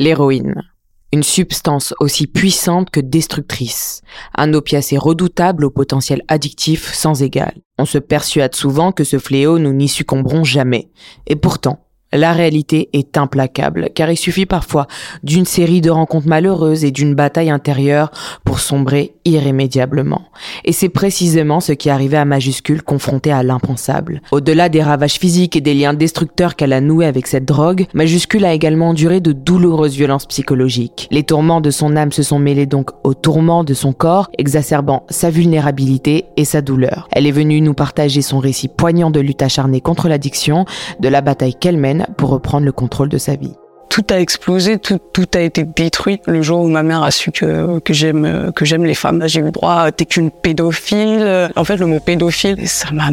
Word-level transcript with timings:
L'héroïne. 0.00 0.54
Une 1.12 1.22
substance 1.22 1.92
aussi 2.00 2.26
puissante 2.26 2.88
que 2.88 3.00
destructrice. 3.00 4.00
Un 4.34 4.54
opiacé 4.54 4.96
redoutable 4.96 5.66
au 5.66 5.70
potentiel 5.70 6.22
addictif 6.26 6.94
sans 6.94 7.22
égal. 7.22 7.52
On 7.78 7.84
se 7.84 7.98
persuade 7.98 8.54
souvent 8.54 8.92
que 8.92 9.04
ce 9.04 9.18
fléau 9.18 9.58
nous 9.58 9.74
n'y 9.74 9.88
succomberons 9.88 10.42
jamais. 10.42 10.90
Et 11.26 11.36
pourtant, 11.36 11.84
la 12.12 12.32
réalité 12.32 12.88
est 12.92 13.16
implacable, 13.16 13.90
car 13.94 14.10
il 14.10 14.16
suffit 14.16 14.46
parfois 14.46 14.86
d'une 15.22 15.44
série 15.44 15.80
de 15.80 15.90
rencontres 15.90 16.28
malheureuses 16.28 16.84
et 16.84 16.90
d'une 16.90 17.14
bataille 17.14 17.50
intérieure 17.50 18.10
pour 18.44 18.58
sombrer 18.58 19.14
irrémédiablement. 19.24 20.22
Et 20.64 20.72
c'est 20.72 20.88
précisément 20.88 21.60
ce 21.60 21.72
qui 21.72 21.88
arrivait 21.88 22.16
à 22.16 22.24
Majuscule 22.24 22.82
confrontée 22.82 23.32
à 23.32 23.42
l'impensable. 23.42 24.22
Au-delà 24.32 24.68
des 24.68 24.82
ravages 24.82 25.18
physiques 25.18 25.56
et 25.56 25.60
des 25.60 25.74
liens 25.74 25.94
destructeurs 25.94 26.56
qu'elle 26.56 26.72
a 26.72 26.80
noués 26.80 27.06
avec 27.06 27.26
cette 27.26 27.44
drogue, 27.44 27.86
Majuscule 27.94 28.44
a 28.44 28.54
également 28.54 28.88
enduré 28.88 29.20
de 29.20 29.32
douloureuses 29.32 29.94
violences 29.94 30.26
psychologiques. 30.26 31.06
Les 31.10 31.22
tourments 31.22 31.60
de 31.60 31.70
son 31.70 31.96
âme 31.96 32.12
se 32.12 32.22
sont 32.22 32.38
mêlés 32.38 32.66
donc 32.66 32.90
aux 33.04 33.14
tourments 33.14 33.64
de 33.64 33.74
son 33.74 33.92
corps, 33.92 34.30
exacerbant 34.36 35.04
sa 35.10 35.30
vulnérabilité 35.30 36.24
et 36.36 36.44
sa 36.44 36.60
douleur. 36.60 37.08
Elle 37.12 37.26
est 37.26 37.32
venue 37.32 37.60
nous 37.60 37.74
partager 37.74 38.22
son 38.22 38.38
récit 38.38 38.68
poignant 38.68 39.10
de 39.10 39.20
lutte 39.20 39.42
acharnée 39.42 39.80
contre 39.80 40.08
l'addiction, 40.08 40.64
de 40.98 41.08
la 41.08 41.20
bataille 41.20 41.54
qu'elle 41.54 41.76
mène 41.76 41.99
pour 42.16 42.30
reprendre 42.30 42.66
le 42.66 42.72
contrôle 42.72 43.08
de 43.08 43.18
sa 43.18 43.36
vie 43.36 43.54
tout 43.90 44.06
a 44.10 44.18
explosé, 44.18 44.78
tout, 44.78 45.00
a 45.34 45.40
été 45.40 45.64
détruit 45.64 46.22
le 46.26 46.40
jour 46.40 46.60
où 46.60 46.68
ma 46.68 46.82
mère 46.82 47.02
a 47.02 47.10
su 47.10 47.30
que, 47.30 47.78
que 47.80 47.92
j'aime 47.92 48.84
les 48.84 48.94
femmes. 48.94 49.22
J'ai 49.26 49.40
eu 49.40 49.50
droit, 49.50 49.92
t'es 49.92 50.06
qu'une 50.06 50.30
pédophile. 50.30 51.50
En 51.56 51.64
fait, 51.64 51.76
le 51.76 51.86
mot 51.86 52.00
pédophile, 52.00 52.66
ça 52.66 52.90
m'a 52.92 53.10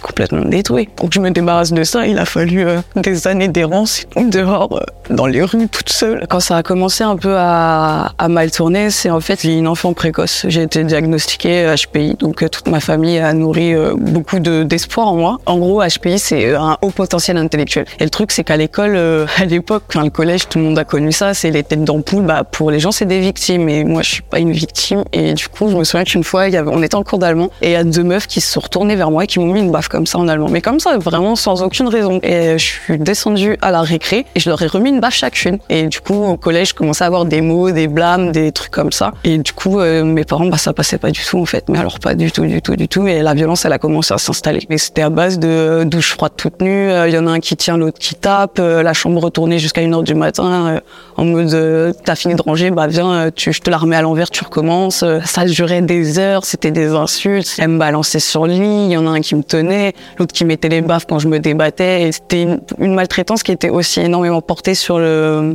complètement 0.00 0.44
détruit. 0.44 0.88
Pour 0.94 1.08
que 1.08 1.14
je 1.14 1.20
me 1.20 1.30
débarrasse 1.30 1.72
de 1.72 1.84
ça, 1.84 2.06
il 2.06 2.18
a 2.18 2.24
fallu 2.24 2.66
euh, 2.66 2.80
des 2.96 3.26
années 3.26 3.48
d'errance 3.48 4.06
dehors, 4.16 4.72
euh, 4.72 5.14
dans 5.14 5.26
les 5.26 5.42
rues, 5.42 5.68
toute 5.68 5.90
seule. 5.90 6.26
Quand 6.28 6.40
ça 6.40 6.56
a 6.56 6.62
commencé 6.62 7.04
un 7.04 7.16
peu 7.16 7.34
à, 7.36 8.12
mal 8.28 8.50
tourner, 8.50 8.90
c'est 8.90 9.10
en 9.10 9.20
fait 9.20 9.44
une 9.44 9.68
enfant 9.68 9.92
précoce. 9.92 10.46
J'ai 10.48 10.62
été 10.62 10.84
diagnostiquée 10.84 11.74
HPI, 11.74 12.14
donc 12.14 12.42
euh, 12.42 12.48
toute 12.48 12.68
ma 12.68 12.80
famille 12.80 13.18
a 13.18 13.32
nourri 13.32 13.74
beaucoup 13.96 14.38
d'espoir 14.38 15.08
en 15.08 15.16
moi. 15.16 15.38
En 15.46 15.58
gros, 15.58 15.82
HPI, 15.82 16.18
c'est 16.18 16.54
un 16.54 16.76
haut 16.82 16.90
potentiel 16.90 17.36
intellectuel. 17.36 17.86
Et 18.00 18.04
le 18.04 18.10
truc, 18.10 18.32
c'est 18.32 18.44
qu'à 18.44 18.56
l'école, 18.56 18.96
à 18.96 19.44
l'époque, 19.44 19.84
collège, 20.10 20.48
tout 20.48 20.58
le 20.58 20.64
monde 20.64 20.78
a 20.78 20.84
connu 20.84 21.12
ça, 21.12 21.34
c'est 21.34 21.50
les 21.50 21.62
têtes 21.62 21.84
d'ampoule. 21.84 22.24
Bah, 22.24 22.44
pour 22.44 22.70
les 22.70 22.80
gens, 22.80 22.92
c'est 22.92 23.04
des 23.04 23.20
victimes. 23.20 23.68
Et 23.68 23.84
moi, 23.84 24.02
je 24.02 24.10
suis 24.10 24.22
pas 24.22 24.38
une 24.38 24.52
victime. 24.52 25.04
Et 25.12 25.34
du 25.34 25.48
coup, 25.48 25.68
je 25.68 25.76
me 25.76 25.84
souviens 25.84 26.04
qu'une 26.04 26.24
fois, 26.24 26.46
on 26.66 26.82
était 26.82 26.94
en 26.94 27.02
cours 27.02 27.18
d'allemand 27.18 27.50
et 27.62 27.68
il 27.68 27.72
y 27.72 27.76
a 27.76 27.84
deux 27.84 28.02
meufs 28.02 28.26
qui 28.26 28.40
se 28.40 28.52
sont 28.52 28.60
retournées 28.60 28.96
vers 28.96 29.10
moi 29.10 29.24
et 29.24 29.26
qui 29.26 29.38
m'ont 29.38 29.52
mis 29.52 29.60
une 29.60 29.70
baffe 29.70 29.88
comme 29.88 30.06
ça 30.06 30.18
en 30.18 30.28
allemand. 30.28 30.48
Mais 30.50 30.60
comme 30.60 30.80
ça, 30.80 30.98
vraiment 30.98 31.36
sans 31.36 31.62
aucune 31.62 31.88
raison. 31.88 32.20
Et 32.22 32.58
je 32.58 32.64
suis 32.64 32.98
descendue 32.98 33.56
à 33.62 33.70
la 33.70 33.82
récré 33.82 34.26
et 34.34 34.40
je 34.40 34.48
leur 34.48 34.60
ai 34.62 34.66
remis 34.66 34.90
une 34.90 35.00
baffe 35.00 35.14
chacune. 35.14 35.58
Et 35.68 35.86
du 35.86 36.00
coup, 36.00 36.24
au 36.24 36.36
collège, 36.36 36.70
je 36.70 36.74
commençais 36.74 37.04
à 37.04 37.06
avoir 37.06 37.24
des 37.24 37.40
mots, 37.40 37.70
des 37.70 37.88
blâmes, 37.88 38.32
des 38.32 38.52
trucs 38.52 38.72
comme 38.72 38.92
ça. 38.92 39.12
Et 39.24 39.38
du 39.38 39.52
coup, 39.52 39.80
euh, 39.80 40.04
mes 40.04 40.24
parents, 40.24 40.46
bah, 40.46 40.58
ça 40.58 40.72
passait 40.72 40.98
pas 40.98 41.10
du 41.10 41.24
tout, 41.24 41.38
en 41.38 41.46
fait. 41.46 41.68
Mais 41.68 41.78
alors, 41.78 41.98
pas 41.98 42.14
du 42.14 42.30
tout, 42.30 42.46
du 42.46 42.62
tout, 42.62 42.76
du 42.76 42.88
tout. 42.88 43.06
Et 43.06 43.22
la 43.22 43.34
violence, 43.34 43.64
elle 43.64 43.72
a 43.72 43.78
commencé 43.78 44.14
à 44.14 44.18
s'installer. 44.18 44.60
Mais 44.70 44.78
c'était 44.78 45.02
à 45.02 45.10
base 45.10 45.38
de 45.38 45.84
douche 45.84 46.12
froide 46.12 46.32
toute 46.36 46.60
nue. 46.60 46.90
Il 47.06 47.12
y 47.12 47.18
en 47.18 47.26
a 47.26 47.30
un 47.30 47.40
qui 47.40 47.56
tient, 47.56 47.76
l'autre 47.76 47.98
qui 47.98 48.14
tape. 48.14 48.58
Euh, 48.58 48.82
la 48.82 48.92
chambre 48.92 49.20
retournée 49.22 49.58
jusqu'à 49.58 49.82
une 49.82 49.94
du 50.02 50.14
matin 50.14 50.66
euh, 50.66 50.80
en 51.16 51.24
mode 51.24 51.94
t'as 52.04 52.14
fini 52.14 52.34
de 52.34 52.42
ranger, 52.42 52.70
bah 52.70 52.86
viens, 52.86 53.30
tu, 53.34 53.52
je 53.52 53.60
te 53.60 53.70
la 53.70 53.78
remets 53.78 53.96
à 53.96 54.02
l'envers, 54.02 54.30
tu 54.30 54.44
recommences. 54.44 55.04
Ça 55.24 55.44
durait 55.46 55.80
des 55.80 56.18
heures, 56.18 56.44
c'était 56.44 56.70
des 56.70 56.88
insultes. 56.88 57.56
Elle 57.58 57.68
me 57.68 57.78
balançait 57.78 58.20
sur 58.20 58.46
le 58.46 58.52
lit, 58.52 58.86
il 58.86 58.90
y 58.90 58.96
en 58.96 59.06
a 59.06 59.10
un 59.10 59.20
qui 59.20 59.34
me 59.34 59.42
tenait, 59.42 59.94
l'autre 60.18 60.32
qui 60.34 60.44
mettait 60.44 60.68
les 60.68 60.82
baffes 60.82 61.06
quand 61.08 61.18
je 61.18 61.28
me 61.28 61.38
débattais. 61.38 62.10
C'était 62.12 62.46
une, 62.78 62.94
maltraitance 62.94 63.42
qui 63.42 63.52
était 63.52 63.70
aussi 63.70 64.00
énormément 64.00 64.42
portée 64.42 64.74
sur 64.74 64.98
le 64.98 65.54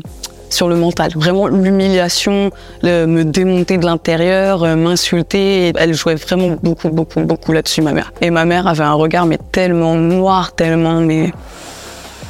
sur 0.50 0.68
le 0.68 0.76
mental. 0.76 1.12
Vraiment 1.16 1.48
l'humiliation, 1.48 2.50
me 2.84 3.24
démonter 3.24 3.78
de 3.78 3.86
l'intérieur, 3.86 4.66
m'insulter. 4.76 5.72
Elle 5.78 5.94
jouait 5.94 6.16
vraiment 6.16 6.58
beaucoup, 6.62 6.90
beaucoup, 6.90 7.22
beaucoup 7.22 7.54
là-dessus, 7.54 7.82
ma 7.82 7.94
mère. 7.94 8.12
Et 8.20 8.32
ma 8.32 8.46
mère 8.46 8.68
avait 8.68 8.84
un 8.84 8.94
regard 8.94 9.26
mais 9.26 9.38
tellement 9.52 9.96
noir, 9.96 10.54
tellement 10.54 11.00
mais 11.00 11.32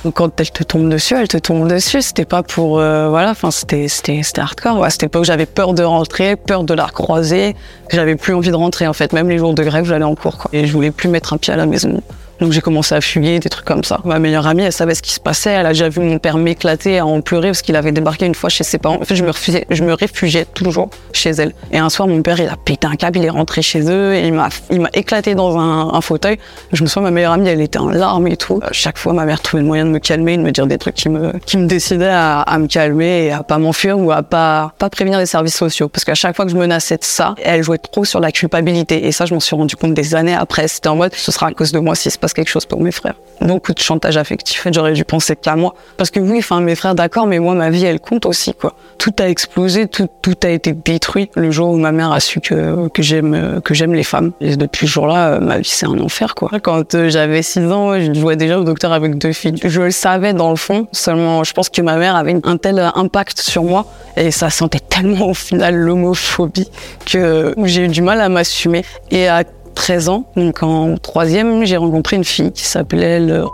quand 0.10 0.40
elle 0.40 0.52
te 0.52 0.64
tombe 0.64 0.90
dessus, 0.90 1.16
elle 1.16 1.28
te 1.28 1.38
tombe 1.38 1.68
dessus. 1.68 2.02
C'était 2.02 2.26
pas 2.26 2.44
pour, 2.44 2.80
euh, 2.80 3.10
voilà, 3.10 3.32
enfin, 3.32 3.52
c'était, 3.52 3.88
c'était, 3.88 4.22
hardcore. 4.38 4.80
Ouais, 4.80 4.90
c'était 4.90 5.08
pas 5.08 5.20
que 5.20 5.26
j'avais 5.26 5.46
peur 5.46 5.74
de 5.74 5.84
rentrer, 5.84 6.36
peur 6.36 6.64
de 6.64 6.74
la 6.74 6.86
recroiser. 6.86 7.56
J'avais 7.92 8.16
plus 8.16 8.34
envie 8.34 8.50
de 8.50 8.56
rentrer, 8.56 8.88
en 8.88 8.94
fait. 8.94 9.14
Même 9.14 9.30
les 9.30 9.38
jours 9.38 9.54
de 9.54 9.64
grève, 9.64 9.86
j'allais 9.86 10.06
en 10.06 10.16
cours, 10.16 10.38
quoi. 10.38 10.50
Et 10.54 10.66
je 10.66 10.74
voulais 10.74 10.92
plus 10.92 11.10
mettre 11.10 11.34
un 11.34 11.38
pied 11.38 11.54
à 11.54 11.58
la 11.58 11.66
maison. 11.66 12.02
Donc 12.42 12.52
j'ai 12.54 12.62
commencé 12.62 12.96
à 12.96 13.02
fuguer, 13.02 13.40
des 13.40 13.50
trucs 13.50 13.66
comme 13.66 13.84
ça. 13.84 14.00
Ma 14.04 14.18
meilleure 14.18 14.48
amie, 14.48 14.64
elle 14.64 14.74
savait 14.74 14.96
ce 14.96 15.04
qui 15.04 15.14
se 15.14 15.20
passait. 15.20 15.52
Elle 15.52 15.68
a 15.68 15.70
déjà 15.70 15.90
vu 15.90 16.02
mon 16.02 16.18
père 16.18 16.38
m'éclater, 16.38 16.98
à 16.98 17.06
en 17.06 17.22
pleurer 17.22 17.50
parce 17.50 17.62
qu'il 17.62 17.76
avait 17.76 17.92
débarqué 17.92 18.26
une 18.26 18.34
fois 18.34 18.50
chez 18.50 18.64
ses 18.64 18.80
parents. 18.80 18.98
En 19.00 19.06
fait, 19.06 19.16
je 19.16 19.24
me, 19.24 19.30
refusais, 19.30 19.68
je 19.70 19.84
me 19.84 19.94
réfugiais 19.94 20.46
toujours 20.46 20.90
chez 21.14 21.30
elle. 21.30 21.54
Et 21.72 21.78
un 21.78 21.90
soir, 21.90 22.08
mon 22.08 22.24
père, 22.24 22.40
il 22.40 22.50
a 22.50 22.58
pété 22.58 22.88
un 22.88 22.96
câble, 22.96 23.20
il 23.20 23.26
est 23.26 23.30
rentré 23.30 23.62
chez 23.62 23.82
eux 23.92 24.16
et 24.16 24.26
il 24.26 24.34
m'a, 24.34 24.50
éclaté 24.94 25.36
dans 25.36 25.56
un, 25.60 26.02
fauteuil. 26.02 26.40
Je 26.74 26.82
me 26.82 26.88
souviens, 26.88 27.04
ma 27.04 27.12
meilleure 27.12 27.34
amie, 27.34 27.48
elle 27.48 27.62
était 27.62 27.78
en 27.78 27.90
larmes 27.90 28.28
et 28.28 28.38
tout. 28.38 28.60
chaque 28.72 28.98
fois, 28.98 29.14
ma 29.14 29.26
mère 29.26 29.40
trouvait 29.40 29.62
le 29.62 29.68
moyen 29.68 29.86
de 29.86 29.92
me 29.92 30.00
calmer, 30.00 30.36
de 30.36 30.42
me 30.42 30.52
dire 30.52 30.66
des 30.66 30.80
trucs 30.80 30.96
qui 30.96 31.10
me, 31.10 31.34
qui 31.46 31.58
me 31.58 31.68
décidaient 31.68 32.10
à, 32.10 32.58
me 32.58 32.66
calmer 32.66 33.26
et 33.26 33.32
à 33.32 33.44
pas 33.44 33.60
m'enfuir 33.60 34.00
ou 34.00 34.12
à 34.12 34.24
pas, 34.24 34.74
pas 34.80 34.90
prévenir 34.90 35.20
les 35.20 35.28
services 35.28 35.56
sociaux. 35.56 35.90
Parce 35.90 36.06
qu'à 36.06 36.16
chaque 36.16 36.36
fois 36.36 36.46
que 36.46 36.52
je 36.52 36.58
menaçais 36.58 36.98
de 36.98 37.04
ça, 37.04 37.36
elle 37.44 37.62
jouait 37.62 37.78
trop 37.78 38.04
sur 38.04 38.20
la 38.20 38.32
culpabilité. 38.32 39.06
Et 39.06 39.12
ça, 39.12 39.28
je 39.28 39.36
m'en 39.36 39.40
suis 39.40 39.56
rendu 39.56 39.76
compte 39.76 39.94
des 39.94 40.16
années 40.16 40.34
après. 40.34 40.68
C'était 40.68 40.90
en 40.90 40.96
mode, 40.96 41.14
ce 41.14 41.32
sera 41.32 41.48
à 41.48 41.52
cause 41.52 41.72
de 41.72 41.78
moi 41.78 41.94
s'il 41.94 42.12
se 42.12 42.18
passe 42.18 42.31
quelque 42.34 42.50
chose 42.50 42.66
pour 42.66 42.82
mes 42.82 42.92
frères. 42.92 43.16
Beaucoup 43.42 43.74
de 43.74 43.80
chantage 43.80 44.18
affectif. 44.18 44.68
J'aurais 44.72 44.94
dû 44.94 45.04
penser 45.04 45.36
qu'à 45.36 45.56
moi. 45.56 45.74
Parce 45.98 46.12
que 46.12 46.20
oui, 46.20 46.38
enfin, 46.40 46.62
mes 46.62 46.76
frères, 46.76 46.96
d'accord, 46.96 47.28
mais 47.28 47.40
moi, 47.40 47.56
ma 47.56 47.70
vie, 47.70 47.86
elle 47.86 48.00
compte 48.00 48.26
aussi, 48.26 48.54
quoi. 48.54 48.74
Tout 48.98 49.14
a 49.20 49.28
explosé, 49.28 49.88
tout, 49.88 50.08
tout 50.22 50.36
a 50.44 50.50
été 50.50 50.74
détruit 50.74 51.30
le 51.36 51.50
jour 51.52 51.70
où 51.72 51.78
ma 51.78 51.92
mère 51.92 52.12
a 52.12 52.20
su 52.20 52.40
que, 52.40 52.88
que 52.90 53.02
j'aime, 53.02 53.62
que 53.64 53.74
j'aime 53.74 53.94
les 53.94 54.04
femmes. 54.04 54.32
Et 54.42 54.56
depuis 54.58 54.88
ce 54.88 54.94
jour-là, 54.94 55.40
ma 55.40 55.58
vie, 55.58 55.70
c'est 55.70 55.88
un 55.88 56.00
enfer, 56.00 56.36
quoi. 56.36 56.52
Quand 56.62 56.96
euh, 56.96 57.10
j'avais 57.10 57.42
6 57.42 57.60
ans, 57.72 58.00
je 58.00 58.14
jouais 58.14 58.36
déjà 58.36 58.60
au 58.60 58.64
docteur 58.64 58.94
avec 58.94 59.18
deux 59.18 59.34
filles. 59.34 59.56
Je 59.64 59.82
le 59.82 59.92
savais 59.92 60.34
dans 60.34 60.52
le 60.52 60.56
fond. 60.56 60.88
Seulement, 60.92 61.44
je 61.44 61.54
pense 61.54 61.70
que 61.70 61.82
ma 61.82 61.98
mère 61.98 62.16
avait 62.16 62.36
un 62.44 62.58
tel 62.58 62.92
impact 62.96 63.40
sur 63.40 63.64
moi 63.64 63.86
et 64.18 64.32
ça 64.32 64.50
sentait 64.50 64.80
tellement 64.80 65.30
au 65.30 65.34
final 65.34 65.76
l'homophobie 65.76 66.70
que 67.06 67.54
j'ai 67.64 67.86
eu 67.86 67.88
du 67.88 68.02
mal 68.02 68.22
à 68.22 68.30
m'assumer. 68.30 68.84
Et 69.10 69.28
à 69.28 69.44
13 69.74 70.10
ans. 70.10 70.26
Donc 70.36 70.64
en 70.64 70.98
troisième, 70.98 71.66
j'ai 71.66 71.78
rencontré 71.78 72.16
une 72.16 72.24
fille 72.24 72.52
qui 72.52 72.64
s'appelait 72.64 73.20
le... 73.20 73.46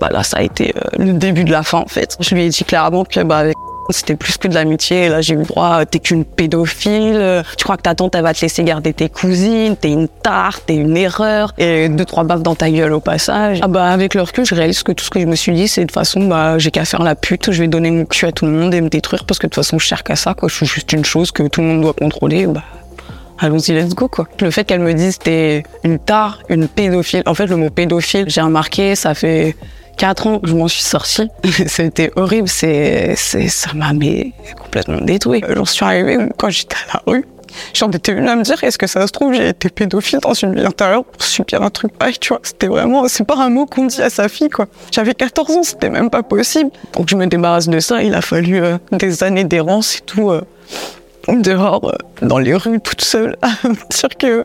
Bah 0.00 0.08
là, 0.10 0.22
ça 0.22 0.38
a 0.38 0.42
été 0.42 0.74
euh, 0.76 1.04
le 1.04 1.12
début 1.12 1.44
de 1.44 1.52
la 1.52 1.62
fin 1.62 1.78
en 1.78 1.86
fait. 1.86 2.16
Je 2.20 2.34
lui 2.34 2.44
ai 2.44 2.48
dit 2.48 2.64
clairement 2.64 3.04
que 3.04 3.20
bah, 3.22 3.38
avec 3.38 3.56
c'était 3.90 4.16
plus 4.16 4.36
que 4.38 4.48
de 4.48 4.54
l'amitié. 4.54 5.08
Là, 5.08 5.20
j'ai 5.20 5.34
eu 5.34 5.38
le 5.38 5.44
droit, 5.44 5.84
t'es 5.84 5.98
qu'une 5.98 6.24
pédophile. 6.24 7.42
Tu 7.56 7.64
crois 7.64 7.76
que 7.76 7.82
ta 7.82 7.94
tante, 7.94 8.14
elle 8.14 8.22
va 8.22 8.32
te 8.32 8.40
laisser 8.40 8.64
garder 8.64 8.92
tes 8.92 9.08
cousines. 9.08 9.76
T'es 9.76 9.90
une 9.90 10.08
tarte, 10.08 10.64
t'es 10.66 10.76
une 10.76 10.96
erreur. 10.96 11.52
Et 11.58 11.88
deux, 11.88 12.04
trois 12.04 12.24
baffes 12.24 12.42
dans 12.42 12.54
ta 12.54 12.70
gueule 12.70 12.92
au 12.92 13.00
passage. 13.00 13.58
Ah 13.62 13.68
bah, 13.68 13.90
avec 13.90 14.14
le 14.14 14.22
recul, 14.22 14.44
je 14.44 14.54
réalise 14.54 14.82
que 14.82 14.92
tout 14.92 15.04
ce 15.04 15.10
que 15.10 15.20
je 15.20 15.26
me 15.26 15.36
suis 15.36 15.52
dit, 15.52 15.68
c'est 15.68 15.82
de 15.82 15.86
toute 15.86 15.94
façon, 15.94 16.26
bah, 16.26 16.58
j'ai 16.58 16.70
qu'à 16.70 16.84
faire 16.84 17.02
la 17.02 17.14
pute. 17.14 17.52
Je 17.52 17.60
vais 17.60 17.68
donner 17.68 17.90
mon 17.90 18.04
cul 18.04 18.26
à 18.26 18.32
tout 18.32 18.46
le 18.46 18.52
monde 18.52 18.74
et 18.74 18.80
me 18.80 18.88
détruire 18.88 19.24
parce 19.24 19.38
que 19.38 19.46
de 19.46 19.50
toute 19.50 19.62
façon, 19.62 19.78
je 19.78 19.86
cherche 19.86 20.02
qu'à 20.02 20.16
ça, 20.16 20.34
quoi. 20.34 20.48
Je 20.48 20.54
suis 20.54 20.66
juste 20.66 20.92
une 20.92 21.04
chose 21.04 21.30
que 21.30 21.42
tout 21.44 21.60
le 21.60 21.66
monde 21.66 21.82
doit 21.82 21.94
contrôler. 21.94 22.46
Bah, 22.46 22.62
allons-y, 23.38 23.72
let's 23.72 23.94
go, 23.94 24.08
quoi. 24.08 24.26
Le 24.40 24.50
fait 24.50 24.64
qu'elle 24.64 24.80
me 24.80 24.94
dise 24.94 25.18
t'es 25.18 25.62
une 25.82 25.98
tare, 25.98 26.40
une 26.48 26.68
pédophile. 26.68 27.22
En 27.26 27.34
fait, 27.34 27.46
le 27.46 27.56
mot 27.56 27.70
pédophile, 27.70 28.26
j'ai 28.28 28.40
remarqué, 28.40 28.94
ça 28.94 29.14
fait 29.14 29.56
quatre 29.96 30.26
ans 30.26 30.38
que 30.38 30.48
je 30.48 30.54
m'en 30.54 30.68
suis 30.68 30.82
sortie. 30.82 31.28
C'était 31.66 32.10
horrible, 32.16 32.48
c'est, 32.48 33.14
c'est, 33.16 33.48
ça 33.48 33.72
m'a 33.74 33.92
complètement 34.60 35.00
détruit. 35.00 35.42
J'en 35.48 35.64
suis 35.64 35.84
arrivée 35.84 36.18
quand 36.36 36.50
j'étais 36.50 36.76
à 36.90 36.94
la 36.94 37.12
rue. 37.12 37.24
J'en 37.72 37.90
étais 37.90 38.12
venue 38.12 38.28
à 38.28 38.36
me 38.36 38.42
dire, 38.42 38.62
est-ce 38.64 38.78
que 38.78 38.86
ça 38.86 39.06
se 39.06 39.12
trouve, 39.12 39.32
j'ai 39.32 39.48
été 39.48 39.68
pédophile 39.68 40.18
dans 40.20 40.34
une 40.34 40.56
vie 40.56 40.66
intérieure 40.66 41.04
pour 41.04 41.22
subir 41.22 41.62
un 41.62 41.70
truc 41.70 41.96
pareil, 41.96 42.16
tu 42.20 42.28
vois. 42.28 42.40
C'était 42.42 42.66
vraiment, 42.66 43.06
c'est 43.08 43.24
pas 43.24 43.36
un 43.36 43.48
mot 43.48 43.66
qu'on 43.66 43.86
dit 43.86 44.02
à 44.02 44.10
sa 44.10 44.28
fille, 44.28 44.48
quoi. 44.48 44.66
J'avais 44.90 45.14
14 45.14 45.50
ans, 45.52 45.62
c'était 45.62 45.90
même 45.90 46.10
pas 46.10 46.22
possible. 46.22 46.70
Donc 46.94 47.08
je 47.08 47.16
me 47.16 47.26
débarrasse 47.26 47.68
de 47.68 47.78
ça, 47.78 48.02
il 48.02 48.14
a 48.14 48.22
fallu 48.22 48.62
euh, 48.62 48.78
des 48.92 49.22
années 49.22 49.44
d'errance 49.44 49.98
et 49.98 50.00
tout. 50.00 50.30
Euh, 50.30 50.42
dehors, 51.28 51.92
dans 52.22 52.38
les 52.38 52.54
rues, 52.54 52.80
toute 52.80 53.02
seule, 53.02 53.36
à 53.42 53.48
me 53.68 53.74
dire 53.74 54.08
que 54.18 54.44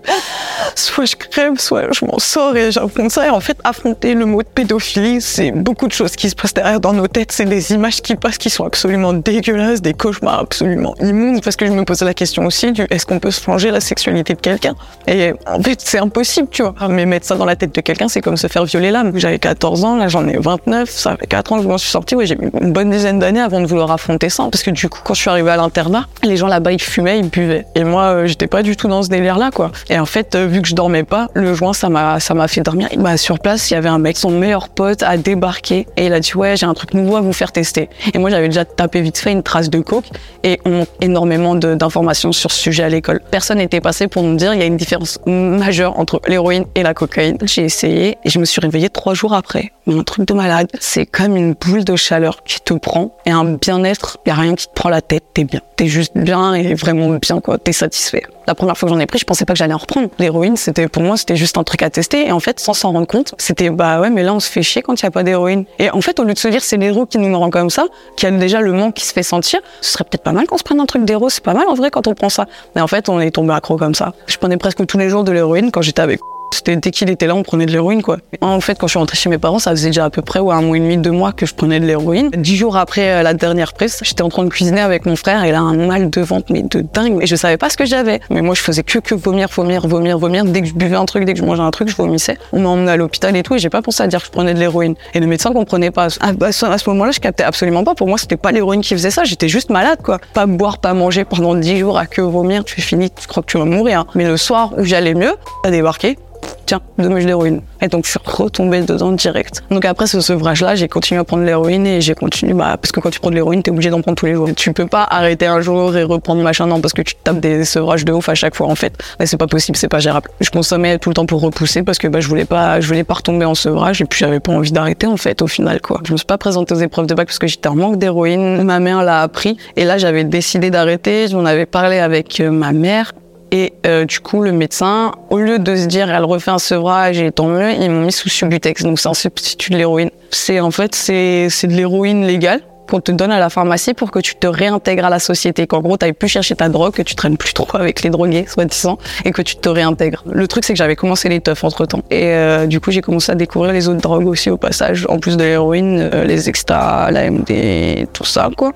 soit 0.76 1.06
je 1.06 1.16
crève, 1.16 1.58
soit 1.58 1.92
je 1.92 2.06
m'en 2.06 2.20
sors 2.20 2.56
et 2.56 2.72
j'affronte 2.72 3.12
ça. 3.12 3.28
Et 3.28 3.30
en 3.30 3.40
fait, 3.40 3.58
affronter 3.64 4.14
le 4.14 4.26
mot 4.26 4.44
de 4.44 4.48
pédophilie, 4.48 5.22
c'est 5.22 5.52
beaucoup 5.52 5.88
de 5.88 5.94
choses 5.94 6.16
qui 6.16 6.30
se 6.30 6.36
passent 6.36 6.54
derrière 6.54 6.80
dans 6.80 6.94
nos 6.94 7.08
têtes. 7.08 7.32
C'est 7.32 7.46
des 7.46 7.74
images 7.74 8.02
qui 8.02 8.16
passent 8.16 8.38
qui 8.38 8.50
sont 8.50 8.66
absolument 8.66 9.14
dégueulasses, 9.14 9.82
des 9.82 9.94
cauchemars 9.94 10.40
absolument 10.40 10.96
immondes. 11.02 11.42
Parce 11.44 11.56
que 11.56 11.66
je 11.66 11.72
me 11.72 11.84
pose 11.84 12.02
la 12.02 12.14
question 12.14 12.46
aussi 12.46 12.74
est-ce 12.90 13.06
qu'on 13.06 13.20
peut 13.20 13.32
se 13.32 13.42
changer 13.42 13.72
la 13.72 13.80
sexualité 13.80 14.34
de 14.34 14.40
quelqu'un? 14.40 14.76
Et 15.08 15.34
en 15.48 15.62
fait, 15.62 15.80
c'est 15.84 16.00
impossible, 16.00 16.48
tu 16.52 16.64
vois. 16.64 16.74
Mais 16.90 17.06
mettre 17.06 17.26
ça 17.26 17.36
dans 17.36 17.46
la 17.46 17.56
tête 17.56 17.74
de 17.74 17.82
quelqu'un, 17.82 18.08
c'est 18.08 18.22
comme 18.22 18.38
se 18.38 18.48
faire 18.48 18.66
violer 18.66 18.92
l'âme. 18.92 19.12
J'avais 19.16 19.40
14 19.40 19.84
ans, 19.84 19.96
là 19.96 20.08
j'en 20.08 20.28
ai 20.28 20.38
29, 20.38 20.90
ça 20.90 21.16
fait 21.18 21.28
4 21.28 21.54
ans 21.54 21.58
que 21.58 21.64
je 21.64 21.68
m'en 21.68 21.78
suis 21.78 21.90
sortie. 21.90 22.16
Ouais, 22.16 22.26
j'ai 22.26 22.36
mis 22.36 22.50
une 22.62 22.72
bonne 22.72 22.90
dizaine 22.90 23.20
d'années 23.20 23.42
avant 23.42 23.62
de 23.62 23.66
vouloir 23.66 23.92
affronter 23.92 24.30
ça. 24.30 24.48
Parce 24.52 24.64
que 24.64 24.72
du 24.72 24.90
coup, 24.90 25.00
quand 25.04 25.14
je 25.14 25.22
suis 25.22 25.30
arrivée 25.30 25.52
à 25.52 25.58
l'internat, 25.58 26.08
les 26.24 26.38
gens 26.38 26.48
là-bas, 26.48 26.69
là-bas, 26.70 26.74
ils 26.74 26.82
fumaient, 26.82 27.20
ils 27.20 27.30
buvaient. 27.30 27.66
Et 27.76 27.84
moi, 27.84 28.04
euh, 28.04 28.28
j'étais 28.28 28.48
pas 28.48 28.64
du 28.64 28.76
tout 28.76 28.88
dans 28.88 29.04
ce 29.04 29.10
délire-là, 29.10 29.52
quoi. 29.52 29.72
Et 29.90 30.00
en 30.00 30.06
fait, 30.06 30.36
euh, 30.36 30.46
vu 30.46 30.62
que 30.62 30.68
je 30.68 30.76
dormais 30.76 31.04
pas, 31.04 31.28
le 31.34 31.54
joint, 31.54 31.74
ça 31.74 31.90
m'a, 31.90 32.20
fait 32.48 32.62
dormir. 32.62 32.90
Bah, 32.98 33.18
sur 33.18 33.40
place, 33.40 33.70
il 33.70 33.74
y 33.74 33.78
avait 33.78 33.90
un 33.90 34.00
mec, 34.00 34.18
son 34.18 34.32
meilleur 34.32 34.70
pote, 34.70 35.04
a 35.04 35.18
débarqué 35.18 35.88
et 35.98 36.06
il 36.06 36.14
a 36.14 36.20
dit 36.20 36.34
ouais, 36.36 36.56
j'ai 36.58 36.66
un 36.66 36.74
truc 36.74 36.94
nouveau 36.94 37.16
à 37.16 37.22
vous 37.22 37.34
faire 37.34 37.52
tester. 37.52 37.90
Et 38.14 38.18
moi, 38.18 38.30
j'avais 38.30 38.48
déjà 38.48 38.66
tapé 38.66 39.02
vite 39.02 39.18
fait 39.18 39.32
une 39.32 39.44
trace 39.44 39.70
de 39.70 39.80
coke 39.80 40.10
et 40.44 40.60
on 40.66 40.86
énormément 41.02 41.56
d'informations 41.56 42.32
sur 42.32 42.52
ce 42.52 42.60
sujet 42.60 42.84
à 42.84 42.90
l'école. 42.90 43.22
Personne 43.32 43.58
n'était 43.58 43.82
passé 43.82 44.08
pour 44.08 44.24
nous 44.24 44.36
dire 44.36 44.54
il 44.54 44.60
y 44.60 44.64
a 44.64 44.66
une 44.66 44.78
différence 44.78 45.20
majeure 45.26 46.00
entre 46.00 46.22
l'héroïne 46.28 46.66
et 46.76 46.84
la 46.84 46.94
cocaïne. 46.94 47.38
J'ai 47.44 47.64
essayé 47.64 48.18
et 48.24 48.30
je 48.30 48.40
me 48.40 48.46
suis 48.46 48.62
réveillée 48.62 48.90
trois 48.90 49.14
jours 49.14 49.34
après. 49.34 49.72
Mais 49.90 49.98
un 49.98 50.04
truc 50.04 50.28
de 50.28 50.36
malade, 50.36 50.68
c'est 50.80 51.08
comme 51.08 51.36
une 51.36 51.54
boule 51.54 51.84
de 51.84 51.96
chaleur 51.96 52.44
qui 52.44 52.62
te 52.62 52.76
prend 52.76 53.10
et 53.26 53.32
un 53.32 53.44
bien-être. 53.44 54.20
Il 54.24 54.30
y 54.30 54.32
a 54.32 54.36
rien 54.36 54.54
qui 54.54 54.68
te 54.68 54.74
prend 54.76 54.90
la 54.90 55.02
tête. 55.02 55.24
T'es 55.34 55.46
bien, 55.46 55.62
t'es 55.78 55.88
juste 55.88 56.16
bien 56.16 56.54
et 56.54 56.76
vraiment 56.76 57.10
bien 57.10 57.42
quoi. 57.42 57.58
T'es 57.58 57.72
satisfait. 57.72 58.22
La 58.46 58.54
première 58.54 58.78
fois 58.78 58.88
que 58.88 58.94
j'en 58.94 59.00
ai 59.00 59.08
pris, 59.08 59.18
je 59.18 59.26
pensais 59.26 59.46
pas 59.46 59.54
que 59.54 59.58
j'allais 59.58 59.74
en 59.74 59.80
reprendre. 59.80 60.10
L'héroïne, 60.20 60.58
c'était 60.58 60.88
pour 60.88 61.02
moi, 61.02 61.18
c'était 61.18 61.36
juste 61.36 61.58
un 61.58 61.64
truc 61.64 61.82
à 61.82 61.90
tester. 61.90 62.28
Et 62.28 62.32
en 62.32 62.40
fait, 62.40 62.60
sans 62.60 62.74
s'en 62.76 62.92
rendre 62.92 63.08
compte, 63.08 63.34
c'était 63.40 63.72
bah 63.72 64.00
ouais, 64.00 64.12
mais 64.12 64.22
là 64.22 64.32
on 64.36 64.40
se 64.40 64.48
fait 64.48 64.62
chier 64.62 64.84
quand 64.84 65.02
il 65.02 65.04
y 65.04 65.08
a 65.08 65.12
pas 65.12 65.24
d'héroïne. 65.24 65.66
Et 65.80 65.90
en 65.90 66.02
fait, 66.02 66.20
au 66.20 66.24
lieu 66.24 66.36
de 66.36 66.40
se 66.40 66.48
dire 66.50 66.62
c'est 66.62 66.78
l'héros 66.78 67.08
qui 67.08 67.18
nous 67.18 67.36
rend 67.36 67.50
comme 67.50 67.72
ça, 67.72 67.86
qui 68.16 68.28
a 68.28 68.32
déjà 68.32 68.62
le 68.62 68.74
manque 68.74 68.94
qui 68.94 69.06
se 69.06 69.14
fait 69.14 69.24
sentir, 69.24 69.60
ce 69.82 69.94
serait 69.94 70.04
peut-être 70.04 70.24
pas 70.24 70.34
mal 70.34 70.46
qu'on 70.46 70.60
se 70.60 70.64
prenne 70.64 70.80
un 70.80 70.86
truc 70.86 71.04
d'héros. 71.04 71.30
C'est 71.30 71.44
pas 71.44 71.56
mal 71.56 71.68
en 71.68 71.74
vrai 71.74 71.90
quand 71.90 72.06
on 72.06 72.14
prend 72.14 72.30
ça. 72.30 72.46
Mais 72.76 72.82
en 72.82 72.88
fait, 72.88 73.10
on 73.10 73.20
est 73.20 73.32
tombé 73.32 73.54
accro 73.54 73.76
comme 73.76 73.96
ça. 73.96 74.14
Je 74.28 74.38
prenais 74.38 74.58
presque 74.58 74.86
tous 74.86 75.00
les 75.00 75.10
jours 75.10 75.24
de 75.24 75.32
l'héroïne 75.32 75.72
quand 75.72 75.82
j'étais 75.82 76.04
avec. 76.04 76.20
C'était 76.52 76.76
dès 76.76 76.92
qu'il 76.92 77.10
était 77.10 77.28
là, 77.28 77.36
on 77.36 77.44
prenait 77.44 77.66
de 77.66 77.72
l'héroïne 77.72 78.02
quoi. 78.02 78.18
En 78.42 78.60
fait, 78.62 78.78
quand 78.78 78.88
je 78.88 78.92
suis 78.92 79.00
rentrée 79.00 79.18
chez 79.18 79.30
mes 79.30 79.38
parents, 79.38 79.60
ça 79.60 79.72
faisait 79.72 79.90
déjà 79.90 80.06
à 80.06 80.10
peu 80.10 80.22
près 80.22 80.40
un 80.40 80.62
mois 80.62 80.78
et 80.78 80.80
demi, 80.80 80.98
deux 80.98 81.12
mois 81.12 81.32
que 81.32 81.46
je 81.46 81.54
prenais 81.54 81.80
de 81.80 81.86
l'héroïne. 81.86 82.30
Dix 82.36 82.56
jours 82.56 82.78
après 82.78 83.12
euh, 83.12 83.24
la 83.24 83.34
dernière 83.34 83.74
prise, 83.74 84.00
j'étais 84.04 84.22
en 84.22 84.30
train 84.30 84.44
de 84.44 84.50
cuisiner 84.50 84.82
avec 84.82 85.06
mon 85.06 85.16
frère 85.16 85.44
et 85.44 85.52
là 85.52 85.60
un 85.60 85.76
mal 85.76 86.10
de 86.10 86.22
ventre 86.22 86.52
mais 86.52 86.64
de 86.64 86.82
dingue. 86.82 87.20
Et 87.22 87.28
je 87.28 87.36
savais 87.36 87.58
pas 87.58 87.70
ce 87.70 87.78
que 87.78 87.86
j'avais. 87.86 88.20
Mais 88.30 88.42
moi, 88.42 88.56
je 88.56 88.62
faisais 88.62 88.84
que 88.84 89.00
que 89.00 89.16
vomir, 89.16 89.48
vomir, 89.54 89.88
vomir, 89.88 90.18
vomir. 90.18 90.46
Dès 90.46 90.62
que 90.62 90.68
je 90.68 90.74
buvais 90.74 90.96
un 90.96 91.06
truc, 91.06 91.26
dès 91.26 91.34
que 91.34 91.40
je 91.40 91.46
mangeais 91.46 91.62
un 91.62 91.72
truc, 91.72 91.90
je 91.90 91.96
vomissais. 91.96 92.38
On 92.54 92.60
m'a 92.60 92.70
emmené 92.70 92.92
à 92.92 92.98
l'hôpital 92.98 93.36
et 93.36 93.44
tout 93.44 93.56
et 93.56 93.60
j'ai 93.60 93.70
pas 93.70 93.82
pensé 93.82 94.04
à 94.04 94.08
dire 94.08 94.20
que 94.20 94.26
je 94.26 94.32
prenais 94.32 94.54
de 94.54 94.60
l'héroïne. 94.60 94.96
Et 95.14 95.20
le 95.20 95.28
médecin 95.28 95.52
comprenait 95.52 95.92
pas. 95.92 96.08
À, 96.20 96.32
à 96.42 96.52
ce 96.52 96.66
à 96.66 96.78
ce 96.78 96.90
moment-là, 96.90 97.12
je 97.12 97.20
captais 97.20 97.44
absolument 97.44 97.84
pas. 97.84 97.96
Pour 97.96 98.08
moi, 98.08 98.18
c'était 98.18 98.38
pas 98.38 98.52
l'héroïne 98.52 98.82
qui 98.82 98.94
faisait 98.94 99.12
ça. 99.12 99.24
J'étais 99.24 99.50
juste 99.50 99.70
malade 99.70 100.00
quoi. 100.04 100.20
Pas 100.34 100.46
boire, 100.46 100.78
pas 100.80 100.94
manger 100.94 101.26
pendant 101.26 101.56
dix 101.56 101.78
jours 101.78 101.98
à 101.98 102.06
que 102.06 102.22
vomir. 102.22 102.64
Tu 102.64 102.82
finis, 102.82 103.10
tu 103.12 103.28
crois 103.28 103.44
que 103.44 103.52
tu 103.52 103.58
vas 103.58 103.66
mourir. 103.66 104.06
Mais 104.16 104.26
le 104.26 104.38
soir 104.38 104.74
où 104.78 104.84
j'allais 104.84 105.14
mieux, 105.14 105.36
débarqué 105.70 106.18
tiens, 106.66 106.82
deux 107.00 107.10
mèches 107.10 107.26
d'héroïne. 107.26 107.62
Et 107.82 107.88
donc, 107.88 108.06
je 108.06 108.12
suis 108.12 108.20
retombée 108.24 108.82
dedans 108.82 109.12
direct. 109.12 109.64
Donc, 109.72 109.86
après 109.86 110.06
ce 110.06 110.22
sevrage-là, 110.22 110.76
j'ai 110.76 110.88
continué 110.88 111.20
à 111.20 111.24
prendre 111.24 111.44
l'héroïne 111.44 111.88
et 111.88 112.00
j'ai 112.00 112.14
continué, 112.14 112.54
bah, 112.54 112.78
parce 112.80 112.92
que 112.92 113.00
quand 113.00 113.10
tu 113.10 113.20
prends 113.20 113.32
de 113.32 113.36
l'héroïne, 113.36 113.64
t'es 113.64 113.72
obligé 113.72 113.90
d'en 113.90 114.02
prendre 114.02 114.18
tous 114.18 114.28
les 114.28 114.36
jours. 114.36 114.50
Tu 114.56 114.72
peux 114.74 114.86
pas 114.86 115.08
arrêter 115.10 115.48
un 115.48 115.62
jour 115.62 115.96
et 115.98 116.04
reprendre 116.04 116.44
machin, 116.44 116.68
non, 116.68 116.80
parce 116.80 116.94
que 116.94 117.02
tu 117.02 117.16
tapes 117.24 117.40
des 117.40 117.66
sevrages 117.66 118.06
de 118.06 118.12
ouf 118.12 118.30
à 118.30 118.36
chaque 118.36 118.56
fois, 118.56 118.68
en 118.68 118.76
fait. 118.76 118.94
Mais 119.20 119.26
c'est 119.26 119.38
pas 119.38 119.48
possible, 119.48 119.78
c'est 119.78 119.88
pas 119.88 120.00
gérable. 120.00 120.30
Je 120.42 120.50
consommais 120.52 121.00
tout 121.00 121.10
le 121.10 121.16
temps 121.16 121.26
pour 121.26 121.42
repousser 121.42 121.82
parce 121.82 121.98
que, 121.98 122.08
bah, 122.08 122.20
je 122.20 122.28
voulais 122.28 122.46
pas, 122.46 122.80
je 122.82 122.88
voulais 122.88 123.04
pas 123.04 123.16
retomber 123.16 123.46
en 123.46 123.56
sevrage 123.56 124.02
et 124.02 124.06
puis 124.06 124.20
j'avais 124.20 124.40
pas 124.40 124.52
envie 124.52 124.72
d'arrêter, 124.72 125.08
en 125.08 125.18
fait, 125.18 125.42
au 125.42 125.48
final, 125.48 125.82
quoi. 125.82 126.02
Je 126.06 126.12
me 126.12 126.18
suis 126.18 126.26
pas 126.28 126.38
présentée 126.38 126.76
aux 126.76 126.80
épreuves 126.80 127.08
de 127.08 127.16
bac 127.16 127.28
parce 127.28 127.40
que 127.40 127.48
j'étais 127.48 127.70
en 127.70 127.76
manque 127.76 127.98
d'héroïne. 127.98 128.64
Ma 128.64 128.80
mère 128.80 129.04
l'a 129.04 129.22
appris 129.22 129.58
et 129.76 129.86
là, 129.86 129.98
j'avais 129.98 130.24
décidé 130.24 130.70
d'arrêter. 130.70 131.28
J'en 131.30 131.46
avais 131.46 131.66
parlé 131.66 131.98
avec 131.98 132.40
euh, 132.40 132.52
ma 132.52 132.74
mère 132.74 133.14
et 133.52 133.74
euh, 133.86 134.06
du 134.06 134.20
coup, 134.20 134.42
le 134.42 134.52
médecin, 134.52 135.14
au 135.30 135.40
lieu 135.40 135.60
de 135.60 135.76
se 135.76 135.86
dire 135.86 136.10
elle 136.12 136.24
refait 136.24 136.52
un 136.52 136.60
sevrage 136.60 137.20
et 137.20 137.32
tant 137.32 137.48
mieux, 137.48 137.72
ils 137.72 137.90
m'ont 137.90 138.06
mis 138.06 138.12
sous 138.12 138.30
Subutex. 138.30 138.84
Donc 138.84 139.00
c'est 139.00 139.10
un 139.10 139.14
substitut 139.14 139.72
de 139.72 139.78
l'héroïne. 139.78 140.12
C'est 140.30 140.60
en 140.60 140.72
fait 140.72 140.94
c'est 140.94 141.50
c'est 141.50 141.68
de 141.68 141.74
l'héroïne 141.74 142.26
légale 142.26 142.62
qu'on 142.90 143.00
te 143.00 143.12
donne 143.12 143.32
à 143.32 143.40
la 143.40 143.50
pharmacie 143.50 143.94
pour 143.94 144.12
que 144.12 144.20
tu 144.20 144.36
te 144.36 144.48
réintègres 144.48 145.06
à 145.06 145.10
la 145.10 145.20
société. 145.20 145.68
Qu'en 145.68 145.82
gros, 145.82 145.98
tu 145.98 146.12
pu 146.14 146.28
chercher 146.28 146.56
ta 146.56 146.70
drogue, 146.70 146.94
que 146.94 147.04
tu 147.04 147.16
traînes 147.16 147.38
plus 147.38 147.54
trop 147.54 147.68
avec 147.76 148.02
les 148.02 148.10
drogués, 148.10 148.46
soi-disant, 148.48 148.98
et 149.26 149.32
que 149.32 149.44
tu 149.44 149.56
te 149.56 149.70
réintègres. 149.70 150.24
Le 150.26 150.48
truc, 150.48 150.66
c'est 150.66 150.74
que 150.74 150.78
j'avais 150.78 150.96
commencé 150.96 151.30
les 151.30 151.40
teufs 151.40 151.64
entre 151.64 151.86
temps. 151.86 152.02
Et 152.10 152.34
euh, 152.34 152.66
du 152.66 152.80
coup, 152.80 152.90
j'ai 152.90 153.02
commencé 153.02 153.32
à 153.32 153.36
découvrir 153.36 153.74
les 153.74 153.88
autres 153.88 154.02
drogues 154.02 154.26
aussi 154.26 154.50
au 154.50 154.58
passage. 154.58 155.06
En 155.08 155.20
plus 155.20 155.38
de 155.38 155.44
l'héroïne, 155.44 156.10
euh, 156.14 156.24
les 156.24 156.50
extras, 156.50 157.12
la 157.12 157.30
MD, 157.30 158.08
tout 158.12 158.26
ça, 158.26 158.50
quoi 158.58 158.74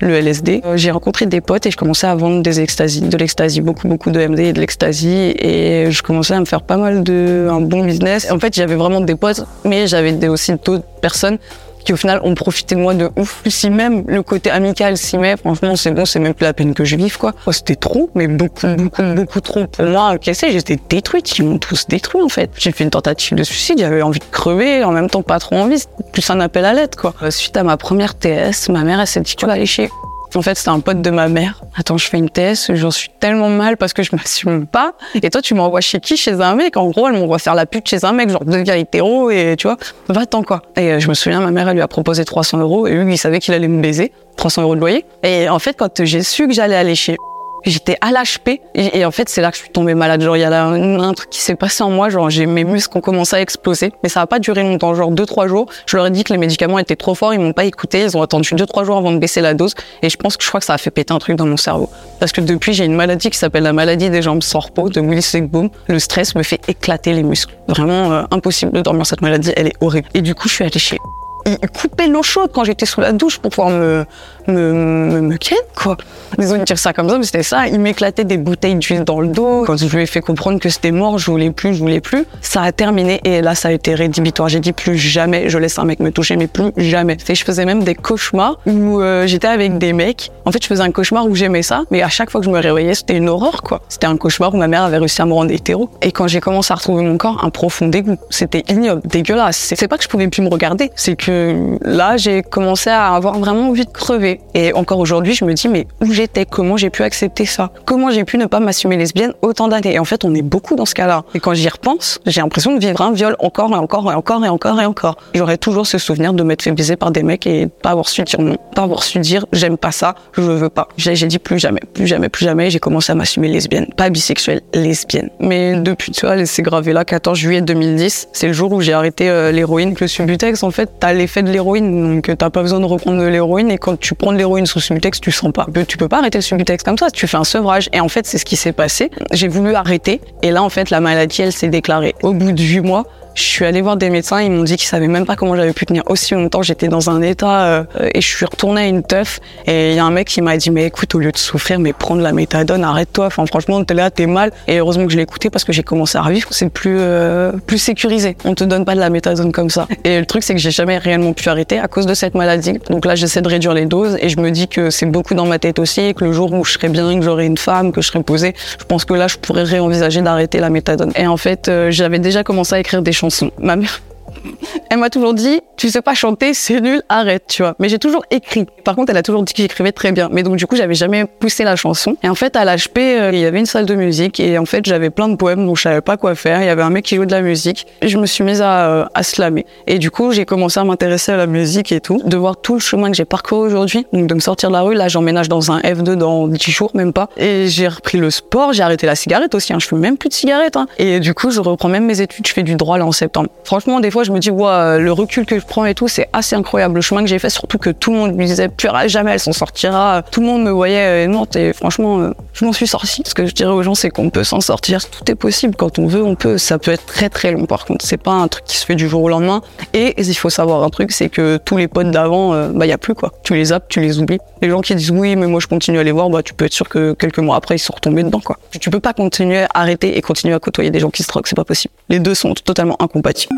le 0.00 0.14
LSD. 0.14 0.62
Euh, 0.64 0.76
J'ai 0.76 0.90
rencontré 0.90 1.26
des 1.26 1.40
potes 1.40 1.66
et 1.66 1.70
je 1.70 1.76
commençais 1.76 2.06
à 2.06 2.14
vendre 2.14 2.42
des 2.42 2.60
extasies, 2.60 3.00
de 3.00 3.16
l'extasie, 3.16 3.60
beaucoup 3.60 3.88
beaucoup 3.88 4.10
de 4.10 4.26
MD 4.26 4.40
et 4.40 4.52
de 4.52 4.60
l'extasie 4.60 5.34
et 5.38 5.90
je 5.90 6.02
commençais 6.02 6.34
à 6.34 6.40
me 6.40 6.44
faire 6.44 6.62
pas 6.62 6.76
mal 6.76 7.02
de 7.02 7.48
un 7.50 7.60
bon 7.60 7.84
business. 7.84 8.30
En 8.30 8.38
fait, 8.38 8.54
j'avais 8.54 8.76
vraiment 8.76 9.00
des 9.00 9.14
potes, 9.14 9.44
mais 9.64 9.86
j'avais 9.86 10.28
aussi 10.28 10.52
d'autres 10.64 10.84
personnes 11.00 11.38
qui 11.86 11.92
au 11.92 11.96
final 11.96 12.20
ont 12.24 12.34
profité 12.34 12.74
de 12.74 12.80
moi 12.80 12.94
de 12.94 13.08
ouf. 13.16 13.42
Si 13.46 13.70
même 13.70 14.04
le 14.08 14.22
côté 14.22 14.50
amical 14.50 14.98
s'y 14.98 15.16
met, 15.16 15.36
franchement 15.36 15.76
c'est 15.76 15.92
bon, 15.92 16.04
c'est 16.04 16.18
même 16.18 16.34
plus 16.34 16.44
la 16.44 16.52
peine 16.52 16.74
que 16.74 16.84
je 16.84 16.96
vive 16.96 17.16
quoi. 17.16 17.32
Oh, 17.46 17.52
C'était 17.52 17.76
trop, 17.76 18.10
mais 18.14 18.26
beaucoup, 18.26 18.66
beaucoup, 18.76 19.02
beaucoup 19.14 19.40
trop. 19.40 19.66
Pour 19.68 19.86
moi, 19.86 20.10
encaissé, 20.12 20.50
j'étais 20.50 20.78
détruite, 20.88 21.38
ils 21.38 21.44
m'ont 21.44 21.58
tous 21.58 21.86
détruit 21.88 22.20
en 22.20 22.28
fait. 22.28 22.50
J'ai 22.58 22.72
fait 22.72 22.84
une 22.84 22.90
tentative 22.90 23.38
de 23.38 23.44
suicide, 23.44 23.78
j'avais 23.78 24.02
envie 24.02 24.18
de 24.18 24.24
crever, 24.30 24.82
en 24.82 24.90
même 24.90 25.08
temps 25.08 25.22
pas 25.22 25.38
trop 25.38 25.56
envie, 25.56 25.82
plus 26.12 26.28
un 26.28 26.40
appel 26.40 26.64
à 26.64 26.74
l'aide 26.74 26.96
quoi. 26.96 27.14
Euh, 27.22 27.30
Suite 27.30 27.56
à 27.56 27.62
ma 27.62 27.76
première 27.76 28.16
TS, 28.16 28.68
ma 28.68 28.82
mère 28.82 29.00
elle 29.00 29.06
s'est 29.06 29.20
dit 29.20 29.36
tu 29.36 29.46
vas 29.46 29.52
aller 29.52 29.66
chez 29.66 29.88
en 30.36 30.42
fait, 30.42 30.56
c'était 30.56 30.70
un 30.70 30.80
pote 30.80 31.02
de 31.02 31.10
ma 31.10 31.28
mère. 31.28 31.62
Attends, 31.76 31.98
je 31.98 32.08
fais 32.08 32.18
une 32.18 32.30
TS, 32.30 32.74
j'en 32.74 32.90
suis 32.90 33.10
tellement 33.20 33.48
mal 33.48 33.76
parce 33.76 33.92
que 33.92 34.02
je 34.02 34.14
m'assume 34.14 34.66
pas. 34.66 34.94
Et 35.14 35.30
toi, 35.30 35.42
tu 35.42 35.54
m'envoies 35.54 35.80
chez 35.80 36.00
qui 36.00 36.16
Chez 36.16 36.40
un 36.40 36.54
mec. 36.54 36.76
En 36.76 36.88
gros, 36.90 37.08
elle 37.08 37.14
m'envoie 37.14 37.38
faire 37.38 37.54
la 37.54 37.66
pute 37.66 37.88
chez 37.88 38.04
un 38.04 38.12
mec, 38.12 38.30
genre 38.30 38.44
deviens 38.44 38.74
hétéro 38.74 39.30
et 39.30 39.54
tu 39.58 39.66
vois, 39.66 39.76
va-t'en 40.08 40.42
quoi. 40.42 40.62
Et 40.76 40.92
euh, 40.92 41.00
je 41.00 41.08
me 41.08 41.14
souviens, 41.14 41.40
ma 41.40 41.50
mère, 41.50 41.68
elle 41.68 41.74
lui 41.74 41.82
a 41.82 41.88
proposé 41.88 42.24
300 42.24 42.58
euros 42.58 42.86
et 42.86 42.94
lui, 42.94 43.14
il 43.14 43.18
savait 43.18 43.38
qu'il 43.38 43.54
allait 43.54 43.68
me 43.68 43.80
baiser. 43.80 44.12
300 44.36 44.62
euros 44.62 44.74
de 44.74 44.80
loyer. 44.80 45.04
Et 45.22 45.48
en 45.48 45.58
fait, 45.58 45.74
quand 45.78 46.04
j'ai 46.04 46.22
su 46.22 46.46
que 46.46 46.52
j'allais 46.52 46.76
aller 46.76 46.94
chez 46.94 47.16
J'étais 47.64 47.96
à 48.00 48.12
l'HP 48.12 48.60
et, 48.74 49.04
en 49.04 49.10
fait 49.10 49.28
c'est 49.28 49.40
là 49.40 49.50
que 49.50 49.56
je 49.56 49.62
suis 49.62 49.70
tombée 49.70 49.94
malade. 49.94 50.22
Genre 50.22 50.36
il 50.36 50.40
y 50.40 50.44
a 50.44 50.50
là 50.50 50.66
un, 50.66 51.14
truc 51.14 51.30
qui 51.30 51.40
s'est 51.40 51.56
passé 51.56 51.82
en 51.82 51.90
moi, 51.90 52.08
genre 52.08 52.30
j'ai 52.30 52.46
mes 52.46 52.64
muscles 52.64 52.96
ont 52.98 53.00
commencé 53.00 53.36
à 53.36 53.40
exploser, 53.40 53.92
mais 54.02 54.08
ça 54.08 54.20
a 54.20 54.26
pas 54.26 54.38
duré 54.38 54.62
longtemps, 54.62 54.94
genre 54.94 55.10
deux 55.10 55.26
trois 55.26 55.46
jours. 55.46 55.66
Je 55.86 55.96
leur 55.96 56.06
ai 56.06 56.10
dit 56.10 56.24
que 56.24 56.32
les 56.32 56.38
médicaments 56.38 56.78
étaient 56.78 56.96
trop 56.96 57.14
forts, 57.14 57.34
ils 57.34 57.40
m'ont 57.40 57.52
pas 57.52 57.64
écouté, 57.64 58.02
ils 58.02 58.16
ont 58.16 58.22
attendu 58.22 58.54
deux 58.54 58.66
trois 58.66 58.84
jours 58.84 58.96
avant 58.96 59.12
de 59.12 59.18
baisser 59.18 59.40
la 59.40 59.54
dose 59.54 59.74
et 60.02 60.10
je 60.10 60.16
pense 60.16 60.36
que 60.36 60.44
je 60.44 60.48
crois 60.48 60.60
que 60.60 60.66
ça 60.66 60.74
a 60.74 60.78
fait 60.78 60.90
péter 60.90 61.12
un 61.12 61.18
truc 61.18 61.36
dans 61.36 61.46
mon 61.46 61.56
cerveau. 61.56 61.88
Parce 62.20 62.32
que 62.32 62.40
depuis 62.40 62.72
j'ai 62.72 62.84
une 62.84 62.94
maladie 62.94 63.30
qui 63.30 63.38
s'appelle 63.38 63.64
la 63.64 63.72
maladie 63.72 64.10
des 64.10 64.22
jambes 64.22 64.42
sans 64.42 64.60
repos 64.60 64.88
de 64.88 65.00
Willis 65.00 65.40
Boom. 65.42 65.70
Le 65.88 65.98
stress 65.98 66.34
me 66.34 66.42
fait 66.42 66.60
éclater 66.68 67.12
les 67.12 67.22
muscles. 67.22 67.54
Vraiment 67.68 68.12
euh, 68.12 68.22
impossible 68.30 68.72
de 68.72 68.80
dormir 68.80 69.06
cette 69.06 69.22
maladie, 69.22 69.52
elle 69.56 69.68
est 69.68 69.76
horrible. 69.80 70.08
Et 70.14 70.22
du 70.22 70.34
coup 70.34 70.48
je 70.48 70.54
suis 70.54 70.64
allée 70.64 70.78
chez 70.78 70.98
il 71.46 71.58
coupait 71.70 72.08
l'eau 72.08 72.22
chaude 72.22 72.50
quand 72.52 72.64
j'étais 72.64 72.86
sous 72.86 73.00
la 73.00 73.12
douche 73.12 73.38
pour 73.38 73.50
pouvoir 73.50 73.70
me 73.70 74.04
me 74.48 74.72
me, 74.72 75.20
me 75.20 75.36
ken, 75.36 75.58
quoi. 75.74 75.96
Désolé 76.38 76.60
de 76.60 76.64
dire 76.64 76.78
ça 76.78 76.92
comme 76.92 77.08
ça, 77.08 77.18
mais 77.18 77.24
c'était 77.24 77.42
ça. 77.42 77.66
Il 77.68 77.80
m'éclatait 77.80 78.24
des 78.24 78.36
bouteilles 78.36 78.74
d'huile 78.74 79.04
dans 79.04 79.20
le 79.20 79.28
dos. 79.28 79.64
Quand 79.66 79.76
je 79.76 79.94
lui 79.94 80.02
ai 80.02 80.06
fait 80.06 80.20
comprendre 80.20 80.58
que 80.58 80.68
c'était 80.68 80.92
mort, 80.92 81.18
je 81.18 81.30
voulais 81.30 81.50
plus, 81.50 81.74
je 81.74 81.80
voulais 81.80 82.00
plus. 82.00 82.26
Ça 82.42 82.62
a 82.62 82.72
terminé 82.72 83.20
et 83.24 83.40
là, 83.40 83.54
ça 83.54 83.68
a 83.68 83.72
été 83.72 83.94
rédhibitoire. 83.94 84.48
J'ai 84.48 84.60
dit 84.60 84.72
plus 84.72 84.96
jamais, 84.96 85.48
je 85.48 85.58
laisse 85.58 85.78
un 85.78 85.84
mec 85.84 86.00
me 86.00 86.10
toucher, 86.10 86.36
mais 86.36 86.46
plus 86.46 86.72
jamais. 86.76 87.16
Et 87.28 87.34
je 87.34 87.44
faisais 87.44 87.64
même 87.64 87.84
des 87.84 87.94
cauchemars 87.94 88.58
où 88.66 89.00
euh, 89.00 89.26
j'étais 89.26 89.48
avec 89.48 89.78
des 89.78 89.92
mecs. 89.92 90.30
En 90.44 90.52
fait, 90.52 90.62
je 90.62 90.68
faisais 90.68 90.82
un 90.82 90.90
cauchemar 90.90 91.26
où 91.26 91.34
j'aimais 91.34 91.62
ça, 91.62 91.84
mais 91.90 92.02
à 92.02 92.08
chaque 92.08 92.30
fois 92.30 92.40
que 92.40 92.46
je 92.46 92.50
me 92.50 92.58
réveillais, 92.58 92.94
c'était 92.94 93.16
une 93.16 93.28
horreur, 93.28 93.62
quoi. 93.62 93.80
C'était 93.88 94.06
un 94.06 94.16
cauchemar 94.16 94.54
où 94.54 94.58
ma 94.58 94.68
mère 94.68 94.82
avait 94.82 94.98
réussi 94.98 95.22
à 95.22 95.26
me 95.26 95.32
rendre 95.32 95.52
hétéro. 95.52 95.90
Et 96.02 96.12
quand 96.12 96.26
j'ai 96.26 96.40
commencé 96.40 96.72
à 96.72 96.76
retrouver 96.76 97.02
mon 97.02 97.16
corps, 97.16 97.42
un 97.44 97.50
profond 97.50 97.88
dégoût. 97.88 98.16
C'était 98.30 98.64
ignoble, 98.68 99.02
dégueulasse. 99.04 99.72
C'est 99.74 99.88
pas 99.88 99.96
que 99.96 100.04
je 100.04 100.08
pouvais 100.08 100.28
plus 100.28 100.42
me 100.42 100.48
regarder, 100.48 100.90
c'est 100.96 101.16
que 101.16 101.76
là, 101.82 102.16
j'ai 102.16 102.42
commencé 102.42 102.90
à 102.90 103.14
avoir 103.14 103.38
vraiment 103.38 103.68
envie 103.68 103.86
de 103.86 103.90
crever. 103.90 104.35
Et 104.54 104.72
encore 104.72 104.98
aujourd'hui, 104.98 105.34
je 105.34 105.44
me 105.44 105.52
dis, 105.54 105.68
mais 105.68 105.86
où 106.00 106.12
j'étais? 106.12 106.44
Comment 106.44 106.76
j'ai 106.76 106.90
pu 106.90 107.02
accepter 107.02 107.46
ça? 107.46 107.70
Comment 107.84 108.10
j'ai 108.10 108.24
pu 108.24 108.38
ne 108.38 108.46
pas 108.46 108.60
m'assumer 108.60 108.96
lesbienne 108.96 109.32
autant 109.42 109.68
d'années? 109.68 109.94
Et 109.94 109.98
en 109.98 110.04
fait, 110.04 110.24
on 110.24 110.34
est 110.34 110.42
beaucoup 110.42 110.76
dans 110.76 110.86
ce 110.86 110.94
cas-là. 110.94 111.24
Et 111.34 111.40
quand 111.40 111.54
j'y 111.54 111.68
repense, 111.68 112.20
j'ai 112.26 112.40
l'impression 112.40 112.74
de 112.74 112.80
vivre 112.80 113.00
un 113.00 113.12
viol 113.12 113.36
encore 113.38 113.70
et 113.70 113.76
encore 113.76 114.10
et 114.10 114.14
encore 114.14 114.44
et 114.44 114.48
encore 114.48 114.80
et 114.80 114.86
encore. 114.86 115.16
J'aurais 115.34 115.58
toujours 115.58 115.86
ce 115.86 115.98
souvenir 115.98 116.32
de 116.32 116.42
m'être 116.42 116.62
fait 116.62 116.72
baiser 116.72 116.96
par 116.96 117.10
des 117.10 117.22
mecs 117.22 117.46
et 117.46 117.66
pas 117.66 117.90
avoir 117.90 118.08
su 118.08 118.22
dire 118.22 118.40
non, 118.40 118.56
pas 118.74 118.82
avoir 118.82 119.02
su 119.02 119.18
dire 119.18 119.46
j'aime 119.52 119.76
pas 119.76 119.92
ça, 119.92 120.14
je 120.32 120.42
veux 120.42 120.68
pas. 120.68 120.88
J'ai 120.96 121.14
dit 121.14 121.38
plus 121.38 121.58
jamais, 121.58 121.80
plus 121.94 122.06
jamais, 122.06 122.28
plus 122.28 122.44
jamais. 122.44 122.70
J'ai 122.70 122.78
commencé 122.78 123.12
à 123.12 123.14
m'assumer 123.14 123.48
lesbienne, 123.48 123.86
pas 123.96 124.10
bisexuelle, 124.10 124.62
lesbienne. 124.74 125.30
Mais 125.40 125.76
depuis, 125.76 126.12
tu 126.12 126.26
vois, 126.26 126.44
c'est 126.46 126.62
gravé 126.62 126.92
là, 126.92 127.04
14 127.04 127.38
juillet 127.38 127.60
2010, 127.60 128.28
c'est 128.32 128.46
le 128.46 128.52
jour 128.52 128.72
où 128.72 128.80
j'ai 128.80 128.92
arrêté 128.92 129.28
euh, 129.28 129.52
l'héroïne. 129.52 129.94
Que 129.94 130.04
le 130.04 130.08
Subutex, 130.08 130.62
en 130.62 130.70
fait, 130.70 130.90
t'as 131.00 131.12
l'effet 131.12 131.42
de 131.42 131.50
l'héroïne, 131.50 132.16
donc 132.16 132.28
euh, 132.28 132.34
t'as 132.34 132.50
pas 132.50 132.62
besoin 132.62 132.80
de 132.80 132.84
reprendre 132.84 133.20
de 133.20 133.26
l'héroïne. 133.26 133.70
Et 133.70 133.78
quand 133.78 133.98
tu 133.98 134.14
de 134.32 134.38
l'héroïne 134.38 134.66
sous 134.66 134.80
Subutex, 134.80 135.20
tu 135.20 135.30
sens 135.30 135.52
pas. 135.52 135.66
Tu 135.88 135.96
peux 135.96 136.08
pas 136.08 136.18
arrêter 136.18 136.38
le 136.38 136.42
Subutex 136.42 136.82
comme 136.82 136.98
ça, 136.98 137.10
tu 137.10 137.26
fais 137.26 137.36
un 137.36 137.44
sevrage. 137.44 137.88
Et 137.92 138.00
en 138.00 138.08
fait, 138.08 138.26
c'est 138.26 138.38
ce 138.38 138.44
qui 138.44 138.56
s'est 138.56 138.72
passé. 138.72 139.10
J'ai 139.32 139.48
voulu 139.48 139.74
arrêter, 139.74 140.20
et 140.42 140.50
là, 140.50 140.62
en 140.62 140.68
fait, 140.68 140.90
la 140.90 141.00
maladie, 141.00 141.42
elle 141.42 141.52
s'est 141.52 141.68
déclarée. 141.68 142.14
Au 142.22 142.32
bout 142.32 142.52
de 142.52 142.62
8 142.62 142.80
mois, 142.80 143.04
Je 143.36 143.42
suis 143.42 143.66
allée 143.66 143.82
voir 143.82 143.98
des 143.98 144.08
médecins, 144.08 144.40
ils 144.40 144.50
m'ont 144.50 144.62
dit 144.62 144.76
qu'ils 144.76 144.88
savaient 144.88 145.08
même 145.08 145.26
pas 145.26 145.36
comment 145.36 145.56
j'avais 145.56 145.74
pu 145.74 145.84
tenir 145.84 146.02
aussi 146.06 146.32
longtemps. 146.32 146.62
J'étais 146.62 146.88
dans 146.88 147.10
un 147.10 147.20
état 147.20 147.66
euh, 147.66 147.84
et 148.14 148.22
je 148.22 148.26
suis 148.26 148.46
retournée 148.46 148.80
à 148.80 148.86
une 148.86 149.02
teuf. 149.02 149.40
Et 149.66 149.90
il 149.90 149.96
y 149.96 149.98
a 149.98 150.06
un 150.06 150.10
mec 150.10 150.26
qui 150.26 150.40
m'a 150.40 150.56
dit 150.56 150.70
mais 150.70 150.86
écoute 150.86 151.14
au 151.14 151.18
lieu 151.18 151.30
de 151.32 151.36
souffrir, 151.36 151.78
mais 151.78 151.92
prends 151.92 152.16
de 152.16 152.22
la 152.22 152.32
méthadone, 152.32 152.82
arrête-toi. 152.82 153.26
Enfin 153.26 153.44
franchement 153.44 153.84
t'es 153.84 153.92
là, 153.92 154.10
t'es 154.10 154.24
mal. 154.24 154.52
Et 154.68 154.78
heureusement 154.78 155.04
que 155.04 155.12
je 155.12 155.18
l'ai 155.18 155.24
écouté 155.24 155.50
parce 155.50 155.64
que 155.64 155.72
j'ai 155.74 155.82
commencé 155.82 156.16
à 156.16 156.22
revivre. 156.22 156.48
C'est 156.50 156.70
plus 156.70 156.96
euh, 156.98 157.52
plus 157.66 157.76
sécurisé. 157.76 158.38
On 158.46 158.54
te 158.54 158.64
donne 158.64 158.86
pas 158.86 158.94
de 158.94 159.00
la 159.00 159.10
méthadone 159.10 159.52
comme 159.52 159.68
ça. 159.68 159.86
Et 160.04 160.18
le 160.18 160.24
truc 160.24 160.42
c'est 160.42 160.54
que 160.54 160.60
j'ai 160.60 160.70
jamais 160.70 160.96
réellement 160.96 161.34
pu 161.34 161.46
arrêter 161.50 161.78
à 161.78 161.88
cause 161.88 162.06
de 162.06 162.14
cette 162.14 162.34
maladie. 162.34 162.78
Donc 162.88 163.04
là 163.04 163.16
j'essaie 163.16 163.42
de 163.42 163.48
réduire 163.48 163.74
les 163.74 163.84
doses 163.84 164.16
et 164.18 164.30
je 164.30 164.40
me 164.40 164.50
dis 164.50 164.66
que 164.66 164.88
c'est 164.88 165.04
beaucoup 165.04 165.34
dans 165.34 165.46
ma 165.46 165.58
tête 165.58 165.78
aussi. 165.78 166.00
Et 166.00 166.14
que 166.14 166.24
le 166.24 166.32
jour 166.32 166.50
où 166.54 166.64
je 166.64 166.72
serai 166.72 166.88
bien, 166.88 167.18
que 167.18 167.22
j'aurai 167.22 167.44
une 167.44 167.58
femme, 167.58 167.92
que 167.92 168.00
je 168.00 168.06
serai 168.06 168.22
posée, 168.22 168.54
je 168.80 168.84
pense 168.86 169.04
que 169.04 169.12
là 169.12 169.28
je 169.28 169.36
pourrais 169.36 169.64
réenvisager 169.64 170.22
d'arrêter 170.22 170.58
la 170.58 170.70
méthadone. 170.70 171.12
Et 171.16 171.26
en 171.26 171.36
fait 171.36 171.68
euh, 171.68 171.90
j'avais 171.90 172.18
déjà 172.18 172.42
commencé 172.42 172.74
à 172.74 172.78
écrire 172.80 173.02
des 173.02 173.12
chansons. 173.12 173.25
Ma 173.58 173.76
mère 173.76 174.02
elle 174.90 174.98
m'a 174.98 175.10
toujours 175.10 175.34
dit, 175.34 175.60
tu 175.76 175.88
sais 175.88 176.02
pas 176.02 176.14
chanter, 176.14 176.54
c'est 176.54 176.80
nul, 176.80 177.02
arrête, 177.08 177.44
tu 177.48 177.62
vois. 177.62 177.74
Mais 177.78 177.88
j'ai 177.88 177.98
toujours 177.98 178.24
écrit. 178.30 178.66
Par 178.84 178.94
contre, 178.94 179.10
elle 179.10 179.16
a 179.16 179.22
toujours 179.22 179.42
dit 179.42 179.52
que 179.52 179.62
j'écrivais 179.62 179.92
très 179.92 180.12
bien. 180.12 180.28
Mais 180.32 180.42
donc, 180.42 180.56
du 180.56 180.66
coup, 180.66 180.76
j'avais 180.76 180.94
jamais 180.94 181.24
poussé 181.24 181.64
la 181.64 181.76
chanson. 181.76 182.16
Et 182.22 182.28
en 182.28 182.34
fait, 182.34 182.56
à 182.56 182.64
l'HP, 182.64 182.98
euh, 182.98 183.30
il 183.32 183.40
y 183.40 183.44
avait 183.44 183.58
une 183.58 183.66
salle 183.66 183.86
de 183.86 183.94
musique 183.94 184.40
et 184.40 184.58
en 184.58 184.66
fait, 184.66 184.84
j'avais 184.86 185.10
plein 185.10 185.28
de 185.28 185.36
poèmes 185.36 185.66
dont 185.66 185.74
je 185.74 185.82
savais 185.82 186.00
pas 186.00 186.16
quoi 186.16 186.34
faire. 186.34 186.60
Il 186.62 186.66
y 186.66 186.70
avait 186.70 186.82
un 186.82 186.90
mec 186.90 187.04
qui 187.04 187.16
jouait 187.16 187.26
de 187.26 187.32
la 187.32 187.42
musique. 187.42 187.86
Et 188.02 188.08
je 188.08 188.18
me 188.18 188.26
suis 188.26 188.44
mise 188.44 188.62
à, 188.62 188.88
euh, 188.88 189.04
slammer. 189.22 189.66
Et 189.86 189.98
du 189.98 190.10
coup, 190.10 190.32
j'ai 190.32 190.44
commencé 190.44 190.78
à 190.80 190.84
m'intéresser 190.84 191.32
à 191.32 191.36
la 191.36 191.46
musique 191.46 191.92
et 191.92 192.00
tout. 192.00 192.20
De 192.24 192.36
voir 192.36 192.56
tout 192.56 192.74
le 192.74 192.80
chemin 192.80 193.10
que 193.10 193.16
j'ai 193.16 193.24
parcouru 193.24 193.66
aujourd'hui. 193.66 194.06
Donc, 194.12 194.26
de 194.26 194.34
me 194.34 194.40
sortir 194.40 194.68
de 194.68 194.74
la 194.74 194.82
rue. 194.82 194.94
Là, 194.94 195.08
j'emménage 195.08 195.48
dans 195.48 195.72
un 195.72 195.80
F2 195.80 196.14
dans 196.14 196.48
10 196.48 196.70
jours, 196.70 196.90
même 196.94 197.12
pas. 197.12 197.28
Et 197.36 197.66
j'ai 197.68 197.88
repris 197.88 198.18
le 198.18 198.30
sport. 198.30 198.72
J'ai 198.72 198.82
arrêté 198.82 199.06
la 199.06 199.16
cigarette 199.16 199.54
aussi. 199.54 199.72
Hein. 199.72 199.78
Je 199.80 199.86
fume 199.86 199.98
même 199.98 200.16
plus 200.16 200.28
de 200.28 200.34
cigarette. 200.34 200.76
Hein. 200.76 200.86
Et 200.98 201.20
du 201.20 201.34
coup, 201.34 201.50
je 201.50 201.60
reprends 201.60 201.88
même 201.88 202.06
mes 202.06 202.20
études. 202.20 202.46
Je 202.46 202.52
fais 202.52 202.62
du 202.62 202.76
droit 202.76 202.98
là 202.98 203.06
en 203.06 203.12
septembre. 203.12 203.48
Franchement, 203.64 204.00
des 204.00 204.10
je 204.24 204.32
me 204.32 204.38
dis, 204.38 204.50
ouais, 204.50 204.98
le 204.98 205.12
recul 205.12 205.46
que 205.46 205.58
je 205.58 205.64
prends 205.64 205.84
et 205.84 205.94
tout, 205.94 206.08
c'est 206.08 206.28
assez 206.32 206.56
incroyable. 206.56 206.96
Le 206.96 207.00
chemin 207.00 207.22
que 207.22 207.28
j'ai 207.28 207.38
fait, 207.38 207.50
surtout 207.50 207.78
que 207.78 207.90
tout 207.90 208.12
le 208.12 208.18
monde 208.18 208.34
me 208.34 208.44
disait, 208.44 208.68
plus 208.68 208.88
jamais 209.06 209.32
elle 209.32 209.40
s'en 209.40 209.52
sortira. 209.52 210.22
Tout 210.30 210.40
le 210.40 210.46
monde 210.46 210.64
me 210.64 210.70
voyait, 210.70 211.26
non, 211.26 211.46
et 211.54 211.72
franchement, 211.72 212.18
euh, 212.20 212.30
je 212.52 212.64
m'en 212.64 212.72
suis 212.72 212.86
sortie. 212.86 213.22
Ce 213.24 213.34
que 213.34 213.46
je 213.46 213.52
dirais 213.52 213.70
aux 213.70 213.82
gens, 213.82 213.94
c'est 213.94 214.10
qu'on 214.10 214.30
peut 214.30 214.44
s'en 214.44 214.60
sortir. 214.60 215.08
Tout 215.08 215.30
est 215.30 215.34
possible. 215.34 215.74
Quand 215.76 215.98
on 215.98 216.06
veut, 216.06 216.22
on 216.22 216.34
peut. 216.34 216.58
Ça 216.58 216.78
peut 216.78 216.90
être 216.90 217.06
très 217.06 217.28
très 217.28 217.52
long, 217.52 217.66
par 217.66 217.84
contre. 217.84 218.04
C'est 218.04 218.16
pas 218.16 218.32
un 218.32 218.48
truc 218.48 218.64
qui 218.64 218.76
se 218.76 218.86
fait 218.86 218.94
du 218.94 219.08
jour 219.08 219.22
au 219.22 219.28
lendemain. 219.28 219.62
Et 219.92 220.14
il 220.20 220.34
faut 220.34 220.50
savoir 220.50 220.82
un 220.82 220.90
truc, 220.90 221.12
c'est 221.12 221.28
que 221.28 221.58
tous 221.58 221.76
les 221.76 221.88
potes 221.88 222.10
d'avant, 222.10 222.54
euh, 222.54 222.68
bah, 222.72 222.86
il 222.86 222.88
y 222.88 222.92
a 222.92 222.98
plus, 222.98 223.14
quoi. 223.14 223.32
Tu 223.42 223.54
les 223.54 223.66
zappes, 223.66 223.88
tu 223.88 224.00
les 224.00 224.18
oublies. 224.18 224.38
Les 224.62 224.70
gens 224.70 224.80
qui 224.80 224.94
disent 224.94 225.10
oui, 225.10 225.36
mais 225.36 225.46
moi 225.46 225.60
je 225.60 225.66
continue 225.66 225.98
à 225.98 226.02
les 226.02 226.12
voir, 226.12 226.30
bah, 226.30 226.42
tu 226.42 226.54
peux 226.54 226.64
être 226.64 226.72
sûr 226.72 226.88
que 226.88 227.12
quelques 227.12 227.38
mois 227.38 227.56
après, 227.56 227.76
ils 227.76 227.80
sont 227.80 227.94
retombés 227.94 228.22
dedans, 228.22 228.40
quoi. 228.40 228.58
Tu 228.80 228.90
peux 228.90 229.00
pas 229.00 229.12
continuer 229.12 229.62
à 229.62 229.68
arrêter 229.74 230.16
et 230.16 230.22
continuer 230.22 230.54
à 230.54 230.58
côtoyer 230.58 230.90
des 230.90 231.00
gens 231.00 231.10
qui 231.10 231.22
se 231.22 231.28
droguent. 231.28 231.46
C'est 231.46 231.56
pas 231.56 231.64
possible. 231.64 231.92
Les 232.08 232.18
deux 232.18 232.34
sont 232.34 232.54
totalement 232.54 232.96
incompatibles. 233.00 233.54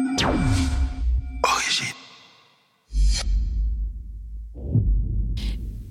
Origine. 1.42 1.94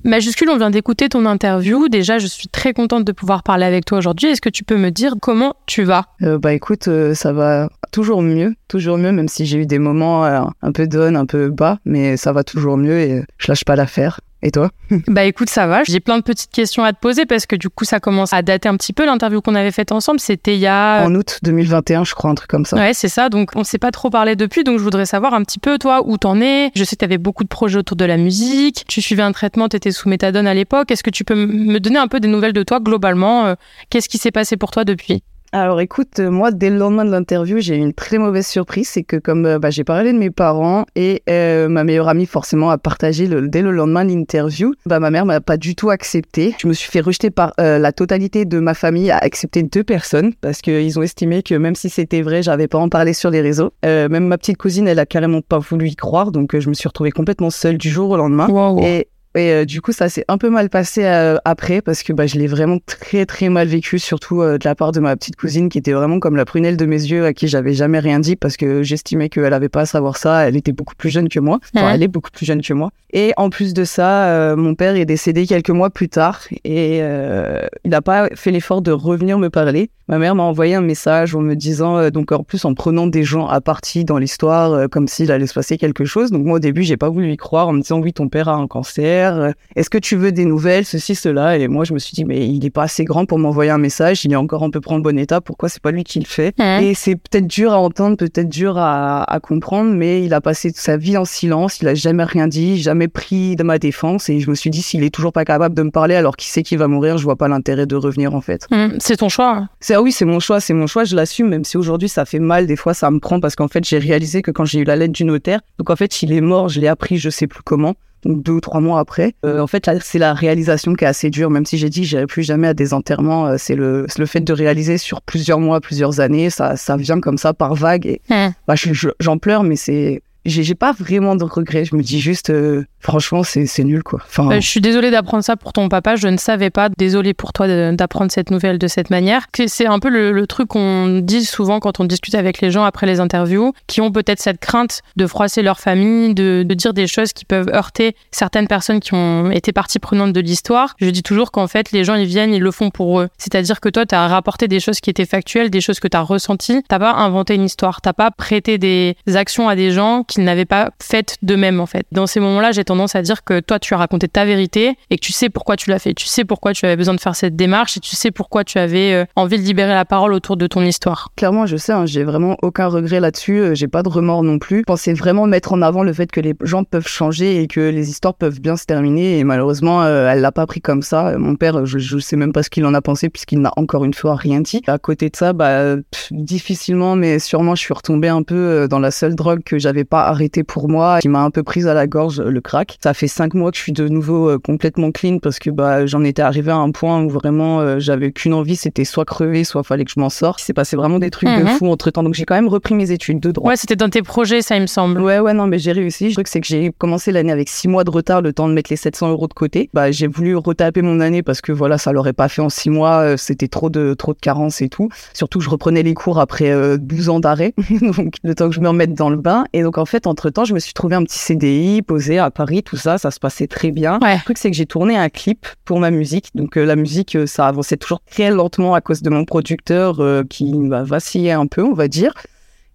Majuscule, 0.04 0.50
on 0.50 0.58
vient 0.58 0.70
d'écouter 0.70 1.10
ton 1.10 1.26
interview. 1.26 1.90
Déjà, 1.90 2.18
je 2.18 2.28
suis 2.28 2.48
très 2.48 2.74
contente 2.74 3.04
de 3.04 3.12
pouvoir 3.12 3.44
parler 3.44 3.66
avec 3.66 3.84
toi 3.84 3.98
aujourd'hui. 3.98 4.30
Est-ce 4.30 4.40
que 4.40 4.48
tu 4.50 4.64
peux 4.64 4.78
me 4.78 4.90
dire 4.90 5.16
comment 5.22 5.56
tu 5.66 5.84
vas? 5.84 6.06
Euh, 6.22 6.38
Bah 6.38 6.54
écoute, 6.54 6.88
euh, 6.88 7.14
ça 7.14 7.34
va 7.34 7.70
toujours 7.92 8.22
mieux, 8.22 8.56
toujours 8.70 8.98
mieux, 8.98 9.12
même 9.12 9.28
si 9.28 9.46
j'ai 9.46 9.58
eu 9.58 9.66
des 9.66 9.80
moments 9.80 10.24
euh, 10.26 10.42
un 10.62 10.72
peu 10.72 10.88
down, 10.88 11.18
un 11.18 11.26
peu 11.26 11.50
bas, 11.50 11.80
mais 11.84 12.16
ça 12.16 12.32
va 12.32 12.46
toujours 12.46 12.78
mieux 12.78 13.00
et 13.00 13.24
je 13.38 13.48
lâche 13.50 13.66
pas 13.66 13.76
l'affaire. 13.76 14.22
Et 14.48 14.52
toi 14.52 14.72
Bah 15.08 15.26
écoute, 15.26 15.50
ça 15.50 15.68
va. 15.68 15.84
J'ai 15.84 16.00
plein 16.00 16.18
de 16.18 16.24
petites 16.24 16.52
questions 16.52 16.86
à 16.86 16.94
te 16.94 17.00
poser 17.00 17.26
parce 17.26 17.46
que 17.46 17.58
du 17.58 17.70
coup, 17.70 17.84
ça 17.84 18.00
commence 18.00 18.32
à 18.32 18.42
dater 18.42 18.70
un 18.70 18.78
petit 18.78 18.94
peu. 18.94 19.06
L'interview 19.06 19.42
qu'on 19.42 19.56
avait 19.56 19.72
faite 19.72 19.92
ensemble, 19.92 20.22
c'était 20.22 20.56
il 20.56 20.62
y 20.62 20.68
a... 20.68 21.04
En 21.04 21.14
août 21.16 21.40
2021, 21.44 22.06
je 22.06 22.16
crois, 22.16 22.30
un 22.30 22.36
truc 22.36 22.50
comme 22.50 22.66
ça. 22.66 22.78
Ouais, 22.78 22.94
c'est 22.94 23.10
ça. 23.10 23.28
Donc, 23.28 23.52
on 23.56 23.66
s'est 23.66 23.78
pas 23.78 23.92
trop 23.92 24.10
parlé 24.10 24.38
depuis. 24.38 24.64
Donc, 24.64 24.78
je 24.78 24.84
voudrais 24.84 25.06
savoir 25.06 25.34
un 25.34 25.44
petit 25.44 25.60
peu, 25.60 25.78
toi, 25.78 26.02
où 26.06 26.18
t'en 26.18 26.40
es. 26.40 26.72
Je 26.76 26.84
sais 26.86 26.96
que 26.96 27.00
tu 27.00 27.06
avais 27.06 27.18
beaucoup 27.18 27.44
de 27.44 27.50
projets 27.50 27.78
autour 27.78 27.98
de 27.98 28.06
la 28.06 28.16
musique. 28.16 28.86
Tu 28.88 29.02
suivais 29.02 29.24
un 29.24 29.34
traitement, 29.34 29.68
tu 29.68 29.76
étais 29.76 29.92
sous 29.92 30.08
méthadone 30.08 30.48
à 30.48 30.54
l'époque. 30.54 30.92
Est-ce 30.92 31.04
que 31.04 31.10
tu 31.10 31.26
peux 31.26 31.36
me 31.36 31.80
donner 31.82 32.00
un 32.00 32.08
peu 32.08 32.22
des 32.22 32.30
nouvelles 32.30 32.54
de 32.54 32.64
toi 32.64 32.80
globalement 32.80 33.48
euh, 33.48 33.56
Qu'est-ce 33.90 34.08
qui 34.08 34.18
s'est 34.18 34.32
passé 34.32 34.56
pour 34.56 34.72
toi 34.72 34.86
depuis? 34.86 35.24
Alors 35.54 35.80
écoute, 35.80 36.20
euh, 36.20 36.30
moi 36.30 36.52
dès 36.52 36.70
le 36.70 36.78
lendemain 36.78 37.06
de 37.06 37.12
l'interview, 37.12 37.60
j'ai 37.60 37.78
eu 37.78 37.80
une 37.80 37.94
très 37.94 38.18
mauvaise 38.18 38.46
surprise, 38.46 38.90
c'est 38.90 39.04
que 39.04 39.16
comme 39.16 39.46
euh, 39.46 39.60
bah, 39.60 39.70
j'ai 39.70 39.86
parlé 39.86 40.12
de 40.12 40.18
mes 40.18 40.30
parents 40.30 40.86
et 40.96 41.24
euh, 41.30 41.70
ma 41.70 41.86
meilleure 41.86 42.10
amie 42.10 42.26
forcément 42.26 42.70
a 42.70 42.78
partagé 42.78 43.28
le, 43.28 43.48
dès 43.48 43.62
le 43.62 43.72
lendemain 43.72 44.04
de 44.04 44.12
l'interview, 44.12 44.74
bah, 44.86 45.00
ma 45.00 45.10
mère 45.10 45.26
m'a 45.26 45.40
pas 45.40 45.56
du 45.56 45.74
tout 45.76 45.90
accepté. 45.90 46.54
Je 46.60 46.68
me 46.68 46.74
suis 46.74 46.92
fait 46.92 47.00
rejeter 47.00 47.30
par 47.30 47.54
la 47.58 47.92
totalité 47.92 48.46
de 48.46 48.60
ma 48.60 48.74
famille 48.74 49.10
à 49.12 49.18
accepter 49.18 49.64
deux 49.64 49.84
personnes 49.84 50.34
parce 50.42 50.62
qu'ils 50.62 51.00
ont 51.00 51.02
estimé 51.02 51.44
que 51.44 51.56
même 51.56 51.76
si 51.76 51.90
c'était 51.90 52.22
vrai, 52.22 52.44
j'avais 52.44 52.68
pas 52.68 52.78
en 52.78 52.90
parlé 52.90 53.14
sur 53.14 53.30
les 53.30 53.42
réseaux. 53.42 53.72
même 53.84 54.28
ma 54.28 54.38
petite 54.38 54.58
cousine, 54.58 54.88
elle 54.88 55.00
a 55.00 55.06
carrément 55.06 55.42
pas 55.42 55.60
voulu 55.60 55.88
y 55.88 55.96
croire, 55.96 56.32
donc 56.32 56.58
je 56.58 56.70
me 56.70 56.74
suis 56.74 56.88
retrouvée 56.88 57.12
complètement 57.12 57.50
seule 57.50 57.78
du 57.78 57.90
jour 57.90 58.10
au 58.12 58.18
lendemain. 58.18 58.48
Et 58.84 59.08
et 59.38 59.52
euh, 59.52 59.66
du 59.66 59.82
coup, 59.82 59.92
ça 59.92 60.10
s'est 60.10 60.26
un 60.28 60.38
peu 60.40 60.50
mal 60.50 60.70
passé 60.70 61.06
euh, 61.06 61.38
après 61.46 61.82
parce 61.82 62.02
que 62.02 62.12
bah, 62.12 62.26
je 62.26 62.38
l'ai 62.38 62.48
vraiment 62.48 62.80
très 62.86 63.26
très 63.28 63.50
mal 63.50 63.68
vécu, 63.68 64.00
surtout 64.00 64.42
euh, 64.42 64.58
de 64.58 64.66
la 64.66 64.74
part 64.74 64.92
de 64.92 65.00
ma 65.00 65.16
petite 65.16 65.36
cousine 65.36 65.70
qui 65.70 65.78
était 65.78 65.94
vraiment 65.94 66.20
comme 66.20 66.36
la 66.36 66.46
prunelle 66.46 66.76
de 66.76 66.86
mes 66.86 66.96
yeux 66.96 67.24
à 67.24 67.34
qui 67.34 67.48
j'avais 67.48 67.74
jamais 67.74 68.00
rien 68.00 68.20
dit 68.20 68.36
parce 68.36 68.58
que 68.58 68.82
j'estimais 68.82 69.30
qu'elle 69.30 69.54
avait 69.54 69.70
pas 69.70 69.82
à 69.82 69.86
savoir 69.86 70.18
ça. 70.18 70.48
Elle 70.48 70.56
était 70.56 70.72
beaucoup 70.72 70.96
plus 70.96 71.12
jeune 71.12 71.30
que 71.30 71.40
moi. 71.40 71.60
Enfin, 71.76 71.94
elle 71.94 72.02
est 72.02 72.08
beaucoup 72.08 72.32
plus 72.32 72.46
jeune 72.46 72.62
que 72.62 72.74
moi. 72.74 72.90
Et 73.14 73.32
en 73.38 73.50
plus 73.50 73.74
de 73.74 73.84
ça, 73.84 74.56
mon 74.58 74.76
père 74.76 74.96
est 74.96 75.06
décédé 75.06 75.46
quelques 75.46 75.70
mois 75.70 75.90
plus 75.90 76.10
tard 76.10 76.42
et 76.66 76.98
il 76.98 77.90
n'a 77.90 78.02
pas 78.02 78.28
fait 78.36 78.52
l'effort 78.52 78.82
de 78.82 78.92
revenir 78.92 79.38
me 79.38 79.50
parler. 79.50 79.90
Ma 80.10 80.20
mère 80.20 80.36
m'a 80.36 80.44
envoyé 80.44 80.76
un 80.76 80.82
message 80.82 81.36
en 81.36 81.42
me 81.42 81.56
disant, 81.56 82.10
donc 82.10 82.32
en 82.32 82.44
plus 82.44 82.66
en 82.66 82.74
prenant 82.74 83.08
des 83.08 83.24
gens 83.24 83.48
à 83.48 83.62
partie 83.62 84.04
dans 84.04 84.18
l'histoire, 84.18 84.90
comme 84.90 85.08
s'il 85.08 85.32
allait 85.32 85.48
se 85.48 85.54
passer 85.54 85.78
quelque 85.78 86.06
chose. 86.06 86.32
Donc 86.32 86.46
moi 86.46 86.58
au 86.58 86.60
début, 86.60 86.84
j'ai 86.84 86.98
pas 86.98 87.10
voulu 87.10 87.32
y 87.32 87.38
croire 87.38 87.70
en 87.70 87.74
me 87.74 87.82
disant 87.82 88.00
oui, 88.00 88.12
ton 88.14 88.28
père 88.28 88.50
a 88.50 88.56
un 88.56 88.68
cancer 88.68 89.27
euh, 89.36 89.52
est-ce 89.76 89.90
que 89.90 89.98
tu 89.98 90.16
veux 90.16 90.32
des 90.32 90.46
nouvelles, 90.46 90.86
ceci, 90.86 91.16
cela? 91.16 91.58
Et 91.58 91.68
moi, 91.68 91.86
je 91.86 91.94
me 91.94 92.00
suis 92.00 92.14
dit, 92.14 92.26
mais 92.26 92.48
il 92.48 92.60
n'est 92.60 92.70
pas 92.70 92.84
assez 92.84 93.06
grand 93.06 93.26
pour 93.26 93.40
m'envoyer 93.40 93.72
un 93.72 93.78
message, 93.78 94.26
il 94.26 94.32
est 94.32 94.38
encore 94.38 94.64
un 94.64 94.70
peu 94.70 94.82
près 94.82 94.96
en 94.96 95.00
bon 95.00 95.18
état, 95.18 95.42
pourquoi 95.42 95.70
c'est 95.70 95.82
pas 95.82 95.92
lui 95.92 96.04
qui 96.04 96.20
le 96.20 96.26
fait? 96.26 96.56
Et 96.82 96.94
c'est 96.94 97.16
peut-être 97.16 97.48
dur 97.48 97.74
à 97.74 97.80
entendre, 97.80 98.18
peut-être 98.18 98.50
dur 98.50 98.78
à, 98.78 99.40
comprendre, 99.42 99.92
mais 99.92 100.24
il 100.24 100.34
a 100.34 100.42
passé 100.42 100.72
sa 100.74 100.98
vie 100.98 101.18
en 101.18 101.26
silence, 101.26 101.80
il 101.82 101.88
a 101.88 101.96
jamais 101.96 102.24
rien 102.24 102.48
dit, 102.48 102.82
jamais 102.82 103.08
pris 103.08 103.56
de 103.56 103.64
ma 103.64 103.80
défense, 103.80 104.30
et 104.30 104.40
je 104.40 104.50
me 104.50 104.56
suis 104.56 104.70
dit, 104.70 104.82
s'il 104.82 105.04
est 105.04 105.14
toujours 105.14 105.32
pas 105.32 105.46
capable 105.46 105.76
de 105.76 105.84
me 105.84 105.92
parler 105.92 106.16
alors 106.16 106.36
qu'il 106.36 106.50
sait 106.50 106.64
qu'il 106.64 106.78
va 106.78 106.88
mourir, 106.88 107.18
je 107.18 107.24
vois 107.24 107.36
pas 107.36 107.48
l'intérêt 107.48 107.86
de 107.86 107.96
revenir 107.96 108.36
en 108.36 108.42
fait. 108.42 108.68
Mmh, 108.72 108.98
c'est 109.00 109.18
ton 109.18 109.30
choix. 109.30 109.56
Hein. 109.56 109.70
C'est 109.80 109.94
ah 109.94 110.02
oui, 110.02 110.12
c'est 110.12 110.26
mon 110.26 110.40
choix, 110.40 110.60
c'est 110.60 110.74
mon 110.74 110.88
choix, 110.88 111.04
je 111.04 111.16
l'assume, 111.16 111.50
même 111.50 111.64
si 111.64 111.78
aujourd'hui 111.78 112.10
ça 112.10 112.26
fait 112.26 112.40
mal, 112.40 112.68
des 112.68 112.76
fois 112.76 112.94
ça 112.94 113.10
me 113.12 113.20
prend 113.20 113.40
parce 113.40 113.56
qu'en 113.56 113.68
fait 113.68 113.84
j'ai 113.86 114.00
réalisé 114.00 114.42
que 114.42 114.52
quand 114.52 114.66
j'ai 114.66 114.80
eu 114.80 114.84
la 114.84 114.96
lettre 114.96 115.14
du 115.14 115.24
notaire, 115.24 115.62
donc 115.78 115.90
en 115.90 115.96
fait 115.96 116.22
il 116.22 116.34
est 116.34 116.42
mort, 116.42 116.70
je 116.70 116.80
l'ai 116.80 116.88
appris, 116.88 117.18
je 117.18 117.30
sais 117.30 117.48
plus 117.48 117.62
comment 117.64 117.96
deux 118.26 118.54
ou 118.54 118.62
trois 118.62 118.80
mois 118.80 119.00
après. 119.00 119.34
Euh, 119.46 119.60
en 119.60 119.68
fait, 119.68 119.90
c'est 120.02 120.20
la 120.20 120.34
réalisation 120.34 120.94
qui 120.94 121.04
est 121.04 121.08
assez 121.08 121.30
dure, 121.30 121.50
même 121.50 121.66
si 121.66 121.78
j'ai 121.78 121.90
dit 121.90 122.02
que 122.02 122.08
j'irai 122.08 122.28
plus 122.28 122.44
jamais 122.44 122.68
à 122.68 122.74
des 122.74 122.94
enterrements. 122.94 123.48
Euh, 123.48 123.56
c'est 123.58 123.76
le, 123.76 124.06
le 124.18 124.26
fait 124.26 124.42
de 124.42 124.54
réaliser 124.54 124.98
sur 124.98 125.22
plusieurs 125.22 125.60
mois, 125.60 125.80
plusieurs 125.82 126.20
années, 126.20 126.50
ça, 126.50 126.76
ça 126.76 126.98
vient 126.98 127.20
comme 127.20 127.38
ça 127.38 127.54
par 127.54 127.76
vague. 127.76 128.06
Et 128.06 128.22
bah, 128.68 128.76
j'en 129.20 129.38
pleure, 129.38 129.64
mais 129.64 129.76
c'est 129.76 130.22
j'ai 130.48 130.76
pas 130.76 130.92
vraiment 130.92 131.36
de 131.36 131.44
regrets. 131.44 131.86
Je 131.86 131.96
me 131.96 132.02
dis 132.02 132.20
juste, 132.20 132.50
euh, 132.50 132.86
franchement, 133.00 133.44
c'est 133.44 133.84
nul, 133.84 134.04
quoi. 134.04 134.20
Euh, 134.40 134.62
je 134.62 134.68
suis 134.68 134.82
désolée 134.82 135.12
d'apprendre 135.12 135.44
ça 135.44 135.56
pour 135.56 135.74
ton 135.74 135.90
papa. 135.90 136.16
Je 136.16 136.28
ne 136.28 136.38
savais 136.38 136.70
pas. 136.70 136.90
Désolée 136.90 137.34
pour 137.34 137.54
toi 137.54 137.68
d'apprendre 137.92 138.32
cette 138.32 138.52
nouvelle 138.52 138.78
de 138.78 138.88
cette 138.88 139.10
manière. 139.10 139.48
C'est 139.68 139.86
un 139.86 140.00
peu 140.00 140.10
le, 140.10 140.48
truc 140.48 140.70
qu'on 140.70 141.20
dit 141.22 141.44
souvent 141.44 141.80
quand 141.82 142.00
on 142.00 142.06
discute 142.06 142.34
avec 142.36 142.62
les 142.62 142.72
gens 142.72 142.86
après 142.86 143.06
les 143.06 143.20
interviews, 143.20 143.74
qui 143.88 144.00
ont 144.00 144.12
peut-être 144.12 144.40
cette 144.40 144.60
crainte 144.60 145.02
de 145.18 145.28
froisser 145.28 145.62
leur 145.62 145.80
famille, 145.80 146.34
de, 146.34 146.64
de, 146.64 146.74
dire 146.74 146.94
des 146.94 147.06
choses 147.06 147.34
qui 147.34 147.44
peuvent 147.44 147.70
heurter 147.74 148.16
certaines 148.32 148.68
personnes 148.68 149.02
qui 149.02 149.14
ont 149.14 149.52
été 149.52 149.74
partie 149.74 150.00
prenante 150.00 150.32
de 150.32 150.40
l'histoire. 150.40 150.96
Je 151.02 151.10
dis 151.10 151.24
toujours 151.24 151.52
qu'en 151.52 151.68
fait, 151.68 151.92
les 151.92 152.06
gens, 152.06 152.16
ils 152.16 152.28
viennent, 152.28 152.54
ils 152.54 152.62
le 152.62 152.72
font 152.72 152.92
pour 152.92 153.20
eux. 153.20 153.28
C'est-à-dire 153.38 153.82
que 153.82 153.90
toi, 153.90 154.06
tu 154.06 154.16
as 154.16 154.28
rapporté 154.28 154.70
des 154.70 154.80
choses 154.80 155.02
qui 155.02 155.10
étaient 155.10 155.26
factuelles, 155.26 155.70
des 155.70 155.82
choses 155.82 156.00
que 156.00 156.08
tu 156.08 156.16
as 156.16 156.22
ressenties. 156.22 156.82
T'as 156.88 157.00
pas 157.00 157.14
inventé 157.14 157.56
une 157.56 157.66
histoire. 157.66 158.00
T'as 158.02 158.14
pas 158.14 158.32
prêté 158.32 158.78
des 158.78 159.16
actions 159.36 159.68
à 159.68 159.76
des 159.76 159.92
gens 159.92 160.24
qui 160.24 160.37
n'avaient 160.44 160.66
pas 160.66 160.92
fait 161.02 161.38
de 161.42 161.56
même 161.56 161.80
en 161.80 161.86
fait. 161.86 162.06
Dans 162.12 162.28
ces 162.28 162.40
moments-là, 162.40 162.72
j'ai 162.72 162.84
tendance 162.84 163.16
à 163.16 163.22
dire 163.22 163.44
que 163.44 163.60
toi 163.60 163.80
tu 163.80 163.94
as 163.94 163.98
raconté 163.98 164.28
ta 164.28 164.46
vérité 164.46 164.96
et 165.10 165.18
que 165.18 165.22
tu 165.22 165.34
sais 165.34 165.50
pourquoi 165.50 165.76
tu 165.76 165.90
l'as 165.90 166.00
fait, 166.00 166.14
tu 166.14 166.26
sais 166.26 166.46
pourquoi 166.46 166.74
tu 166.74 166.86
avais 166.86 166.96
besoin 166.96 167.14
de 167.14 167.20
faire 167.20 167.36
cette 167.36 167.56
démarche 167.56 167.98
et 167.98 168.00
tu 168.00 168.16
sais 168.16 168.32
pourquoi 168.32 168.64
tu 168.64 168.78
avais 168.78 169.14
euh, 169.14 169.26
envie 169.36 169.58
de 169.58 169.64
libérer 169.64 169.94
la 169.94 170.06
parole 170.06 170.34
autour 170.34 170.58
de 170.58 170.68
ton 170.68 170.82
histoire. 170.82 171.30
Clairement, 171.36 171.66
je 171.66 171.78
sais, 171.78 171.92
hein, 171.92 172.06
j'ai 172.06 172.24
vraiment 172.24 172.58
aucun 172.62 172.88
regret 172.88 173.20
là-dessus, 173.20 173.60
euh, 173.60 173.76
j'ai 173.76 173.88
pas 173.88 174.04
de 174.04 174.10
remords 174.10 174.44
non 174.44 174.60
plus. 174.60 174.80
Je 174.80 174.84
pensais 174.84 175.14
vraiment 175.14 175.48
mettre 175.48 175.74
en 175.74 175.82
avant 175.82 176.04
le 176.04 176.14
fait 176.14 176.32
que 176.32 176.40
les 176.40 176.54
gens 176.62 176.84
peuvent 176.84 177.08
changer 177.08 177.62
et 177.62 177.68
que 177.68 177.80
les 177.80 178.10
histoires 178.10 178.34
peuvent 178.34 178.60
bien 178.60 178.78
se 178.78 178.86
terminer 178.86 179.40
et 179.40 179.44
malheureusement, 179.44 180.04
euh, 180.04 180.30
elle 180.30 180.42
l'a 180.42 180.52
pas 180.52 180.66
pris 180.66 180.82
comme 180.82 181.02
ça. 181.02 181.38
Mon 181.38 181.56
père, 181.56 181.86
je, 181.86 182.00
je 182.00 182.18
sais 182.18 182.36
même 182.36 182.54
pas 182.54 182.64
ce 182.64 182.70
qu'il 182.70 182.86
en 182.86 182.94
a 182.94 183.02
pensé 183.02 183.30
puisqu'il 183.30 183.60
n'a 183.60 183.72
encore 183.78 184.06
une 184.06 184.14
fois 184.14 184.36
rien 184.36 184.62
dit. 184.62 184.82
À 184.88 184.98
côté 184.98 185.30
de 185.30 185.36
ça, 185.36 185.54
bah 185.54 185.96
difficilement 186.32 187.16
mais 187.16 187.40
sûrement 187.40 187.76
je 187.76 187.82
suis 187.82 187.94
retombée 187.94 188.28
un 188.28 188.44
peu 188.44 188.88
dans 188.90 189.00
la 189.00 189.12
seule 189.12 189.36
drogue 189.36 189.62
que 189.64 189.80
j'avais 189.80 190.04
pas 190.04 190.17
pas 190.18 190.28
arrêté 190.28 190.64
pour 190.64 190.90
moi, 190.90 191.20
qui 191.20 191.30
m'a 191.30 191.42
un 191.44 191.52
peu 191.52 191.64
prise 191.64 191.88
à 191.88 191.94
la 191.94 192.08
gorge 192.08 192.42
le 192.42 192.62
crack. 192.62 192.98
Ça 193.04 193.14
fait 193.14 193.28
cinq 193.28 193.54
mois 193.54 193.72
que 193.72 193.78
je 193.78 193.84
suis 193.84 193.92
de 193.92 194.08
nouveau 194.08 194.50
euh, 194.50 194.58
complètement 194.60 195.12
clean 195.12 195.40
parce 195.40 195.60
que 195.60 195.70
bah 195.70 196.06
j'en 196.06 196.24
étais 196.24 196.42
arrivé 196.42 196.72
à 196.72 196.78
un 196.78 196.92
point 196.92 197.22
où 197.24 197.30
vraiment 197.30 197.80
euh, 197.80 198.00
j'avais 198.00 198.32
qu'une 198.32 198.54
envie, 198.54 198.76
c'était 198.76 199.06
soit 199.06 199.26
crever, 199.26 199.64
soit 199.64 199.84
fallait 199.84 200.06
que 200.06 200.12
je 200.16 200.20
m'en 200.20 200.30
sorte. 200.30 200.62
Il 200.62 200.66
s'est 200.66 200.74
passé 200.74 200.96
vraiment 200.96 201.20
des 201.20 201.30
trucs 201.30 201.50
de 201.50 201.64
Mhm. 201.64 201.68
fou 201.78 201.88
entre 201.88 202.10
temps, 202.12 202.24
donc 202.24 202.34
j'ai 202.34 202.46
quand 202.46 202.56
même 202.56 202.68
repris 202.68 202.96
mes 202.96 203.12
études 203.12 203.40
de 203.40 203.52
droit. 203.52 203.70
Ouais, 203.70 203.76
c'était 203.76 203.96
dans 203.96 204.10
tes 204.10 204.22
projets, 204.22 204.62
ça, 204.62 204.76
il 204.76 204.82
me 204.82 204.88
semble. 204.88 205.22
Ouais, 205.22 205.40
ouais, 205.40 205.54
non, 205.54 205.68
mais 205.68 205.80
j'ai 205.80 205.92
réussi. 205.92 206.28
Le 206.30 206.34
truc, 206.34 206.48
c'est 206.48 206.62
que 206.62 206.68
j'ai 206.68 206.92
commencé 206.98 207.32
l'année 207.32 207.52
avec 207.52 207.70
six 207.70 207.88
mois 207.88 208.04
de 208.04 208.10
retard, 208.12 208.42
le 208.42 208.54
temps 208.54 208.68
de 208.68 208.74
mettre 208.74 208.90
les 208.92 208.96
700 208.98 209.30
euros 209.32 209.48
de 209.48 209.54
côté. 209.54 209.90
Bah, 209.94 210.12
j'ai 210.12 210.28
voulu 210.28 210.56
retaper 210.56 211.02
mon 211.02 211.20
année 211.20 211.44
parce 211.44 211.62
que 211.62 211.72
voilà, 211.72 211.98
ça 211.98 212.12
l'aurait 212.12 212.34
pas 212.34 212.48
fait 212.48 212.62
en 212.62 212.70
six 212.70 212.90
mois. 212.90 213.20
euh, 213.20 213.38
C'était 213.38 213.68
trop 213.68 213.90
de, 213.90 214.14
trop 214.14 214.34
de 214.34 214.40
carences 214.40 214.82
et 214.82 214.90
tout. 214.90 215.10
Surtout, 215.34 215.60
je 215.62 215.70
reprenais 215.70 216.04
les 216.04 216.14
cours 216.14 216.40
après 216.40 216.72
euh, 216.72 216.98
12 216.98 217.30
ans 217.30 217.40
d'arrêt. 217.40 217.74
donc, 218.02 218.36
le 218.44 218.56
temps 218.56 218.70
que 218.70 218.76
je 218.76 218.80
me 218.82 218.88
remette 218.90 219.14
dans 219.14 219.30
le 219.30 219.38
bain. 219.38 219.66
Et 219.74 219.84
donc, 219.84 219.98
en 219.98 220.06
fait, 220.08 220.28
entre 220.28 220.50
temps, 220.50 220.66
je 220.66 220.74
me 220.74 220.80
suis 220.80 220.94
trouvé 220.94 221.16
un 221.16 221.24
petit 221.24 221.38
CDI 221.38 222.02
posé 222.02 222.40
à 222.40 222.50
Paris, 222.50 222.84
tout 222.84 222.98
ça. 222.98 223.18
Ça 223.18 223.32
se 223.32 223.40
passait 223.40 223.68
très 223.68 223.92
bien. 223.92 224.20
Ouais. 224.22 224.36
Le 224.36 224.44
truc, 224.44 224.58
c'est 224.58 224.72
que 224.72 224.76
j'ai 224.76 224.86
tourné 224.86 225.18
un 225.18 225.30
clip 225.30 225.68
pour 225.86 226.00
ma 226.00 226.12
musique. 226.12 226.50
Donc, 226.56 226.78
euh, 226.78 226.86
la 226.86 226.96
musique, 226.96 227.36
euh, 227.36 227.46
ça 227.46 227.68
avançait 227.68 227.98
toujours 227.98 228.22
très 228.22 228.50
lentement 228.50 228.96
à 228.96 229.02
cause 229.02 229.22
de 229.22 229.30
mon 229.30 229.46
producteur 229.46 230.20
euh, 230.20 230.44
qui 230.50 230.74
va 230.88 231.04
vaciller 231.04 231.52
un 231.52 231.68
peu, 231.68 231.84
on 231.84 231.94
va 231.94 232.08
dire. 232.08 232.34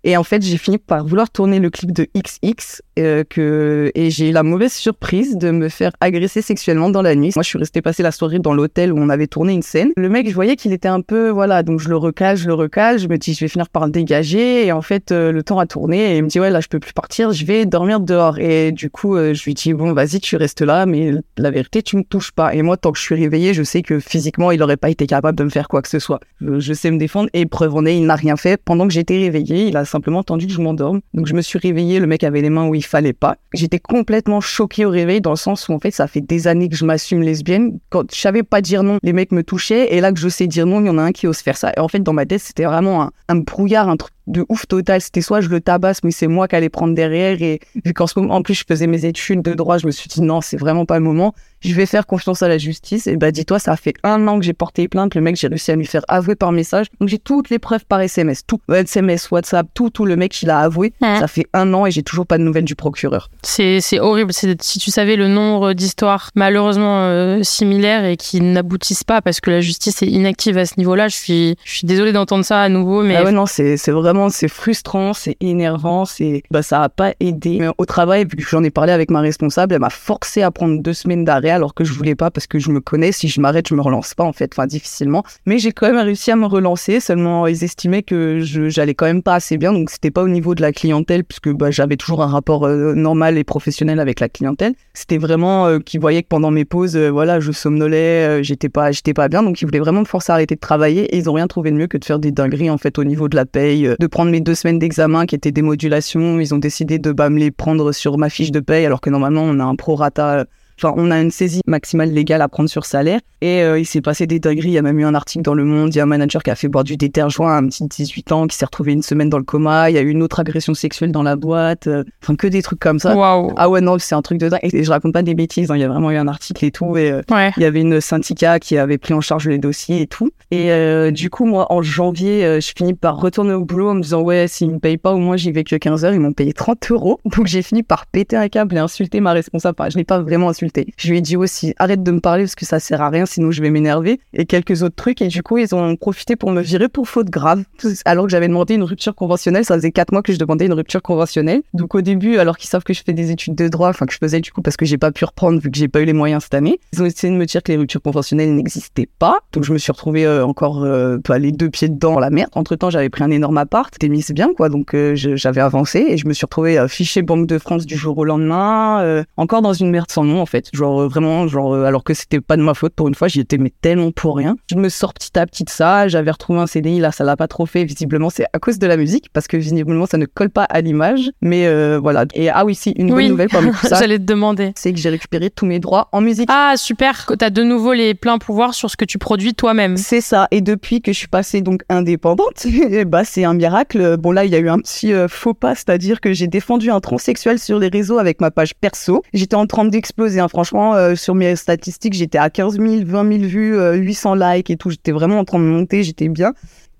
Et 0.04 0.16
en 0.16 0.24
fait, 0.24 0.42
j'ai 0.42 0.56
fini 0.56 0.78
par 0.78 1.06
vouloir 1.06 1.30
tourner 1.30 1.60
le 1.60 1.70
clip 1.70 1.92
de 1.92 2.06
XX 2.14 2.82
euh, 2.98 3.24
que 3.28 3.90
et 3.94 4.10
j'ai 4.10 4.30
eu 4.30 4.32
la 4.32 4.42
mauvaise 4.42 4.72
surprise 4.72 5.36
de 5.36 5.50
me 5.50 5.68
faire 5.68 5.92
agresser 6.00 6.42
sexuellement 6.42 6.90
dans 6.90 7.02
la 7.02 7.14
nuit. 7.14 7.32
Moi, 7.34 7.42
je 7.42 7.48
suis 7.48 7.58
restée 7.58 7.82
passer 7.82 8.02
la 8.02 8.10
soirée 8.10 8.38
dans 8.38 8.52
l'hôtel 8.52 8.92
où 8.92 8.98
on 8.98 9.08
avait 9.08 9.26
tourné 9.26 9.52
une 9.52 9.62
scène. 9.62 9.92
Le 9.96 10.08
mec, 10.08 10.28
je 10.28 10.34
voyais 10.34 10.56
qu'il 10.56 10.72
était 10.72 10.88
un 10.88 11.00
peu 11.00 11.30
voilà, 11.30 11.62
donc 11.62 11.80
je 11.80 11.88
le 11.88 11.96
recale, 11.96 12.36
je 12.36 12.46
le 12.46 12.54
recale, 12.54 12.98
je 12.98 13.08
me 13.08 13.16
dis 13.16 13.34
je 13.34 13.40
vais 13.40 13.48
finir 13.48 13.68
par 13.68 13.86
le 13.86 13.92
dégager 13.92 14.66
et 14.66 14.72
en 14.72 14.82
fait 14.82 15.12
euh, 15.12 15.32
le 15.32 15.42
temps 15.42 15.58
a 15.58 15.66
tourné 15.66 16.14
et 16.14 16.18
il 16.18 16.24
me 16.24 16.28
dit 16.28 16.40
ouais 16.40 16.50
là 16.50 16.60
je 16.60 16.68
peux 16.68 16.80
plus 16.80 16.92
partir, 16.92 17.32
je 17.32 17.44
vais 17.44 17.66
dormir 17.66 18.00
dehors 18.00 18.38
et 18.38 18.72
du 18.72 18.90
coup 18.90 19.16
euh, 19.16 19.34
je 19.34 19.44
lui 19.44 19.54
dis 19.54 19.72
bon 19.72 19.92
vas-y 19.92 20.20
tu 20.20 20.36
restes 20.36 20.62
là 20.62 20.86
mais 20.86 21.12
la 21.38 21.50
vérité 21.50 21.82
tu 21.82 21.96
me 21.96 22.02
touches 22.02 22.32
pas 22.32 22.54
et 22.54 22.62
moi 22.62 22.76
tant 22.76 22.92
que 22.92 22.98
je 22.98 23.02
suis 23.02 23.14
réveillée 23.14 23.54
je 23.54 23.62
sais 23.62 23.82
que 23.82 24.00
physiquement 24.00 24.50
il 24.50 24.62
aurait 24.62 24.76
pas 24.76 24.90
été 24.90 25.06
capable 25.06 25.38
de 25.38 25.44
me 25.44 25.50
faire 25.50 25.68
quoi 25.68 25.82
que 25.82 25.88
ce 25.88 25.98
soit. 25.98 26.20
Je, 26.40 26.72
sais 26.72 26.90
me 26.90 26.98
défendre 26.98 27.28
et 27.32 27.46
preuve 27.46 27.74
en 27.74 27.86
est 27.86 27.96
il 27.96 28.06
n'a 28.06 28.16
rien 28.16 28.36
fait 28.36 28.60
pendant 28.62 28.86
que 28.86 28.92
j'étais 28.92 29.18
réveillée, 29.18 29.68
il 29.68 29.76
a 29.76 29.84
simplement 29.92 30.20
attendu 30.20 30.46
que 30.46 30.52
je 30.52 30.60
m'endorme. 30.60 31.00
Donc 31.14 31.26
je 31.26 31.34
me 31.34 31.42
suis 31.42 31.58
réveillée, 31.58 32.00
le 32.00 32.06
mec 32.06 32.24
avait 32.24 32.40
les 32.40 32.50
mains 32.50 32.66
où 32.66 32.74
il 32.74 32.84
fallait 32.84 33.12
pas. 33.12 33.36
J'étais 33.54 33.78
complètement 33.78 34.40
choquée 34.40 34.84
au 34.84 34.90
réveil 34.90 35.20
dans 35.20 35.30
le 35.30 35.36
sens 35.36 35.68
où 35.68 35.72
en 35.72 35.78
fait 35.78 35.90
ça 35.90 36.06
fait 36.06 36.20
des 36.20 36.48
années 36.48 36.68
que 36.68 36.76
je 36.76 36.84
m'assume 36.84 37.22
lesbienne. 37.22 37.78
Quand 37.90 38.12
je 38.12 38.20
savais 38.20 38.42
pas 38.42 38.60
dire 38.60 38.82
non, 38.82 38.98
les 39.02 39.12
mecs 39.12 39.32
me 39.32 39.42
touchaient 39.42 39.94
et 39.94 40.00
là 40.00 40.12
que 40.12 40.18
je 40.18 40.28
sais 40.28 40.46
dire 40.46 40.66
non, 40.66 40.80
il 40.80 40.86
y 40.86 40.90
en 40.90 40.98
a 40.98 41.02
un 41.02 41.12
qui 41.12 41.26
ose 41.26 41.38
faire 41.38 41.56
ça. 41.56 41.72
Et 41.76 41.80
en 41.80 41.88
fait 41.88 42.00
dans 42.00 42.12
ma 42.12 42.26
tête 42.26 42.40
c'était 42.40 42.64
vraiment 42.64 43.10
un 43.28 43.36
brouillard, 43.36 43.88
un 43.88 43.96
truc 43.96 44.12
de 44.26 44.44
ouf 44.48 44.66
total. 44.66 45.00
C'était 45.00 45.20
soit 45.20 45.40
je 45.40 45.48
le 45.48 45.60
tabasse, 45.60 46.04
mais 46.04 46.10
c'est 46.10 46.26
moi 46.26 46.48
qui 46.48 46.56
allais 46.56 46.68
prendre 46.68 46.94
derrière. 46.94 47.40
Et 47.42 47.60
vu 47.84 47.92
qu'en 47.92 48.06
ce 48.06 48.18
moment, 48.18 48.34
en 48.34 48.42
plus, 48.42 48.54
je 48.54 48.64
faisais 48.66 48.86
mes 48.86 49.04
études 49.04 49.42
de 49.42 49.54
droit, 49.54 49.78
je 49.78 49.86
me 49.86 49.90
suis 49.92 50.08
dit 50.08 50.22
non, 50.22 50.40
c'est 50.40 50.56
vraiment 50.56 50.84
pas 50.86 50.98
le 50.98 51.04
moment. 51.04 51.34
Je 51.60 51.74
vais 51.74 51.86
faire 51.86 52.06
confiance 52.06 52.42
à 52.42 52.48
la 52.48 52.58
justice. 52.58 53.06
Et 53.06 53.16
bah, 53.16 53.30
dis-toi, 53.30 53.58
ça 53.60 53.76
fait 53.76 53.94
un 54.02 54.26
an 54.26 54.38
que 54.40 54.44
j'ai 54.44 54.52
porté 54.52 54.88
plainte. 54.88 55.14
Le 55.14 55.20
mec, 55.20 55.36
j'ai 55.36 55.46
réussi 55.46 55.70
à 55.70 55.76
lui 55.76 55.86
faire 55.86 56.02
avouer 56.08 56.34
par 56.34 56.50
message. 56.52 56.86
Donc, 57.00 57.08
j'ai 57.08 57.18
toutes 57.18 57.50
les 57.50 57.58
preuves 57.60 57.84
par 57.86 58.00
SMS, 58.00 58.42
tout. 58.46 58.60
SMS, 58.72 59.30
WhatsApp, 59.30 59.66
tout, 59.74 59.90
tout. 59.90 60.04
Le 60.04 60.16
mec, 60.16 60.42
il 60.42 60.50
a 60.50 60.58
avoué. 60.58 60.92
Ça 61.20 61.28
fait 61.28 61.46
un 61.52 61.72
an 61.74 61.86
et 61.86 61.90
j'ai 61.92 62.02
toujours 62.02 62.26
pas 62.26 62.38
de 62.38 62.42
nouvelles 62.42 62.64
du 62.64 62.74
procureur. 62.74 63.30
C'est 63.42 63.80
horrible. 64.00 64.32
C'est- 64.32 64.60
Si 64.62 64.78
tu 64.78 64.90
savais 64.90 65.16
le 65.16 65.28
nombre 65.28 65.72
d'histoires 65.72 66.30
malheureusement 66.34 67.00
euh, 67.02 67.42
similaires 67.42 68.04
et 68.04 68.16
qui 68.16 68.40
n'aboutissent 68.40 69.04
pas 69.04 69.20
parce 69.22 69.40
que 69.40 69.50
la 69.50 69.60
justice 69.60 70.02
est 70.02 70.06
inactive 70.08 70.58
à 70.58 70.66
ce 70.66 70.74
niveau-là, 70.78 71.08
je 71.08 71.16
suis, 71.16 71.56
je 71.64 71.70
suis 71.78 71.86
désolée 71.86 72.12
d'entendre 72.12 72.44
ça 72.44 72.60
à 72.60 72.68
nouveau, 72.68 73.02
mais 73.02 73.16
Ah 73.16 73.24
ouais, 73.24 73.32
non, 73.32 73.46
c'est 73.46 73.76
c'est 73.76 73.90
vraiment, 74.12 74.28
c'est 74.28 74.48
frustrant, 74.48 75.14
c'est 75.14 75.36
énervant, 75.40 76.04
c'est, 76.04 76.42
bah, 76.50 76.62
ça 76.62 76.82
a 76.82 76.88
pas 76.90 77.14
aidé. 77.18 77.70
Au 77.78 77.86
travail, 77.86 78.24
vu 78.24 78.36
que 78.36 78.42
j'en 78.42 78.62
ai 78.62 78.70
parlé 78.70 78.92
avec 78.92 79.10
ma 79.10 79.20
responsable, 79.20 79.74
elle 79.74 79.80
m'a 79.80 79.88
forcé 79.88 80.42
à 80.42 80.50
prendre 80.50 80.82
deux 80.82 80.92
semaines 80.92 81.24
d'arrêt 81.24 81.48
alors 81.48 81.72
que 81.72 81.82
je 81.82 81.94
voulais 81.94 82.14
pas 82.14 82.30
parce 82.30 82.46
que 82.46 82.58
je 82.58 82.70
me 82.70 82.80
connais. 82.80 83.10
Si 83.10 83.28
je 83.28 83.40
m'arrête, 83.40 83.68
je 83.68 83.74
me 83.74 83.80
relance 83.80 84.12
pas, 84.12 84.24
en 84.24 84.34
fait, 84.34 84.52
enfin, 84.52 84.66
difficilement. 84.66 85.22
Mais 85.46 85.58
j'ai 85.58 85.72
quand 85.72 85.86
même 85.86 86.04
réussi 86.04 86.30
à 86.30 86.36
me 86.36 86.44
relancer, 86.44 87.00
seulement 87.00 87.46
ils 87.46 87.64
estimaient 87.64 88.02
que 88.02 88.40
je, 88.40 88.68
j'allais 88.68 88.94
quand 88.94 89.06
même 89.06 89.22
pas 89.22 89.34
assez 89.34 89.56
bien, 89.56 89.72
donc 89.72 89.88
c'était 89.88 90.10
pas 90.10 90.22
au 90.22 90.28
niveau 90.28 90.54
de 90.54 90.60
la 90.60 90.72
clientèle 90.72 91.24
puisque, 91.24 91.50
bah, 91.50 91.70
j'avais 91.70 91.96
toujours 91.96 92.22
un 92.22 92.26
rapport 92.26 92.66
euh, 92.66 92.94
normal 92.94 93.38
et 93.38 93.44
professionnel 93.44 93.98
avec 93.98 94.20
la 94.20 94.28
clientèle. 94.28 94.74
C'était 94.92 95.18
vraiment 95.18 95.66
euh, 95.68 95.78
qu'ils 95.78 96.00
voyaient 96.00 96.22
que 96.22 96.28
pendant 96.28 96.50
mes 96.50 96.66
pauses, 96.66 96.96
euh, 96.96 97.08
voilà, 97.08 97.40
je 97.40 97.50
somnolais, 97.50 98.44
j'étais 98.44 98.68
pas, 98.68 98.92
j'étais 98.92 99.14
pas 99.14 99.28
bien, 99.28 99.42
donc 99.42 99.62
ils 99.62 99.64
voulaient 99.64 99.78
vraiment 99.78 100.00
me 100.00 100.06
forcer 100.06 100.32
à 100.32 100.34
arrêter 100.34 100.54
de 100.54 100.60
travailler 100.60 101.04
et 101.14 101.16
ils 101.16 101.30
ont 101.30 101.32
rien 101.32 101.46
trouvé 101.46 101.70
de 101.70 101.76
mieux 101.76 101.86
que 101.86 101.96
de 101.96 102.04
faire 102.04 102.18
des 102.18 102.30
dingueries 102.30 102.68
en 102.68 102.78
fait 102.78 102.98
au 102.98 103.04
niveau 103.04 103.28
de 103.28 103.36
la 103.36 103.46
paye, 103.46 103.88
de 104.02 104.08
prendre 104.08 104.32
mes 104.32 104.40
deux 104.40 104.56
semaines 104.56 104.80
d'examen 104.80 105.26
qui 105.26 105.36
étaient 105.36 105.52
des 105.52 105.62
modulations. 105.62 106.40
Ils 106.40 106.52
ont 106.54 106.58
décidé 106.58 106.98
de 106.98 107.12
bah, 107.12 107.30
me 107.30 107.38
les 107.38 107.52
prendre 107.52 107.92
sur 107.92 108.18
ma 108.18 108.30
fiche 108.30 108.50
de 108.50 108.58
paye 108.58 108.84
alors 108.84 109.00
que 109.00 109.10
normalement 109.10 109.42
on 109.44 109.60
a 109.60 109.64
un 109.64 109.76
prorata. 109.76 110.44
Enfin, 110.82 110.94
on 110.96 111.10
a 111.10 111.20
une 111.20 111.30
saisie 111.30 111.60
maximale 111.66 112.10
légale 112.12 112.42
à 112.42 112.48
prendre 112.48 112.68
sur 112.68 112.84
salaire. 112.84 113.20
Et 113.40 113.62
euh, 113.62 113.78
il 113.78 113.84
s'est 113.86 114.00
passé 114.00 114.26
des 114.26 114.38
dingueries. 114.38 114.68
Il 114.68 114.72
y 114.74 114.78
a 114.78 114.82
même 114.82 114.98
eu 115.00 115.04
un 115.04 115.14
article 115.14 115.42
dans 115.44 115.54
Le 115.54 115.64
Monde. 115.64 115.94
Il 115.94 115.98
y 115.98 116.00
a 116.00 116.04
un 116.04 116.06
manager 116.06 116.42
qui 116.42 116.50
a 116.50 116.54
fait 116.54 116.68
boire 116.68 116.84
du 116.84 116.96
détergent 116.96 117.40
à 117.40 117.56
un 117.56 117.66
petit 117.66 117.82
de 117.84 117.88
18 117.88 118.32
ans 118.32 118.46
qui 118.46 118.56
s'est 118.56 118.64
retrouvé 118.64 118.92
une 118.92 119.02
semaine 119.02 119.28
dans 119.28 119.38
le 119.38 119.44
coma. 119.44 119.90
Il 119.90 119.94
y 119.94 119.98
a 119.98 120.00
eu 120.00 120.10
une 120.10 120.22
autre 120.22 120.38
agression 120.40 120.74
sexuelle 120.74 121.10
dans 121.12 121.22
la 121.24 121.34
boîte. 121.36 121.86
euh, 121.88 122.04
Enfin, 122.22 122.36
que 122.36 122.46
des 122.46 122.62
trucs 122.62 122.78
comme 122.78 122.98
ça. 123.00 123.16
waouh. 123.16 123.52
Ah 123.56 123.68
ouais, 123.68 123.80
non, 123.80 123.96
c'est 123.98 124.14
un 124.14 124.22
truc 124.22 124.38
de 124.38 124.48
dingue. 124.48 124.60
Et 124.62 124.84
je 124.84 124.90
raconte 124.90 125.12
pas 125.12 125.22
des 125.22 125.34
bêtises. 125.34 125.70
hein. 125.70 125.76
Il 125.76 125.80
y 125.80 125.84
a 125.84 125.88
vraiment 125.88 126.10
eu 126.12 126.16
un 126.16 126.28
article 126.28 126.64
et 126.64 126.70
tout. 126.70 126.96
Et 126.96 127.10
euh, 127.10 127.22
Ouais. 127.30 127.50
il 127.56 127.62
y 127.62 127.66
avait 127.66 127.80
une 127.80 128.00
syndicat 128.00 128.58
qui 128.60 128.78
avait 128.78 128.98
pris 128.98 129.14
en 129.14 129.20
charge 129.20 129.48
les 129.48 129.58
dossiers 129.58 130.02
et 130.02 130.06
tout. 130.06 130.30
Et 130.52 130.70
euh, 130.72 131.10
du 131.10 131.30
coup, 131.30 131.44
moi, 131.46 131.66
en 131.72 131.82
janvier, 131.82 132.60
je 132.60 132.72
finis 132.76 132.94
par 132.94 133.20
retourner 133.20 133.54
au 133.54 133.64
boulot 133.64 133.90
en 133.90 133.94
me 133.94 134.02
disant, 134.02 134.20
ouais, 134.22 134.46
s'ils 134.48 134.70
me 134.70 134.78
payent 134.78 134.98
pas, 134.98 135.12
au 135.12 135.18
moins 135.18 135.36
j'y 135.36 135.50
vais 135.52 135.64
que 135.64 135.74
15 135.76 136.04
heures. 136.04 136.14
Ils 136.14 136.20
m'ont 136.20 136.32
payé 136.32 136.52
30 136.52 136.90
euros. 136.92 137.20
Donc 137.36 137.46
j'ai 137.48 137.62
fini 137.62 137.82
par 137.82 138.06
péter 138.06 138.36
un 138.36 138.48
câble 138.48 138.76
et 138.76 138.78
insulter 138.78 139.20
ma 139.20 139.32
responsable. 139.32 139.76
Enfin, 139.78 139.90
je 139.90 139.96
l'ai 139.98 140.04
pas 140.04 140.20
vraiment 140.20 140.48
insulté. 140.48 140.71
Je 140.96 141.10
lui 141.10 141.18
ai 141.18 141.20
dit 141.20 141.36
aussi, 141.36 141.74
arrête 141.78 142.02
de 142.02 142.10
me 142.10 142.20
parler 142.20 142.44
parce 142.44 142.54
que 142.54 142.64
ça 142.64 142.80
sert 142.80 143.00
à 143.00 143.10
rien, 143.10 143.26
sinon 143.26 143.50
je 143.50 143.62
vais 143.62 143.70
m'énerver. 143.70 144.20
Et 144.32 144.46
quelques 144.46 144.82
autres 144.82 144.96
trucs. 144.96 145.22
Et 145.22 145.28
du 145.28 145.42
coup, 145.42 145.58
ils 145.58 145.74
ont 145.74 145.96
profité 145.96 146.36
pour 146.36 146.50
me 146.50 146.62
virer 146.62 146.88
pour 146.88 147.08
faute 147.08 147.30
grave. 147.30 147.64
Alors 148.04 148.24
que 148.26 148.30
j'avais 148.30 148.48
demandé 148.48 148.74
une 148.74 148.82
rupture 148.82 149.14
conventionnelle. 149.14 149.64
Ça 149.64 149.74
faisait 149.74 149.92
4 149.92 150.12
mois 150.12 150.22
que 150.22 150.32
je 150.32 150.38
demandais 150.38 150.66
une 150.66 150.72
rupture 150.72 151.02
conventionnelle. 151.02 151.62
Donc 151.74 151.94
au 151.94 152.00
début, 152.00 152.38
alors 152.38 152.56
qu'ils 152.56 152.68
savent 152.68 152.84
que 152.84 152.92
je 152.92 153.02
fais 153.04 153.12
des 153.12 153.30
études 153.30 153.54
de 153.54 153.68
droit, 153.68 153.88
enfin 153.88 154.06
que 154.06 154.12
je 154.12 154.18
faisais 154.18 154.40
du 154.40 154.52
coup 154.52 154.62
parce 154.62 154.76
que 154.76 154.84
j'ai 154.84 154.98
pas 154.98 155.12
pu 155.12 155.24
reprendre 155.24 155.60
vu 155.60 155.70
que 155.70 155.76
j'ai 155.76 155.88
pas 155.88 156.00
eu 156.00 156.04
les 156.04 156.12
moyens 156.12 156.44
cette 156.44 156.54
année, 156.54 156.80
ils 156.92 157.02
ont 157.02 157.06
essayé 157.06 157.32
de 157.32 157.38
me 157.38 157.46
dire 157.46 157.62
que 157.62 157.72
les 157.72 157.78
ruptures 157.78 158.02
conventionnelles 158.02 158.54
n'existaient 158.54 159.08
pas. 159.18 159.40
Donc 159.52 159.64
je 159.64 159.72
me 159.72 159.78
suis 159.78 159.92
retrouvée 159.92 160.26
euh, 160.26 160.44
encore 160.44 160.84
euh, 160.84 161.18
les 161.38 161.52
deux 161.52 161.70
pieds 161.70 161.88
dedans 161.88 162.14
dans 162.14 162.20
la 162.20 162.30
merde. 162.30 162.50
Entre 162.54 162.76
temps, 162.76 162.90
j'avais 162.90 163.08
pris 163.08 163.24
un 163.24 163.30
énorme 163.30 163.58
appart, 163.58 163.92
c'était 163.92 164.08
mis 164.08 164.24
bien 164.30 164.52
quoi. 164.54 164.68
Donc 164.68 164.94
euh, 164.94 165.14
j'avais 165.14 165.60
avancé 165.60 166.04
et 166.08 166.16
je 166.16 166.26
me 166.26 166.32
suis 166.32 166.44
retrouvée 166.44 166.84
fichée 166.88 167.22
Banque 167.22 167.46
de 167.46 167.58
France 167.58 167.86
du 167.86 167.96
jour 167.96 168.18
au 168.18 168.24
lendemain, 168.24 169.24
encore 169.36 169.62
dans 169.62 169.72
une 169.72 169.90
merde 169.90 170.10
sans 170.10 170.24
nom 170.24 170.40
en 170.40 170.46
fait. 170.46 170.61
Genre 170.72 171.02
euh, 171.02 171.08
vraiment, 171.08 171.46
genre 171.48 171.74
euh, 171.74 171.84
alors 171.84 172.04
que 172.04 172.14
c'était 172.14 172.40
pas 172.40 172.56
de 172.56 172.62
ma 172.62 172.74
faute 172.74 172.94
pour 172.94 173.08
une 173.08 173.14
fois, 173.14 173.28
j'y 173.28 173.40
étais 173.40 173.58
mais 173.58 173.72
tellement 173.80 174.10
pour 174.12 174.36
rien. 174.36 174.56
Je 174.70 174.76
me 174.76 174.88
sors 174.88 175.14
petit 175.14 175.38
à 175.38 175.46
petit 175.46 175.64
de 175.64 175.70
ça. 175.70 176.08
J'avais 176.08 176.30
retrouvé 176.30 176.60
un 176.60 176.66
CDI 176.66 177.00
là, 177.00 177.12
ça 177.12 177.24
l'a 177.24 177.36
pas 177.36 177.48
trop 177.48 177.66
fait. 177.66 177.84
Visiblement, 177.84 178.30
c'est 178.30 178.44
à 178.52 178.58
cause 178.58 178.78
de 178.78 178.86
la 178.86 178.96
musique 178.96 179.26
parce 179.32 179.46
que 179.46 179.56
visiblement 179.56 180.06
ça 180.06 180.18
ne 180.18 180.26
colle 180.26 180.50
pas 180.50 180.64
à 180.64 180.80
l'image. 180.80 181.30
Mais 181.40 181.66
euh, 181.66 181.98
voilà. 182.02 182.24
Et 182.34 182.48
ah 182.50 182.64
oui, 182.64 182.74
si 182.74 182.90
une 182.90 183.12
Oui. 183.12 183.24
bonne 183.24 183.28
nouvelle 183.32 183.48
parmi 183.48 183.70
tout 183.70 183.86
ça. 183.86 183.96
J'allais 184.00 184.18
te 184.18 184.24
demander. 184.24 184.72
C'est 184.76 184.92
que 184.92 184.98
j'ai 184.98 185.10
récupéré 185.10 185.50
tous 185.50 185.66
mes 185.66 185.78
droits 185.78 186.08
en 186.12 186.20
musique. 186.20 186.48
Ah, 186.50 186.74
super. 186.76 187.26
T'as 187.38 187.50
de 187.50 187.62
nouveau 187.62 187.92
les 187.92 188.14
pleins 188.14 188.38
pouvoirs 188.38 188.74
sur 188.74 188.90
ce 188.90 188.96
que 188.96 189.04
tu 189.04 189.18
produis 189.18 189.54
toi-même. 189.54 189.96
C'est 189.96 190.20
ça. 190.20 190.48
Et 190.50 190.60
depuis 190.60 191.00
que 191.02 191.12
je 191.12 191.18
suis 191.18 191.28
passée 191.28 191.60
donc 191.60 191.82
indépendante, 191.88 192.64
eh 192.90 193.04
bah 193.04 193.24
c'est 193.24 193.44
un 193.44 193.54
miracle. 193.54 194.16
Bon 194.18 194.32
là, 194.32 194.44
il 194.44 194.50
y 194.50 194.54
a 194.54 194.58
eu 194.58 194.68
un 194.68 194.78
petit 194.78 195.12
euh, 195.12 195.28
faux 195.28 195.54
pas, 195.54 195.74
c'est-à-dire 195.74 196.20
que 196.20 196.32
j'ai 196.32 196.46
défendu 196.46 196.90
un 196.90 197.00
transsexuel 197.00 197.58
sur 197.58 197.78
les 197.78 197.88
réseaux 197.88 198.18
avec 198.18 198.40
ma 198.40 198.50
page 198.50 198.74
perso. 198.74 199.22
J'étais 199.32 199.56
en 199.56 199.66
train 199.66 199.84
d'exploser. 199.84 200.40
Hein. 200.42 200.48
Franchement, 200.48 200.94
euh, 200.94 201.14
sur 201.14 201.34
mes 201.34 201.56
statistiques, 201.56 202.14
j'étais 202.14 202.38
à 202.38 202.50
15 202.50 202.78
000, 202.78 203.04
20 203.04 203.38
000 203.38 203.44
vues, 203.44 203.78
euh, 203.78 203.94
800 203.94 204.34
likes 204.34 204.70
et 204.70 204.76
tout. 204.76 204.90
J'étais 204.90 205.12
vraiment 205.12 205.38
en 205.38 205.44
train 205.44 205.58
de 205.58 205.64
monter. 205.64 206.02
J'étais 206.02 206.28
bien. 206.28 206.52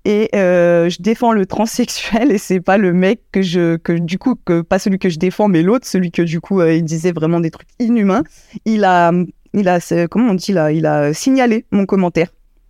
Et 0.05 0.29
euh, 0.35 0.89
je 0.89 1.01
défends 1.01 1.31
le 1.31 1.45
transsexuel 1.53 2.31
et 2.31 2.37
c'est 2.37 2.59
pas 2.59 2.77
le 2.77 2.93
mec 2.93 3.21
que 3.31 3.41
je 3.41 3.77
que 3.77 3.93
du 3.93 4.17
coup 4.17 4.35
que 4.35 4.61
pas 4.61 4.79
celui 4.79 4.99
que 4.99 5.07
je 5.09 5.17
défends 5.17 5.47
mais 5.47 5.63
l'autre 5.63 5.87
celui 5.87 6.11
que 6.11 6.21
du 6.21 6.41
coup 6.41 6.59
euh, 6.59 6.73
il 6.73 6.83
disait 6.83 7.13
vraiment 7.13 7.39
des 7.39 7.51
trucs 7.51 7.69
inhumains. 7.79 8.23
Il 8.65 8.83
a 8.83 9.11
il 9.53 9.69
a 9.69 9.79
comment 10.07 10.31
on 10.31 10.33
dit 10.33 10.51
il 10.51 10.85
a 10.85 11.13
signalé 11.13 11.65
mon 11.71 11.85
commentaire. 11.85 12.29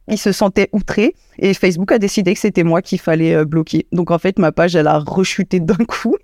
Il 0.09 0.17
se 0.17 0.33
sentait 0.33 0.67
outré 0.73 1.15
et 1.39 1.53
Facebook 1.53 1.91
a 1.93 1.97
décidé 1.97 2.33
que 2.33 2.39
c'était 2.39 2.63
moi 2.63 2.81
qu'il 2.81 2.99
fallait 2.99 3.33
euh, 3.35 3.45
bloquer. 3.45 3.85
Donc 3.93 4.11
en 4.11 4.19
fait 4.19 4.37
ma 4.37 4.51
page 4.51 4.75
elle 4.75 4.87
a 4.87 4.97
rechuté 4.99 5.61
d'un 5.61 5.75
coup. 5.87 6.15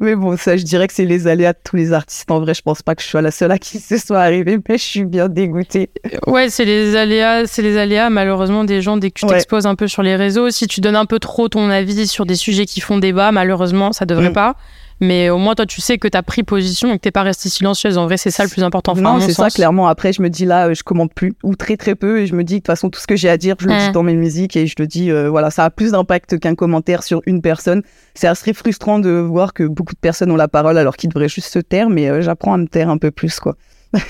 mais 0.00 0.14
bon 0.14 0.36
ça 0.36 0.56
je 0.56 0.62
dirais 0.62 0.86
que 0.86 0.92
c'est 0.94 1.04
les 1.04 1.26
aléas 1.26 1.52
de 1.52 1.58
tous 1.64 1.74
les 1.76 1.92
artistes. 1.92 2.30
En 2.30 2.38
vrai 2.40 2.54
je 2.54 2.62
pense 2.62 2.82
pas 2.82 2.94
que 2.94 3.02
je 3.02 3.08
sois 3.08 3.20
la 3.20 3.32
seule 3.32 3.50
à 3.50 3.58
qui 3.58 3.80
ce 3.80 3.98
soit 3.98 4.20
arrivé 4.20 4.58
mais 4.68 4.78
je 4.78 4.82
suis 4.84 5.04
bien 5.04 5.28
dégoûtée. 5.28 5.90
Ouais, 6.28 6.48
c'est 6.50 6.64
les 6.64 6.94
aléas, 6.94 7.46
c'est 7.46 7.62
les 7.62 7.76
aléas 7.76 8.10
malheureusement 8.10 8.62
des 8.62 8.80
gens 8.80 8.96
dès 8.96 9.10
que 9.10 9.18
tu 9.18 9.26
Ouais. 9.26 9.32
t'exposes 9.32 9.66
un 9.66 9.74
peu 9.74 9.88
sur 9.88 10.02
les 10.04 10.14
réseaux. 10.14 10.50
Si 10.50 10.66
tu 10.68 10.80
donnes 10.80 10.96
un 10.96 11.06
peu 11.06 11.18
trop 11.18 11.48
ton 11.48 11.68
avis 11.68 12.06
sur 12.06 12.26
des 12.26 12.36
sujets 12.36 12.64
qui 12.66 12.80
font 12.80 12.98
débat, 12.98 13.32
malheureusement, 13.32 13.92
ça 13.92 14.06
devrait 14.06 14.30
Mm. 14.30 14.34
pas. 14.34 14.56
Mais 15.00 15.30
au 15.30 15.38
moins, 15.38 15.54
toi, 15.54 15.64
tu 15.64 15.80
sais 15.80 15.96
que 15.96 16.08
tu 16.08 16.16
as 16.16 16.22
pris 16.22 16.42
position 16.42 16.92
et 16.92 16.96
que 16.96 17.02
t'es 17.02 17.10
pas 17.10 17.22
restée 17.22 17.48
silencieuse. 17.48 17.96
En 17.96 18.04
vrai, 18.04 18.18
c'est 18.18 18.30
ça 18.30 18.44
le 18.44 18.50
plus 18.50 18.62
important. 18.62 18.92
Enfin, 18.92 19.00
non, 19.00 19.20
c'est 19.20 19.32
ça, 19.32 19.48
clairement. 19.48 19.88
Après, 19.88 20.12
je 20.12 20.20
me 20.20 20.28
dis 20.28 20.44
là, 20.44 20.68
euh, 20.68 20.74
je 20.74 20.82
commande 20.82 21.12
plus, 21.12 21.32
ou 21.42 21.56
très 21.56 21.78
très 21.78 21.94
peu, 21.94 22.20
et 22.20 22.26
je 22.26 22.34
me 22.34 22.44
dis 22.44 22.54
de 22.54 22.58
toute 22.58 22.66
façon, 22.66 22.90
tout 22.90 23.00
ce 23.00 23.06
que 23.06 23.16
j'ai 23.16 23.30
à 23.30 23.38
dire, 23.38 23.56
je 23.58 23.66
le 23.66 23.78
dis 23.78 23.92
dans 23.92 24.02
mes 24.02 24.14
musiques, 24.14 24.56
et 24.56 24.66
je 24.66 24.74
le 24.78 24.86
dis, 24.86 25.10
euh, 25.10 25.30
voilà, 25.30 25.50
ça 25.50 25.64
a 25.64 25.70
plus 25.70 25.92
d'impact 25.92 26.38
qu'un 26.38 26.54
commentaire 26.54 27.02
sur 27.02 27.22
une 27.26 27.40
personne. 27.40 27.82
C'est 28.14 28.28
assez 28.28 28.52
frustrant 28.52 28.98
de 28.98 29.10
voir 29.10 29.54
que 29.54 29.64
beaucoup 29.64 29.94
de 29.94 30.00
personnes 30.00 30.30
ont 30.30 30.36
la 30.36 30.48
parole 30.48 30.76
alors 30.76 30.96
qu'ils 30.96 31.08
devraient 31.08 31.28
juste 31.28 31.52
se 31.52 31.60
taire, 31.60 31.88
mais 31.88 32.10
euh, 32.10 32.20
j'apprends 32.20 32.52
à 32.52 32.58
me 32.58 32.66
taire 32.66 32.90
un 32.90 32.98
peu 32.98 33.10
plus, 33.10 33.40
quoi. 33.40 33.56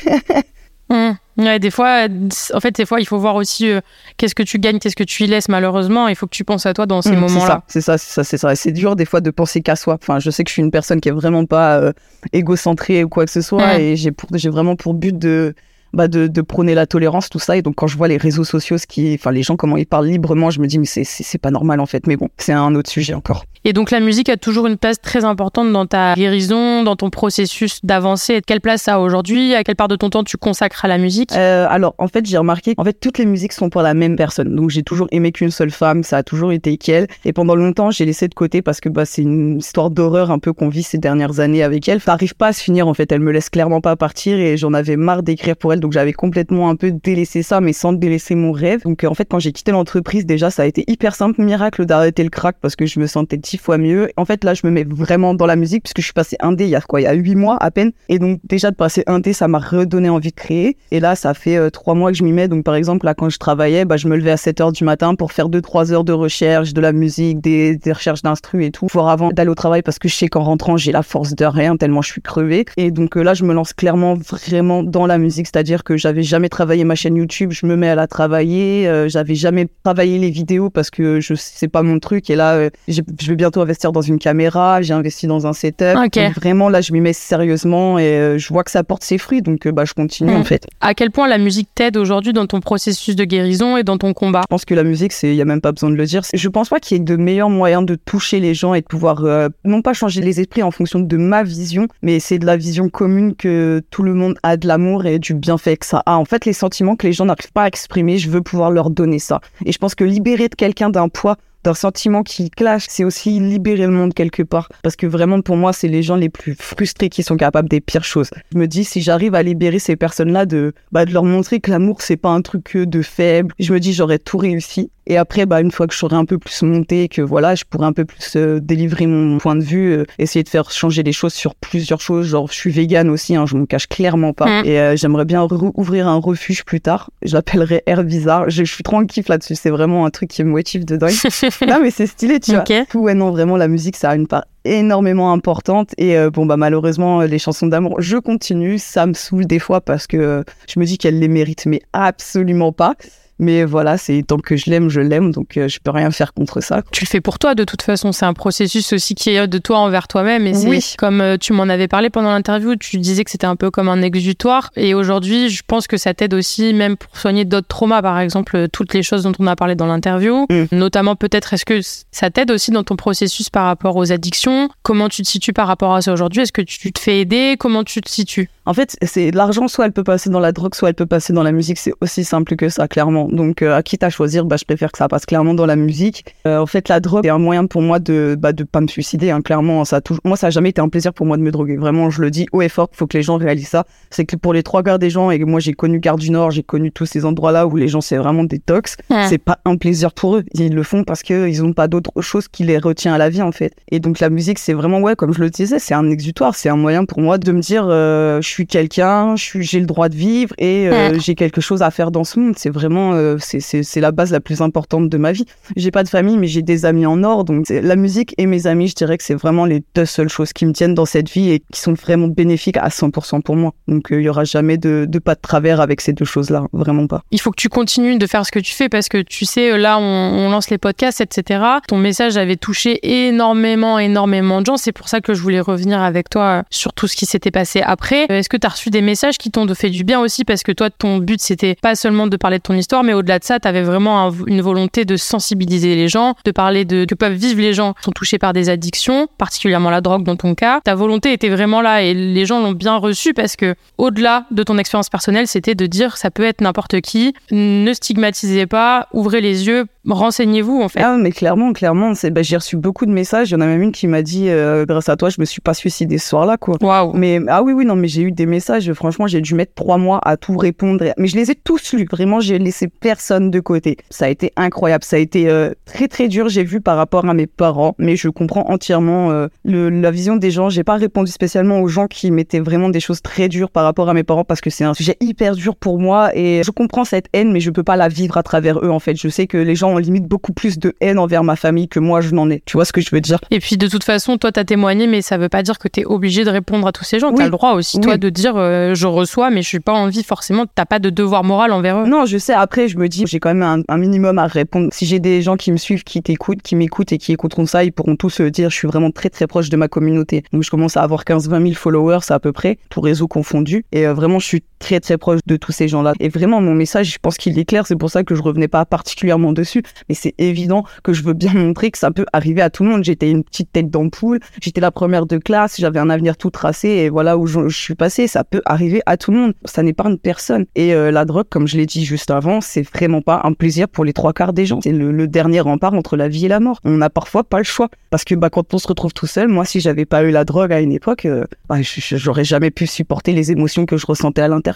Hum. 0.93 1.17
Ouais, 1.41 1.59
des 1.59 1.71
fois, 1.71 2.07
en 2.55 2.61
fait, 2.61 2.73
des 2.77 2.85
fois, 2.87 3.01
il 3.01 3.07
faut 3.07 3.19
voir 3.19 3.35
aussi 3.37 3.71
euh, 3.71 3.81
qu'est-ce 4.17 4.35
que 4.35 4.43
tu 4.43 4.59
gagnes, 4.59 4.79
qu'est-ce 4.79 4.95
que 4.97 5.05
tu 5.05 5.25
y 5.25 5.27
laisses. 5.27 5.49
Malheureusement, 5.49 6.07
il 6.09 6.15
faut 6.15 6.27
que 6.27 6.35
tu 6.35 6.45
penses 6.45 6.67
à 6.67 6.75
toi 6.75 6.87
dans 6.87 7.03
ces 7.03 7.17
Mm, 7.17 7.21
moments-là. 7.21 7.63
C'est 7.67 7.81
ça, 7.81 7.97
c'est 7.99 8.13
ça, 8.13 8.25
c'est 8.25 8.25
ça, 8.25 8.25
c'est 8.25 8.39
ça. 8.39 8.53
Et 8.53 8.57
C'est 8.57 8.73
dur 8.73 8.95
des 8.97 9.05
fois 9.07 9.21
de 9.21 9.31
penser 9.31 9.63
qu'à 9.63 9.77
soi. 9.77 9.99
Enfin, 10.01 10.19
je 10.19 10.31
sais 10.31 10.45
que 10.45 10.51
je 10.51 10.55
suis 10.55 10.63
une 10.63 10.71
personne 10.71 11.01
qui 11.01 11.09
est 11.09 11.13
vraiment 11.13 11.47
pas 11.47 11.79
euh, 11.79 11.93
égocentrée 12.33 13.05
ou 13.05 13.09
quoi 13.09 13.25
que 13.25 13.31
ce 13.33 13.41
soit, 13.41 13.79
et 13.81 13.97
j'ai 13.97 14.13
pour, 14.13 14.29
j'ai 14.35 14.49
vraiment 14.51 14.77
pour 14.77 14.95
but 14.95 15.17
de 15.19 15.55
bah 15.93 16.07
de, 16.07 16.29
de 16.29 16.41
prôner 16.41 16.75
la 16.77 16.87
tolérance, 16.87 17.29
tout 17.31 17.41
ça. 17.41 17.57
Et 17.57 17.63
donc 17.63 17.75
quand 17.75 17.89
je 17.89 17.97
vois 17.97 18.07
les 18.07 18.17
réseaux 18.17 18.45
sociaux, 18.45 18.79
ce 18.79 18.87
qui, 18.87 19.15
enfin 19.15 19.33
les 19.33 19.43
gens 19.43 19.57
comment 19.57 19.77
ils 19.77 19.87
parlent 19.87 20.07
librement, 20.07 20.51
je 20.51 20.61
me 20.61 20.67
dis 20.69 20.79
mais 20.79 20.85
c'est 20.87 21.03
c'est 21.05 21.25
c'est 21.25 21.39
pas 21.39 21.51
normal 21.51 21.81
en 21.81 21.87
fait. 21.87 22.07
Mais 22.07 22.17
bon, 22.17 22.29
c'est 22.37 22.53
un 22.53 22.75
autre 22.77 22.91
sujet 22.91 23.15
encore. 23.15 23.45
Et 23.65 23.75
donc, 23.75 23.91
la 23.91 24.01
musique 24.01 24.31
a 24.31 24.39
toujours 24.39 24.67
une 24.67 24.79
place 24.79 24.99
très 25.03 25.27
importante 25.27 25.71
dans 25.71 25.85
ta 25.85 26.15
guérison, 26.15 26.83
dans 26.83 26.97
ton 26.97 27.11
processus 27.11 27.85
d'avancée. 27.85 28.41
Quelle 28.47 28.63
place 28.63 28.83
ça 28.83 28.95
a 28.95 28.99
aujourd'hui? 29.01 29.55
À 29.55 29.65
quelle 29.65 29.77
part 29.77 29.89
de 29.89 29.97
ton 29.97 30.09
temps 30.09 30.25
tu 30.25 30.39
consacres 30.39 30.83
à 30.87 30.89
la 30.89 30.97
musique? 30.97 31.33
Euh, 31.33 31.67
alors, 31.69 31.95
en 31.99 32.09
fait, 32.09 32.25
j'ai 32.25 32.39
remarqué 32.39 32.73
en 32.79 32.85
fait 32.85 32.95
toutes 32.95 33.19
les 33.19 33.27
musiques 33.27 33.53
sont 33.53 33.69
pour 33.69 33.83
la 33.83 33.93
même 33.93 34.17
personne. 34.17 34.57
Donc, 34.57 34.71
j'ai 34.71 34.83
toujours 34.83 35.09
aimé 35.11 35.31
qu'une 35.31 35.51
seule 35.51 35.71
femme, 35.71 36.05
ça 36.05 36.17
a 36.17 36.23
toujours 36.23 36.53
été 36.53 36.79
qu'elle. 36.79 37.07
Et 37.27 37.35
pendant 37.35 37.55
longtemps, 37.55 37.91
j'ai 37.91 38.07
laissé 38.07 38.29
de 38.29 38.35
côté 38.35 38.63
parce 38.63 38.81
que 38.81 38.89
bah, 38.89 39.05
c'est 39.05 39.21
une 39.23 39.59
histoire 39.59 39.91
d'horreur 39.91 40.31
un 40.31 40.39
peu 40.39 40.55
qu'on 40.55 40.71
vit 40.71 40.83
ces 40.83 40.97
dernières 40.97 41.41
années 41.41 41.63
avec 41.63 41.87
elle. 41.87 42.01
Ça 42.01 42.15
arrive 42.15 42.35
pas 42.35 42.49
à 42.49 42.53
se 42.55 42.63
finir 42.63 42.89
en 42.89 42.95
fait. 42.95 43.13
Elle 43.13 43.21
me 43.21 43.31
laisse 43.31 43.51
clairement 43.51 43.83
pas 43.83 43.95
partir 43.95 44.39
et 44.39 44.57
j'en 44.57 44.73
avais 44.73 44.97
marre 44.97 45.23
d'écrire 45.23 45.57
pour 45.57 45.75
elle. 45.75 45.81
Donc, 45.81 45.93
j'avais 45.93 46.15
complètement 46.15 46.71
un 46.71 46.77
peu 46.77 46.93
délaissé 46.93 47.43
ça, 47.43 47.61
mais 47.61 47.75
sans 47.75 47.93
délaisser 47.93 48.35
mon 48.35 48.53
rêve. 48.53 48.85
Donc, 48.85 49.05
euh, 49.05 49.09
en 49.09 49.15
fait, 49.15 49.27
quand 49.31 49.39
j'ai 49.39 49.53
quitté 49.53 49.71
l'entreprise, 49.71 50.25
déjà, 50.25 50.51
ça 50.51 50.63
a 50.63 50.67
été 50.67 50.83
hyper 50.87 51.15
simple, 51.15 51.43
miracle 51.43 51.85
d'arrêter 51.85 52.25
le 52.25 52.31
crack 52.31 52.57
parce 52.63 52.75
que 52.75 52.87
je 52.87 52.99
me 52.99 53.07
sentais 53.07 53.37
dix 53.51 53.59
fois 53.59 53.79
mieux. 53.79 54.11
En 54.17 54.25
fait, 54.25 54.45
là, 54.45 54.55
je 54.55 54.63
me 54.65 54.71
mets 54.71 54.85
vraiment 54.85 55.35
dans 55.35 55.47
la 55.47 55.57
musique 55.57 55.83
puisque 55.83 56.01
je 56.01 56.05
suis 56.05 56.13
passé 56.13 56.37
indé 56.41 56.65
il 56.65 56.71
y 56.71 56.77
a 56.77 56.81
quoi, 56.81 57.01
il 57.01 57.05
y 57.05 57.07
a 57.07 57.13
huit 57.13 57.35
mois 57.35 57.57
à 57.61 57.71
peine. 57.71 57.93
Et 58.09 58.19
donc, 58.19 58.41
déjà 58.45 58.71
de 58.71 58.77
passer 58.77 59.03
indé, 59.07 59.33
ça 59.33 59.49
m'a 59.49 59.59
redonné 59.59 60.09
envie 60.09 60.31
de 60.31 60.35
créer. 60.35 60.77
Et 60.91 61.01
là, 61.01 61.17
ça 61.17 61.35
fait 61.35 61.57
euh, 61.57 61.71
trois 61.71 61.95
mois 61.95 62.13
que 62.13 62.19
je 62.19 62.25
m'y 62.25 62.33
mets. 62.33 62.49
Donc, 62.49 62.65
par 62.65 62.75
exemple, 62.75 63.07
là, 63.07 63.15
quand 63.15 63.29
je 63.29 63.39
travaillais, 63.39 63.85
bah, 63.85 63.97
je 63.97 64.09
me 64.09 64.17
levais 64.17 64.31
à 64.31 64.37
7 64.37 64.61
heures 64.61 64.73
du 64.73 64.85
matin 64.85 65.15
pour 65.15 65.33
faire 65.33 65.49
deux, 65.49 65.63
trois 65.63 65.93
heures 65.93 66.05
de 66.05 66.13
recherche, 66.13 66.73
de 66.73 66.81
la 66.81 66.93
musique, 66.93 67.41
des, 67.41 67.79
recherches 67.87 68.23
d'instru 68.23 68.65
et 68.65 68.71
tout, 68.71 68.87
pour 68.87 69.09
avant 69.09 69.31
d'aller 69.31 69.51
au 69.51 69.55
travail 69.55 69.83
parce 69.83 69.99
que 69.99 70.09
je 70.09 70.15
sais 70.15 70.29
qu'en 70.29 70.45
rentrant, 70.45 70.77
j'ai 70.77 70.93
la 70.93 71.03
force 71.03 71.35
de 71.35 71.45
rien 71.45 71.77
tellement 71.77 72.03
je 72.03 72.13
suis 72.13 72.23
crevée. 72.23 72.65
Et 72.77 72.91
donc, 72.91 73.17
euh, 73.17 73.23
là, 73.23 73.35
je 73.35 73.45
me 73.45 73.53
lance 73.53 73.73
clairement 73.73 74.15
vraiment 74.15 74.83
dans 74.83 75.07
la 75.07 75.19
musique. 75.19 75.47
C'est-à-dire 75.47 75.83
que 75.83 75.97
j'avais 75.97 76.23
jamais 76.23 76.49
travaillé 76.49 76.85
ma 76.85 76.95
chaîne 76.95 77.17
YouTube, 77.17 77.51
je 77.53 77.67
me 77.67 77.77
mets 77.77 77.89
à 77.89 77.95
la 77.95 78.07
travailler. 78.07 78.87
Euh, 78.89 79.09
j'avais 79.09 79.35
jamais 79.35 79.67
travaillé 79.83 80.19
les 80.19 80.31
vidéos 80.31 80.71
parce 80.71 80.91
que 80.91 81.21
je 81.21 81.35
c'est 81.35 81.69
pas 81.69 81.83
mon 81.83 81.99
truc. 81.99 82.31
Et 82.31 82.37
là, 82.37 82.69
je 82.89 83.03
vais 83.29 83.37
bientôt 83.41 83.63
investir 83.63 83.91
dans 83.91 84.03
une 84.03 84.19
caméra, 84.19 84.83
j'ai 84.83 84.93
investi 84.93 85.27
dans 85.27 85.47
un 85.47 85.55
setup. 85.55 85.97
Ok. 85.97 86.15
Donc, 86.15 86.35
vraiment, 86.35 86.69
là, 86.69 86.83
je 86.83 86.93
m'y 86.93 87.01
mets 87.01 87.15
sérieusement 87.15 87.99
et 87.99 88.03
euh, 88.03 88.39
je 88.39 88.49
vois 88.53 88.65
que 88.65 88.71
ça 88.71 88.85
porte 88.85 89.03
ses 89.03 89.17
fruits. 89.17 89.41
Donc, 89.41 89.67
euh, 89.67 89.73
bah, 89.73 89.85
je 89.87 89.95
continue 89.95 90.31
Mm. 90.31 90.37
en 90.37 90.45
fait. 90.45 90.67
À 90.83 90.93
quel 90.93 91.11
point 91.11 91.27
la 91.27 91.39
musique 91.39 91.69
t'aide 91.75 91.97
aujourd'hui 91.97 92.35
dans 92.35 92.47
ton 92.47 92.61
processus 92.61 93.17
de 93.17 93.25
guérison 93.25 93.79
et 93.79 93.83
dans 93.83 93.97
ton 93.97 94.13
combat? 94.13 94.43
Je 94.43 94.47
pense 94.51 94.67
que 94.67 94.75
la 94.75 94.85
musique, 94.85 95.13
c'est, 95.13 95.31
il 95.31 95.37
y 95.37 95.41
a 95.41 95.47
même 95.47 95.63
pas 95.63 95.73
besoin 95.73 95.91
de 95.91 95.95
le 95.95 96.05
dire. 96.05 96.23
Je 96.33 96.49
pense 96.49 96.69
pas 96.69 96.81
qu'il 96.81 96.99
y 96.99 97.01
ait 97.01 97.05
de 97.05 97.17
meilleurs 97.17 97.49
moyens 97.49 97.87
de 97.87 97.95
toucher 97.95 98.41
les 98.41 98.53
gens 98.53 98.75
et 98.75 98.83
de 98.83 98.87
pouvoir, 98.87 99.25
euh, 99.25 99.49
non 99.65 99.81
pas 99.81 99.95
changer 99.95 100.21
les 100.21 100.39
esprits 100.39 100.63
en 100.63 100.71
fonction 100.71 101.01
de 101.01 101.17
ma 101.17 101.43
vision, 101.43 101.89
mais 102.03 102.21
c'est 102.21 102.39
de 102.39 102.45
la 102.47 102.59
vision 102.59 102.91
commune 102.91 103.35
que 103.35 103.83
tout 103.91 104.03
le 104.03 104.13
monde 104.13 104.35
a 104.43 104.59
de 104.59 104.69
l'amour 104.69 105.07
et 105.07 105.19
du 105.19 105.33
bienfait 105.33 105.79
que 105.79 105.87
ça 105.87 106.03
a. 106.05 106.17
En 106.19 106.27
fait, 106.27 106.45
les 106.45 106.53
sentiments 106.53 106.97
que 106.97 107.07
les 107.07 107.15
gens 107.15 107.25
n'arrivent 107.25 107.53
pas 107.53 107.63
à 107.63 107.69
exprimer, 107.69 108.19
je 108.19 108.29
veux 108.29 108.43
pouvoir 108.43 108.71
leur 108.71 108.91
donner 108.91 109.19
ça. 109.19 109.41
Et 109.65 109.73
je 109.73 109.79
pense 109.79 109.95
que 109.95 110.05
libérer 110.05 110.49
de 110.49 110.55
quelqu'un 110.55 110.91
d'un 110.91 111.09
poids 111.09 111.37
d'un 111.65 111.75
sentiment 111.75 112.23
qui 112.23 112.51
clash, 112.51 112.87
c'est 112.89 113.05
aussi 113.05 113.39
libérer 113.39 113.87
le 113.87 113.93
monde 113.93 114.15
quelque 114.15 114.43
part. 114.43 114.69
Parce 114.83 114.97
que 114.97 115.07
vraiment, 115.07 115.41
pour 115.41 115.57
moi, 115.57 115.73
c'est 115.73 115.89
les 115.89 116.03
gens 116.03 116.17
les 116.17 116.29
plus 116.29 116.55
frustrés 116.55 117.09
qui 117.09 117.23
sont 117.23 117.37
capables 117.37 117.69
des 117.69 117.81
pires 117.81 118.05
choses. 118.05 118.31
Je 118.53 118.59
me 118.59 118.67
dis, 118.67 118.85
si 118.85 119.01
j'arrive 119.01 119.35
à 119.35 119.43
libérer 119.43 119.79
ces 119.79 119.97
personnes-là, 119.97 120.47
de, 120.47 120.73
bah, 120.93 121.05
de 121.05 121.13
leur 121.13 121.25
montrer 121.25 121.61
que 121.61 121.71
l'amour, 121.71 122.03
c'est 122.03 122.17
pas 122.17 122.31
un 122.31 122.43
truc 122.43 122.77
de 122.77 123.03
faible, 123.03 123.55
je 123.59 123.73
me 123.73 123.81
dis, 123.81 123.93
j'aurais 123.93 124.19
tout 124.19 124.39
réussi. 124.39 124.91
Et 125.07 125.17
après, 125.17 125.45
bah, 125.45 125.61
une 125.61 125.73
fois 125.73 125.89
que 125.89 125.93
je 125.93 125.99
serai 125.99 126.15
un 126.15 126.25
peu 126.25 126.39
plus 126.39 126.63
monté, 126.63 127.09
que 127.09 127.21
voilà, 127.21 127.57
je 127.57 127.65
pourrai 127.69 127.87
un 127.87 127.93
peu 127.93 128.05
plus 128.05 128.37
euh, 128.37 128.61
délivrer 128.61 129.09
mon 129.09 129.39
point 129.39 129.57
de 129.57 129.65
vue, 129.65 129.93
euh, 129.93 130.05
essayer 130.19 130.45
de 130.45 130.49
faire 130.49 130.71
changer 130.71 131.03
les 131.03 131.13
choses 131.13 131.35
sur 131.35 131.57
plusieurs 131.57 132.01
choses. 132.01 132.29
Genre, 132.29 132.47
je 132.47 132.55
suis 132.55 132.71
végane 132.71 133.11
aussi, 133.11 133.35
hein, 133.35 133.45
je 133.45 133.57
m'en 133.57 133.67
cache 133.67 133.89
clairement 133.89 134.33
pas. 134.33 134.63
Et 134.65 134.79
euh, 134.79 134.95
j'aimerais 134.95 135.25
bien 135.25 135.49
ouvrir 135.75 136.07
un 136.07 136.17
refuge 136.17 136.65
plus 136.65 136.81
tard. 136.81 137.11
Je 137.23 137.33
l'appellerai 137.35 137.83
Air 137.87 138.05
Bizarre. 138.05 138.51
Je, 138.51 138.63
je 138.63 138.73
suis 138.73 138.85
trop 138.85 138.99
en 138.99 139.05
kiff 139.05 139.29
là-dessus. 139.29 139.57
C'est 139.57 139.71
vraiment 139.71 140.07
un 140.07 140.11
truc 140.11 140.31
qui 140.31 140.45
me 140.45 140.51
motive 140.51 140.85
de 140.85 140.97
dingue. 140.97 141.11
non, 141.67 141.81
mais 141.81 141.91
c'est 141.91 142.07
stylé, 142.07 142.41
tu 142.41 142.53
vois. 142.53 142.65
Ouais, 142.95 143.15
non, 143.15 143.31
vraiment, 143.31 143.57
la 143.57 143.69
musique, 143.69 143.97
ça 143.97 144.11
a 144.11 144.17
une 144.17 144.27
part 144.27 144.45
énormément 144.65 145.33
importante. 145.33 145.95
Et 145.99 146.17
euh, 146.17 146.31
bon, 146.31 146.47
bah, 146.47 146.57
malheureusement, 146.57 147.21
euh, 147.21 147.27
les 147.27 147.39
chansons 147.39 147.67
d'amour, 147.67 148.01
je 148.01 148.17
continue. 148.17 148.79
Ça 148.79 149.07
me 149.07 149.15
saoule 149.15 149.47
des 149.47 149.59
fois 149.59 149.81
parce 149.81 150.07
que 150.07 150.17
euh, 150.17 150.43
je 150.69 150.79
me 150.81 150.85
dis 150.85 150.99
qu'elle 150.99 151.19
les 151.19 151.29
mérite, 151.29 151.67
mais 151.67 151.81
absolument 151.93 152.73
pas. 152.73 152.95
Mais 153.41 153.65
voilà, 153.65 153.97
c'est 153.97 154.23
tant 154.27 154.37
que 154.39 154.57
je 154.57 154.71
l'aime, 154.71 154.89
je 154.91 155.01
l'aime, 155.01 155.33
donc 155.33 155.57
euh, 155.57 155.67
je 155.67 155.79
peux 155.83 155.91
rien 155.91 156.11
faire 156.11 156.33
contre 156.35 156.61
ça. 156.61 156.83
tu 156.93 157.05
le 157.05 157.09
fais 157.09 157.21
pour 157.21 157.39
toi 157.39 157.55
de 157.55 157.65
toute 157.65 157.83
façon. 157.83 158.13
C'est 158.13 158.27
un 158.27 158.35
processus 158.35 158.93
aussi 158.93 159.15
qui 159.15 159.31
est 159.31 159.47
de 159.49 159.59
toi 159.59 159.79
envers 159.79 160.07
toi-même. 160.09 160.47
Et 160.47 160.55
c'est 160.55 160.69
Oui. 160.69 160.95
comme 160.99 161.21
euh, 161.21 161.37
tu 161.39 161.53
m'en 161.53 161.65
avais 161.65 161.89
parlé 161.89 162.11
pendant 162.11 162.31
l'interview, 162.31 162.77
tu 162.77 162.99
disais 162.99 163.25
que 163.25 163.31
c'était 163.31 163.47
un 163.47 163.57
peu 163.57 163.71
comme 163.71 163.89
un 163.89 164.03
exutoire. 164.03 164.71
Et 164.77 164.95
aujourd'hui, 164.95 165.49
je 165.49 165.63
pense 165.67 165.87
que 165.87 165.97
ça 165.97 166.13
t'aide 166.15 166.35
aussi, 166.35 166.75
même 166.75 166.97
pour 166.97 167.17
soigner 167.17 167.45
d'autres 167.45 167.69
traumas, 167.69 168.03
par 168.03 168.19
exemple, 168.21 168.57
euh, 168.57 168.67
toutes 168.71 168.93
les 168.95 169.03
choses 169.03 169.23
dont 169.23 169.33
on 169.39 169.47
a 169.47 169.57
parlé 169.57 169.75
dans 169.75 169.87
l'interview. 169.87 170.47
Mm. 170.51 170.65
Notamment, 170.73 171.17
peut-être, 171.17 171.55
est-ce 171.55 171.65
que 171.65 171.81
ça 172.13 172.29
t'aide 172.31 172.51
aussi 172.51 172.71
dans 172.71 172.85
ton 172.85 172.97
processus 172.97 173.49
par 173.51 173.65
rapport 173.67 173.97
aux 173.97 174.13
addictions? 174.13 174.69
Comment 174.83 175.09
tu 175.09 175.23
te 175.23 175.29
situes 175.29 175.53
par 175.53 175.67
rapport 175.67 175.95
à 175.95 176.03
ça 176.03 176.13
aujourd'hui? 176.13 176.43
Est-ce 176.43 176.53
que 176.53 176.63
tu 176.63 176.93
te 176.93 177.01
fais 177.01 177.21
aider? 177.21 177.57
Comment 177.59 177.85
tu 177.85 178.01
te 178.03 178.11
situes? 178.11 178.49
En 178.67 178.75
fait, 178.75 178.97
c'est 179.03 179.31
l'argent, 179.33 179.67
soit 179.67 179.87
elle 179.87 179.93
peut 179.93 180.05
passer 180.05 180.31
dans 180.31 180.39
la 180.39 180.53
drogue, 180.53 180.75
soit 180.75 180.91
elle 180.91 180.95
peut 180.95 181.07
passer 181.07 181.33
dans 181.33 181.43
la 181.43 181.51
musique. 181.51 181.79
C'est 181.79 181.95
aussi 182.01 182.25
simple 182.25 182.55
que 182.57 182.69
ça, 182.69 182.87
clairement. 182.87 183.29
Donc, 183.31 183.63
euh, 183.63 183.77
à 183.77 183.83
quitte 183.83 184.03
à 184.03 184.11
choisir, 184.11 184.45
bah, 184.45 184.57
je 184.59 184.65
préfère 184.65 184.93
que 184.93 184.99
ça 184.99 185.09
passe 185.09 185.27
clairement 185.27 185.55
dans 185.55 185.67
la 185.67 185.77
musique. 185.77 186.25
Euh, 186.47 186.59
en 186.59 186.67
fait, 186.67 186.89
la 186.89 187.01
drogue 187.01 187.27
est 187.27 187.31
un 187.31 187.39
moyen 187.39 187.67
pour 187.67 187.83
moi 187.83 187.99
de 187.99 188.37
bah, 188.39 188.53
de 188.53 188.65
pas 188.65 188.81
me 188.81 188.87
suicider. 188.89 189.31
Hein, 189.31 189.41
clairement, 189.41 189.85
ça 189.85 189.97
a 189.97 190.01
toujours- 190.01 190.21
moi, 190.25 190.37
ça 190.37 190.49
a 190.49 190.51
jamais 190.51 190.71
été 190.71 190.81
un 190.81 190.89
plaisir 190.89 191.13
pour 191.13 191.27
moi 191.27 191.37
de 191.37 191.43
me 191.43 191.51
droguer. 191.51 191.77
Vraiment, 191.77 192.11
je 192.11 192.21
le 192.23 192.31
dis 192.31 192.47
haut 192.53 192.63
et 192.63 192.69
fort. 192.69 192.89
Faut 192.93 193.07
que 193.07 193.17
les 193.17 193.23
gens 193.23 193.37
réalisent 193.37 193.69
ça. 193.69 193.85
C'est 194.11 194.25
que 194.25 194.37
pour 194.37 194.53
les 194.53 194.63
trois 194.63 194.83
quarts 194.83 194.99
des 194.99 195.11
gens, 195.11 195.31
et 195.31 195.39
moi, 195.45 195.61
j'ai 195.61 195.73
connu 195.73 196.01
Gare 196.01 196.17
du 196.17 196.31
Nord, 196.31 196.51
j'ai 196.51 196.63
connu 196.63 196.91
tous 196.93 197.07
ces 197.07 197.25
endroits-là 197.25 197.67
où 197.67 197.77
les 197.77 197.89
gens 197.89 198.01
c'est 198.01 198.17
vraiment 198.17 198.45
des 198.45 198.59
tox. 198.59 198.97
Ouais. 199.11 199.27
C'est 199.29 199.39
pas 199.39 199.59
un 199.65 199.77
plaisir 199.77 200.13
pour 200.13 200.37
eux. 200.37 200.45
Ils 200.55 200.75
le 200.75 200.83
font 200.83 201.05
parce 201.05 201.23
que 201.23 201.49
ils 201.49 201.63
ont 201.65 201.73
pas 201.73 201.89
d'autre 201.89 202.11
chose 202.21 202.49
qui 202.49 202.65
les 202.65 202.79
retient 202.79 203.15
à 203.15 203.19
la 203.19 203.29
vie 203.31 203.43
en 203.43 203.53
fait. 203.53 203.73
Et 203.91 204.01
donc 204.01 204.21
la 204.21 204.31
musique, 204.31 204.59
c'est 204.59 204.73
vraiment 204.73 205.01
ouais, 205.01 205.15
comme 205.17 205.33
je 205.33 205.41
le 205.41 205.51
disais, 205.51 205.79
c'est 205.79 205.95
un 205.95 206.11
exutoire. 206.11 206.55
C'est 206.55 206.69
un 206.69 206.77
moyen 206.77 207.05
pour 207.05 207.21
moi 207.21 207.39
de 207.39 207.53
me 207.53 207.61
dire, 207.61 207.87
euh, 207.89 208.41
je 208.43 208.49
suis 208.49 208.67
quelqu'un, 208.67 209.35
j'ai 209.37 209.81
le 209.81 209.87
droit 209.87 210.09
de 210.09 210.17
vivre 210.17 210.55
et 210.59 210.89
euh, 210.89 211.19
j'ai 211.19 211.35
quelque 211.35 211.61
chose 211.61 211.83
à 211.83 211.91
faire 211.91 212.11
dans 212.11 212.25
ce 212.25 212.39
monde. 212.41 212.55
C'est 212.57 212.71
vraiment, 212.71 213.13
euh, 213.21 213.37
c'est, 213.41 214.01
la 214.01 214.13
base 214.13 214.33
la 214.33 214.41
plus 214.41 214.61
importante 214.63 215.09
de 215.09 215.19
ma 215.19 215.33
vie. 215.33 215.45
J'ai 215.77 215.91
pas 215.91 216.03
de 216.03 216.09
famille, 216.09 216.37
mais 216.37 216.47
j'ai 216.47 216.63
des 216.63 216.85
amis 216.85 217.07
en 217.07 217.23
or. 217.23 217.45
Donc 217.45 217.69
la 217.69 217.97
musique 217.97 218.35
et 218.39 218.47
mes 218.47 218.67
amis, 218.67 218.89
je 218.89 218.95
dirais 218.95 219.19
que 219.19 219.25
c'est 219.25 219.35
vraiment 219.35 219.67
les 219.67 219.83
deux 219.95 220.07
seules 220.07 220.29
choses 220.29 220.53
qui 220.53 220.67
me 220.67 220.73
tiennent 220.73 220.95
dans 220.95 221.07
cette 221.07 221.31
vie 221.31 221.51
et 221.51 221.63
qui 221.73 221.81
sont 221.81 221.95
vraiment 221.95 222.29
bénéfiques 222.29 222.77
à 222.77 222.89
100% 222.89 223.43
pour 223.43 223.57
moi. 223.57 223.73
Donc 223.89 224.11
euh, 224.13 224.21
il 224.21 224.25
y 224.25 224.29
aura 224.29 224.45
jamais 224.45 224.79
de, 224.79 225.07
de 225.09 225.19
pas 225.19 225.35
de 225.35 225.41
travers 225.41 225.81
avec 225.81 226.01
ces 226.01 226.13
deux 226.13 226.25
choses-là, 226.25 226.65
vraiment 226.73 227.07
pas. 227.07 227.23
il 227.31 227.41
faut 227.41 227.51
que 227.51 227.61
tu 227.61 227.69
continues 227.69 228.19
de 228.19 228.27
faire 228.27 228.45
ce 228.47 228.53
que 228.53 228.59
tu 228.59 228.73
fais 228.73 228.89
parce 228.89 229.09
que 229.09 229.19
tu 229.19 229.45
sais, 229.45 229.77
là, 229.77 229.99
on, 229.99 230.03
on 230.03 230.51
lance 230.51 230.71
les 230.71 230.79
podcasts, 230.79 231.21
etc. 231.21 231.63
Ton 231.87 231.99
message 231.99 232.37
avait 232.37 232.57
touché 232.57 232.99
énormément, 233.03 233.99
énormément 233.99 234.61
de 234.61 234.67
gens. 234.67 234.77
C'est 234.77 234.93
pour 234.93 235.09
ça 235.09 235.21
que 235.21 235.35
je 235.35 235.43
voulais 235.43 235.61
revenir 235.61 236.01
avec 236.03 236.31
toi 236.31 236.43
euh, 236.43 236.63
sur 236.71 236.93
tout 236.93 237.07
ce 237.07 237.17
qui 237.17 237.27
s'était 237.27 237.51
passé 237.51 237.83
après. 237.83 238.25
Euh, 238.31 238.39
Est-ce 238.39 238.49
que 238.49 238.57
tu 238.57 238.67
as 238.67 238.71
reçu 238.71 238.91
des 238.91 239.03
messages 239.03 239.39
qui 239.39 239.51
t'ont 239.51 239.67
fait 239.75 239.91
du 239.91 240.05
bien 240.05 240.21
aussi? 240.21 240.45
Parce 240.45 240.63
que 240.63 240.73
toi, 240.73 240.91
ton 240.91 241.19
but, 241.19 241.41
c'était 241.41 241.77
pas 241.81 241.95
seulement 241.95 242.27
de 242.27 242.37
parler 242.37 242.59
de 242.59 242.63
ton 242.63 242.75
histoire, 242.75 243.00
mais 243.03 243.13
au-delà 243.15 243.39
de 243.39 243.45
ça, 243.45 243.59
tu 243.61 243.67
avais 243.69 243.83
vraiment 243.83 244.27
un- 244.29 244.33
une 244.47 244.61
volonté 244.61 245.05
de 245.05 245.17
sensibiliser 245.17 245.95
les 245.95 246.09
gens, 246.09 246.35
de 246.45 246.51
parler 246.51 246.85
de 246.85 247.05
que 247.05 247.15
peuvent 247.15 247.33
vivre 247.33 247.61
les 247.61 247.73
gens 247.75 247.95
qui 247.95 248.03
sont 248.05 248.13
touchés 248.13 248.39
par 248.39 248.53
des 248.53 248.69
addictions, 248.69 249.29
particulièrement 249.39 249.91
la 249.91 250.01
drogue 250.01 250.23
dans 250.25 250.37
ton 250.37 250.55
cas. 250.55 250.81
Ta 250.85 250.95
volonté 250.95 251.33
était 251.33 251.49
vraiment 251.49 251.81
là 251.81 252.03
et 252.03 252.15
les 252.15 252.47
gens 252.47 252.61
l'ont 252.63 252.73
bien 252.73 252.97
reçu 252.97 253.35
parce 253.35 253.57
que 253.57 253.75
au-delà 253.99 254.47
de 254.51 254.63
ton 254.63 254.79
expérience 254.79 255.09
personnelle, 255.09 255.47
c'était 255.47 255.75
de 255.75 255.87
dire 255.87 256.17
ça 256.17 256.31
peut 256.31 256.45
être 256.45 256.61
n'importe 256.61 257.01
qui. 257.01 257.35
Ne 257.51 257.93
stigmatisez 257.93 258.67
pas, 258.67 259.09
ouvrez 259.13 259.41
les 259.41 259.67
yeux 259.67 259.87
renseignez-vous 260.09 260.81
en 260.81 260.89
fait. 260.89 261.01
Ah, 261.01 261.17
mais 261.17 261.31
clairement, 261.31 261.73
clairement, 261.73 262.15
c'est, 262.15 262.31
bah, 262.31 262.43
j'ai 262.43 262.57
reçu 262.57 262.77
beaucoup 262.77 263.07
de 263.07 263.11
messages. 263.11 263.51
Il 263.51 263.55
y 263.55 263.57
en 263.57 263.61
a 263.61 263.67
même 263.67 263.83
une 263.83 263.93
qui 263.93 264.07
m'a 264.07 264.23
dit, 264.23 264.49
euh, 264.49 264.85
grâce 264.87 265.09
à 265.09 265.17
toi, 265.17 265.29
je 265.29 265.41
me 265.41 265.45
suis 265.45 265.61
pas 265.61 265.75
suicidée 265.75 266.19
ce 266.19 266.29
soir-là, 266.29 266.57
quoi. 266.57 266.77
Waouh. 266.81 267.13
Mais 267.15 267.41
ah 267.49 267.63
oui, 267.63 267.73
oui, 267.73 267.85
non, 267.85 267.97
mais 267.97 268.09
j'ai 268.09 268.23
eu 268.23 268.33
des 268.33 268.47
messages. 268.47 268.93
Franchement, 268.93 269.27
j'ai 269.27 269.41
dû 269.41 269.55
mettre 269.55 269.75
trois 269.75 269.99
mois 269.99 270.21
à 270.25 270.37
tout 270.37 270.57
répondre. 270.57 271.05
Mais 271.19 271.27
je 271.27 271.37
les 271.37 271.51
ai 271.51 271.55
tous 271.55 271.93
lus. 271.93 272.07
Vraiment, 272.11 272.41
j'ai 272.41 272.59
laissé 272.59 272.89
personne 272.89 273.51
de 273.51 273.61
côté. 273.61 273.97
Ça 274.11 274.27
a 274.27 274.29
été 274.29 274.53
incroyable. 274.57 275.05
Ça 275.05 275.17
a 275.17 275.19
été 275.19 275.49
euh, 275.49 275.73
très 275.85 276.09
très 276.09 276.29
dur. 276.29 276.49
J'ai 276.49 276.65
vu 276.65 276.81
par 276.81 276.97
rapport 276.97 277.27
à 277.27 277.35
mes 277.35 277.47
parents, 277.47 277.95
mais 277.99 278.17
je 278.17 278.29
comprends 278.29 278.65
entièrement 278.71 279.31
euh, 279.31 279.49
le, 279.65 279.91
la 279.91 280.11
vision 280.11 280.37
des 280.37 280.51
gens. 280.51 280.71
J'ai 280.71 280.85
pas 280.85 280.97
répondu 280.97 281.31
spécialement 281.31 281.81
aux 281.81 281.89
gens 281.89 282.07
qui 282.07 282.31
mettaient 282.31 282.61
vraiment 282.61 282.89
des 282.89 283.01
choses 283.01 283.23
très 283.23 283.49
dures 283.49 283.71
par 283.71 283.85
rapport 283.85 284.09
à 284.09 284.15
mes 284.15 284.23
parents 284.23 284.45
parce 284.45 284.61
que 284.61 284.71
c'est 284.71 284.85
un 284.85 284.95
sujet 284.95 285.17
hyper 285.21 285.55
dur 285.55 285.77
pour 285.77 285.99
moi 285.99 286.35
et 286.35 286.63
je 286.65 286.71
comprends 286.71 287.05
cette 287.05 287.27
haine, 287.33 287.53
mais 287.53 287.61
je 287.61 287.71
peux 287.71 287.83
pas 287.83 287.97
la 287.97 288.09
vivre 288.09 288.37
à 288.37 288.43
travers 288.43 288.79
eux 288.85 288.91
en 288.91 288.99
fait. 288.99 289.17
Je 289.17 289.29
sais 289.29 289.47
que 289.47 289.59
les 289.59 289.75
gens 289.75 289.91
ont 289.93 289.99
limite 290.01 290.25
beaucoup 290.27 290.53
plus 290.53 290.79
de 290.79 290.95
haine 291.01 291.19
envers 291.19 291.45
ma 291.45 291.57
famille 291.57 291.89
que 291.89 292.01
moi 292.01 292.21
je 292.21 292.35
n'en 292.35 292.51
ai. 292.51 292.63
Tu 292.67 292.75
vois 292.77 292.85
ce 292.85 292.93
que 292.93 293.01
je 293.01 293.11
veux 293.13 293.21
dire? 293.21 293.39
Et 293.51 293.61
puis 293.61 293.77
de 293.77 293.87
toute 293.89 294.05
façon, 294.05 294.39
toi, 294.39 294.53
tu 294.53 294.61
as 294.61 294.65
témoigné, 294.65 295.07
mais 295.07 295.23
ça 295.23 295.39
veut 295.39 295.49
pas 295.49 295.63
dire 295.63 295.79
que 295.79 295.89
tu 295.89 296.01
es 296.01 296.05
obligé 296.05 296.45
de 296.45 296.51
répondre 296.51 296.87
à 296.87 296.93
tous 296.93 297.05
ces 297.05 297.19
gens. 297.19 297.31
Tu 297.31 297.37
Oui. 297.37 297.43
as 297.43 297.47
le 297.47 297.51
droit 297.51 297.73
aussi, 297.73 297.97
Oui. 297.99 298.03
toi, 298.03 298.17
de 298.17 298.29
dire 298.31 298.55
euh, 298.57 298.95
je 298.95 299.07
reçois, 299.07 299.51
mais 299.51 299.63
je 299.63 299.69
suis 299.69 299.81
pas 299.81 299.93
envie 299.93 300.23
forcément. 300.23 300.65
T'as 300.75 300.85
pas 300.87 300.99
de 300.99 301.11
devoir 301.11 301.45
moral 301.45 301.73
envers 301.73 301.99
eux. 302.01 302.07
Non, 302.07 302.27
je 302.27 302.39
sais. 302.39 302.53
Après, 302.53 302.89
je 302.89 302.99
me 302.99 303.09
dis, 303.09 303.25
j'ai 303.27 303.39
quand 303.41 303.55
même 303.55 303.63
un, 303.63 303.83
un 303.89 303.99
minimum 303.99 304.39
à 304.39 304.47
répondre. 304.47 304.89
Si 304.93 305.07
j'ai 305.07 305.21
des 305.21 305.43
gens 305.43 305.57
qui 305.57 305.73
me 305.73 305.77
suivent, 305.77 306.05
qui 306.05 306.23
t'écoutent, 306.23 306.63
qui 306.63 306.77
m'écoutent 306.77 307.13
et 307.13 307.19
qui 307.19 307.33
écouteront 307.33 307.67
ça, 307.67 307.85
ils 307.85 307.93
pourront 307.93 308.17
tous 308.17 308.31
se 308.31 308.43
dire, 308.45 308.71
je 308.71 308.77
suis 308.77 308.89
vraiment 308.89 309.11
très 309.11 309.31
très 309.31 309.47
proche 309.47 309.69
de 309.69 309.77
ma 309.77 309.89
communauté. 309.89 310.45
Donc, 310.53 310.63
je 310.63 310.71
commence 310.71 310.97
à 310.97 311.03
avoir 311.03 311.25
15-20 311.25 311.63
000 311.63 311.75
followers 311.75 312.19
à 312.31 312.39
peu 312.41 312.53
près, 312.53 312.79
tout 312.89 313.01
réseau 313.01 313.29
confondu. 313.29 313.85
Et 313.93 314.07
euh, 314.07 314.15
vraiment, 314.15 314.39
je 314.39 314.47
suis 314.47 314.63
très 314.81 314.99
très 314.99 315.19
proche 315.19 315.41
de 315.47 315.57
tous 315.57 315.71
ces 315.71 315.87
gens-là. 315.87 316.15
Et 316.19 316.29
vraiment, 316.29 316.61
mon 316.61 316.75
message, 316.75 317.13
je 317.13 317.19
pense 317.23 317.37
qu'il 317.37 317.57
est 317.59 317.65
clair. 317.65 317.87
C'est 317.87 317.95
pour 317.95 318.11
ça 318.11 318.25
que 318.25 318.35
je 318.35 318.43
revenais 318.43 318.67
pas 318.67 318.85
particulièrement 318.85 319.53
dessus. 319.53 319.85
Mais 320.09 320.17
c'est 320.17 320.35
évident 320.39 320.85
que 321.05 321.13
je 321.13 321.23
veux 321.23 321.35
bien 321.35 321.55
montrer 321.55 321.93
que 321.93 321.99
ça 321.99 322.11
peut 322.11 322.27
arriver 322.33 322.63
à 322.63 322.71
tout 322.71 322.83
le 322.83 322.91
monde. 322.91 323.05
J'étais 323.05 323.31
une 323.31 323.45
petite 323.45 323.71
tête 323.71 323.91
d'ampoule. 323.91 324.41
J'étais 324.61 324.81
la 324.81 324.91
première 324.91 325.27
de 325.27 325.39
classe. 325.39 325.77
J'avais 325.79 326.01
un 326.01 326.11
avenir 326.11 326.37
tout 326.37 326.51
tracé. 326.51 326.89
Et 326.89 327.09
voilà 327.11 327.39
où 327.39 327.47
je, 327.47 327.69
suis 327.69 327.95
passée. 327.95 328.27
Ça 328.27 328.43
peut 328.43 328.63
arriver 328.65 329.03
à 329.07 329.17
tout 329.17 329.31
le 329.31 329.39
monde. 329.39 329.55
Ça 329.65 329.83
n'épargne 329.83 330.17
personne. 330.17 330.65
Et 330.75 330.95
euh, 330.95 331.13
la 331.13 331.25
drogue, 331.25 331.47
comme 331.49 331.69
je 331.69 331.77
l'ai 331.77 331.87
dit 331.87 332.05
juste 332.05 332.31
avant, 332.31 332.61
c'est 332.61 332.83
vraiment 332.83 333.21
pas 333.21 333.43
un 333.45 333.53
plaisir 333.53 333.87
pour 333.87 334.05
les 334.05 334.15
trois 334.15 334.33
quarts 334.33 334.55
des 334.55 334.67
gens. 334.67 334.81
C'est 334.83 334.93
le, 334.93 335.29
dernier 335.29 335.61
rempart 335.61 335.93
entre 335.95 336.17
la 336.17 336.29
vie 336.29 336.47
et 336.47 336.49
la 336.49 336.59
mort. 336.59 336.81
On 336.85 336.97
n'a 336.97 337.11
parfois 337.11 337.45
pas 337.45 337.59
le 337.59 337.65
choix. 337.65 337.89
Parce 338.09 338.25
que 338.25 338.35
bah, 338.35 338.49
quand 338.51 338.73
on 338.75 338.79
se 338.79 338.89
retrouve 338.89 339.13
tout 339.13 339.27
seul, 339.27 339.49
moi, 339.49 339.65
si 339.65 339.79
j'avais 339.81 340.07
pas 340.07 340.25
eu 340.25 340.31
la 340.31 340.45
drogue 340.45 340.73
à 340.73 340.81
une 340.81 340.93
époque, 340.93 341.27
euh, 341.27 341.45
bah, 341.69 341.77
j'aurais 341.83 342.45
jamais 342.45 342.71
pu 342.71 342.87
supporter 342.87 343.33
les 343.33 343.53
émotions 343.53 343.85
que 343.85 343.99
je 343.99 344.07
ressentais 344.07 344.41
à 344.41 344.49
l'intérieur. 344.49 344.70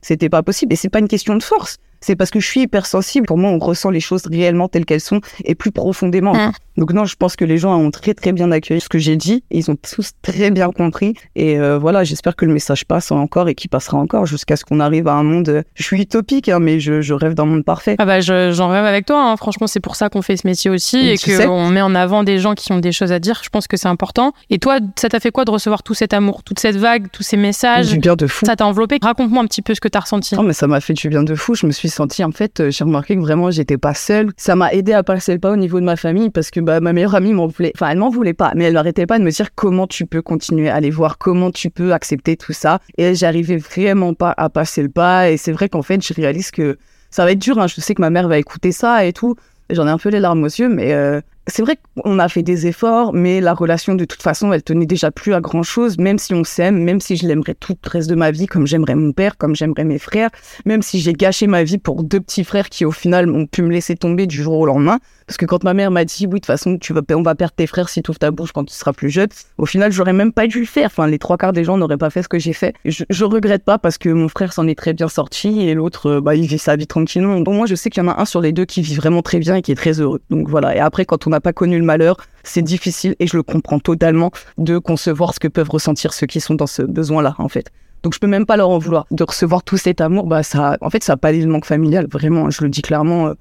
C'était 0.00 0.28
pas 0.28 0.42
possible. 0.42 0.72
Et 0.72 0.76
c'est 0.76 0.88
pas 0.88 0.98
une 0.98 1.08
question 1.08 1.36
de 1.36 1.42
force. 1.42 1.78
C'est 2.02 2.16
parce 2.16 2.30
que 2.30 2.40
je 2.40 2.46
suis 2.46 2.62
hypersensible. 2.62 3.26
Pour 3.26 3.38
moi, 3.38 3.50
on 3.50 3.58
ressent 3.58 3.88
les 3.90 4.00
choses 4.00 4.22
réellement 4.26 4.68
telles 4.68 4.84
qu'elles 4.84 5.00
sont 5.00 5.20
et 5.44 5.54
plus 5.54 5.70
profondément. 5.70 6.34
Mm. 6.34 6.52
Donc 6.78 6.92
non, 6.92 7.04
je 7.04 7.16
pense 7.16 7.36
que 7.36 7.44
les 7.44 7.58
gens 7.58 7.76
ont 7.76 7.90
très 7.90 8.14
très 8.14 8.32
bien 8.32 8.50
accueilli 8.50 8.80
ce 8.80 8.88
que 8.88 8.98
j'ai 8.98 9.16
dit. 9.16 9.44
Ils 9.50 9.70
ont 9.70 9.76
tous 9.76 10.12
très 10.22 10.50
bien 10.50 10.70
compris. 10.70 11.14
Et 11.36 11.58
euh, 11.60 11.78
voilà, 11.78 12.02
j'espère 12.02 12.34
que 12.34 12.44
le 12.46 12.52
message 12.54 12.84
passe 12.86 13.12
encore 13.12 13.48
et 13.48 13.54
qu'il 13.54 13.68
passera 13.70 13.98
encore 13.98 14.24
jusqu'à 14.26 14.56
ce 14.56 14.64
qu'on 14.64 14.80
arrive 14.80 15.06
à 15.06 15.12
un 15.12 15.22
monde. 15.22 15.48
euh, 15.50 15.62
Je 15.74 15.82
suis 15.82 16.00
utopique, 16.02 16.48
hein, 16.48 16.58
mais 16.60 16.80
je, 16.80 17.00
je 17.02 17.12
rêve 17.14 17.34
d'un 17.34 17.44
monde 17.44 17.64
parfait. 17.64 17.96
Ah 17.98 18.06
bah 18.06 18.20
je- 18.20 18.52
j'en 18.52 18.68
rêve 18.68 18.84
avec 18.86 19.06
toi. 19.06 19.30
hein. 19.30 19.36
Franchement, 19.36 19.66
c'est 19.66 19.80
pour 19.80 19.96
ça 19.96 20.08
qu'on 20.08 20.22
fait 20.22 20.36
ce 20.36 20.46
métier 20.46 20.70
aussi 20.70 20.96
et 21.10 21.16
sais- 21.18 21.46
qu'on 21.46 21.68
met 21.68 21.82
en 21.82 21.94
avant 21.94 22.24
des 22.24 22.38
gens 22.38 22.54
qui 22.54 22.72
ont 22.72 22.78
des 22.80 22.92
choses 22.92 23.12
à 23.12 23.18
dire. 23.18 23.40
Je 23.44 23.50
pense 23.50 23.66
que 23.68 23.76
c'est 23.76 23.88
important. 23.88 24.32
Et 24.50 24.58
toi, 24.58 24.78
ça 24.98 25.08
t'a 25.08 25.20
fait 25.20 25.30
quoi 25.30 25.44
de 25.44 25.50
recevoir 25.50 25.82
tout 25.82 25.94
cet 25.94 26.14
amour, 26.14 26.42
toute 26.42 26.58
cette 26.58 26.76
vague, 26.76 27.06
tous 27.12 27.22
ces 27.22 27.36
messages 27.36 27.90
Du 27.90 27.98
bien 27.98 28.16
de 28.16 28.26
fou. 28.26 28.46
Ça 28.46 28.56
t'a 28.56 28.66
enveloppé? 28.66 28.98
Raconte-moi 29.02 29.42
un 29.42 29.46
petit 29.46 29.62
peu 29.62 29.74
ce 29.74 29.80
que 29.80 29.88
t'as 29.88 30.00
ressenti. 30.00 30.34
Non, 30.34 30.42
mais 30.42 30.54
ça 30.54 30.66
m'a 30.66 30.80
fait 30.80 30.94
du 30.94 31.08
bien 31.10 31.22
de 31.22 31.34
fou. 31.34 31.54
Je 31.54 31.66
me 31.66 31.72
suis 31.72 31.90
sentie, 31.92 32.24
en 32.24 32.32
fait, 32.32 32.60
euh, 32.60 32.70
j'ai 32.70 32.84
remarqué 32.84 33.14
que 33.14 33.20
vraiment, 33.20 33.50
j'étais 33.50 33.78
pas 33.78 33.94
seule. 33.94 34.30
Ça 34.36 34.56
m'a 34.56 34.72
aidé 34.72 34.92
à 34.92 35.02
passer 35.02 35.32
le 35.34 35.38
pas 35.38 35.52
au 35.52 35.56
niveau 35.56 35.78
de 35.80 35.84
ma 35.84 35.96
famille 35.96 36.30
parce 36.30 36.50
que 36.50 36.60
bah, 36.60 36.80
ma 36.80 36.92
meilleure 36.92 37.14
amie 37.14 37.32
m'en 37.32 37.46
voulait. 37.46 37.72
Enfin, 37.76 37.90
elle 37.90 37.98
m'en 37.98 38.08
voulait 38.10 38.34
pas, 38.34 38.52
mais 38.56 38.64
elle 38.64 38.74
n'arrêtait 38.74 39.06
pas 39.06 39.18
de 39.18 39.24
me 39.24 39.30
dire 39.30 39.54
comment 39.54 39.86
tu 39.86 40.06
peux 40.06 40.22
continuer 40.22 40.68
à 40.68 40.74
aller 40.74 40.90
voir, 40.90 41.18
comment 41.18 41.50
tu 41.50 41.70
peux 41.70 41.92
accepter 41.92 42.36
tout 42.36 42.52
ça. 42.52 42.80
Et 42.98 43.14
j'arrivais 43.14 43.58
vraiment 43.58 44.14
pas 44.14 44.34
à 44.36 44.48
passer 44.48 44.82
le 44.82 44.88
pas. 44.88 45.30
Et 45.30 45.36
c'est 45.36 45.52
vrai 45.52 45.68
qu'en 45.68 45.82
fait, 45.82 46.04
je 46.04 46.12
réalise 46.14 46.50
que 46.50 46.78
ça 47.10 47.24
va 47.24 47.32
être 47.32 47.38
dur. 47.38 47.58
hein. 47.58 47.66
Je 47.66 47.80
sais 47.80 47.94
que 47.94 48.00
ma 48.00 48.10
mère 48.10 48.28
va 48.28 48.38
écouter 48.38 48.72
ça 48.72 49.04
et 49.04 49.12
tout. 49.12 49.36
J'en 49.70 49.86
ai 49.86 49.90
un 49.90 49.98
peu 49.98 50.08
les 50.08 50.20
larmes 50.20 50.42
aux 50.42 50.46
yeux, 50.46 50.68
mais 50.68 50.92
euh, 50.92 51.20
c'est 51.48 51.62
vrai 51.62 51.76
qu'on 51.96 52.18
a 52.18 52.28
fait 52.28 52.42
des 52.42 52.66
efforts, 52.66 53.12
mais 53.12 53.40
la 53.40 53.52
relation, 53.52 53.94
de 53.94 54.04
toute 54.04 54.22
façon, 54.22 54.52
elle 54.52 54.62
tenait 54.62 54.86
déjà 54.86 55.10
plus 55.10 55.34
à 55.34 55.40
grand 55.40 55.64
chose, 55.64 55.98
même 55.98 56.18
si 56.18 56.34
on 56.34 56.44
s'aime, 56.44 56.78
même 56.82 57.00
si 57.00 57.16
je 57.16 57.26
l'aimerais 57.26 57.54
tout 57.54 57.76
le 57.84 57.90
reste 57.90 58.08
de 58.08 58.14
ma 58.14 58.30
vie, 58.30 58.46
comme 58.46 58.66
j'aimerais 58.66 58.94
mon 58.94 59.12
père, 59.12 59.36
comme 59.36 59.56
j'aimerais 59.56 59.84
mes 59.84 59.98
frères, 59.98 60.30
même 60.66 60.82
si 60.82 61.00
j'ai 61.00 61.12
gâché 61.12 61.48
ma 61.48 61.64
vie 61.64 61.78
pour 61.78 62.04
deux 62.04 62.20
petits 62.20 62.44
frères 62.44 62.68
qui, 62.68 62.84
au 62.84 62.92
final, 62.92 63.28
ont 63.28 63.46
pu 63.46 63.62
me 63.62 63.70
laisser 63.70 63.96
tomber 63.96 64.26
du 64.26 64.40
jour 64.40 64.58
au 64.58 64.66
lendemain. 64.66 65.00
Parce 65.26 65.36
que 65.36 65.46
quand 65.46 65.64
ma 65.64 65.74
mère 65.74 65.90
m'a 65.90 66.04
dit, 66.04 66.26
oui, 66.26 66.34
de 66.34 66.36
toute 66.36 66.46
façon, 66.46 66.78
tu 66.78 66.92
vas, 66.92 67.00
on 67.14 67.22
va 67.22 67.34
perdre 67.34 67.54
tes 67.54 67.66
frères 67.66 67.88
si 67.88 68.02
tu 68.02 68.10
ouvres 68.10 68.18
ta 68.18 68.30
bouche 68.30 68.52
quand 68.52 68.64
tu 68.64 68.74
seras 68.74 68.92
plus 68.92 69.10
jeune, 69.10 69.28
au 69.58 69.66
final, 69.66 69.90
j'aurais 69.90 70.12
même 70.12 70.32
pas 70.32 70.46
dû 70.46 70.60
le 70.60 70.66
faire. 70.66 70.86
Enfin, 70.86 71.06
les 71.06 71.18
trois 71.18 71.38
quarts 71.38 71.52
des 71.52 71.64
gens 71.64 71.76
n'auraient 71.76 71.96
pas 71.96 72.10
fait 72.10 72.22
ce 72.22 72.28
que 72.28 72.38
j'ai 72.38 72.52
fait. 72.52 72.74
Je, 72.84 73.04
je 73.08 73.24
regrette 73.24 73.64
pas 73.64 73.78
parce 73.78 73.98
que 73.98 74.08
mon 74.10 74.28
frère 74.28 74.52
s'en 74.52 74.68
est 74.68 74.78
très 74.78 74.92
bien 74.92 75.08
sorti 75.08 75.60
et 75.60 75.74
l'autre, 75.74 76.06
euh, 76.06 76.20
bah, 76.20 76.34
il 76.34 76.46
vit 76.46 76.58
sa 76.58 76.76
vie 76.76 76.86
tranquillement. 76.86 77.40
Donc, 77.40 77.54
moi, 77.54 77.66
je 77.66 77.74
sais 77.74 77.90
qu'il 77.90 78.02
y 78.02 78.06
en 78.06 78.10
a 78.10 78.20
un 78.20 78.24
sur 78.26 78.40
les 78.40 78.52
deux 78.52 78.64
qui 78.64 78.82
vit 78.82 78.94
vraiment 78.94 79.22
très 79.22 79.38
bien 79.38 79.56
et 79.56 79.62
qui 79.62 79.72
est 79.72 79.76
très 79.76 80.00
heureux. 80.00 80.20
Donc, 80.30 80.48
voilà. 80.48 80.76
Et 80.76 80.80
après, 80.80 81.04
quand 81.04 81.26
on 81.26 81.31
n'a 81.32 81.40
pas 81.40 81.52
connu 81.52 81.78
le 81.78 81.84
malheur, 81.84 82.16
c'est 82.44 82.62
difficile 82.62 83.16
et 83.18 83.26
je 83.26 83.36
le 83.36 83.42
comprends 83.42 83.78
totalement 83.80 84.30
de 84.58 84.78
concevoir 84.78 85.34
ce 85.34 85.40
que 85.40 85.48
peuvent 85.48 85.70
ressentir 85.70 86.12
ceux 86.12 86.26
qui 86.26 86.40
sont 86.40 86.54
dans 86.54 86.66
ce 86.68 86.82
besoin-là, 86.82 87.34
en 87.38 87.48
fait. 87.48 87.70
Donc 88.02 88.14
je 88.14 88.18
peux 88.18 88.26
même 88.26 88.46
pas 88.46 88.56
leur 88.56 88.68
en 88.70 88.78
vouloir 88.78 89.06
de 89.10 89.22
recevoir 89.24 89.62
tout 89.62 89.76
cet 89.76 90.00
amour. 90.00 90.26
Bah 90.26 90.42
ça, 90.42 90.76
en 90.80 90.90
fait, 90.90 91.04
ça 91.04 91.16
pallie 91.16 91.40
le 91.42 91.48
manque 91.48 91.64
familial. 91.66 92.06
Vraiment, 92.10 92.50
je 92.50 92.62
le 92.62 92.68
dis 92.68 92.82
clairement. 92.82 93.28
euh, 93.28 93.34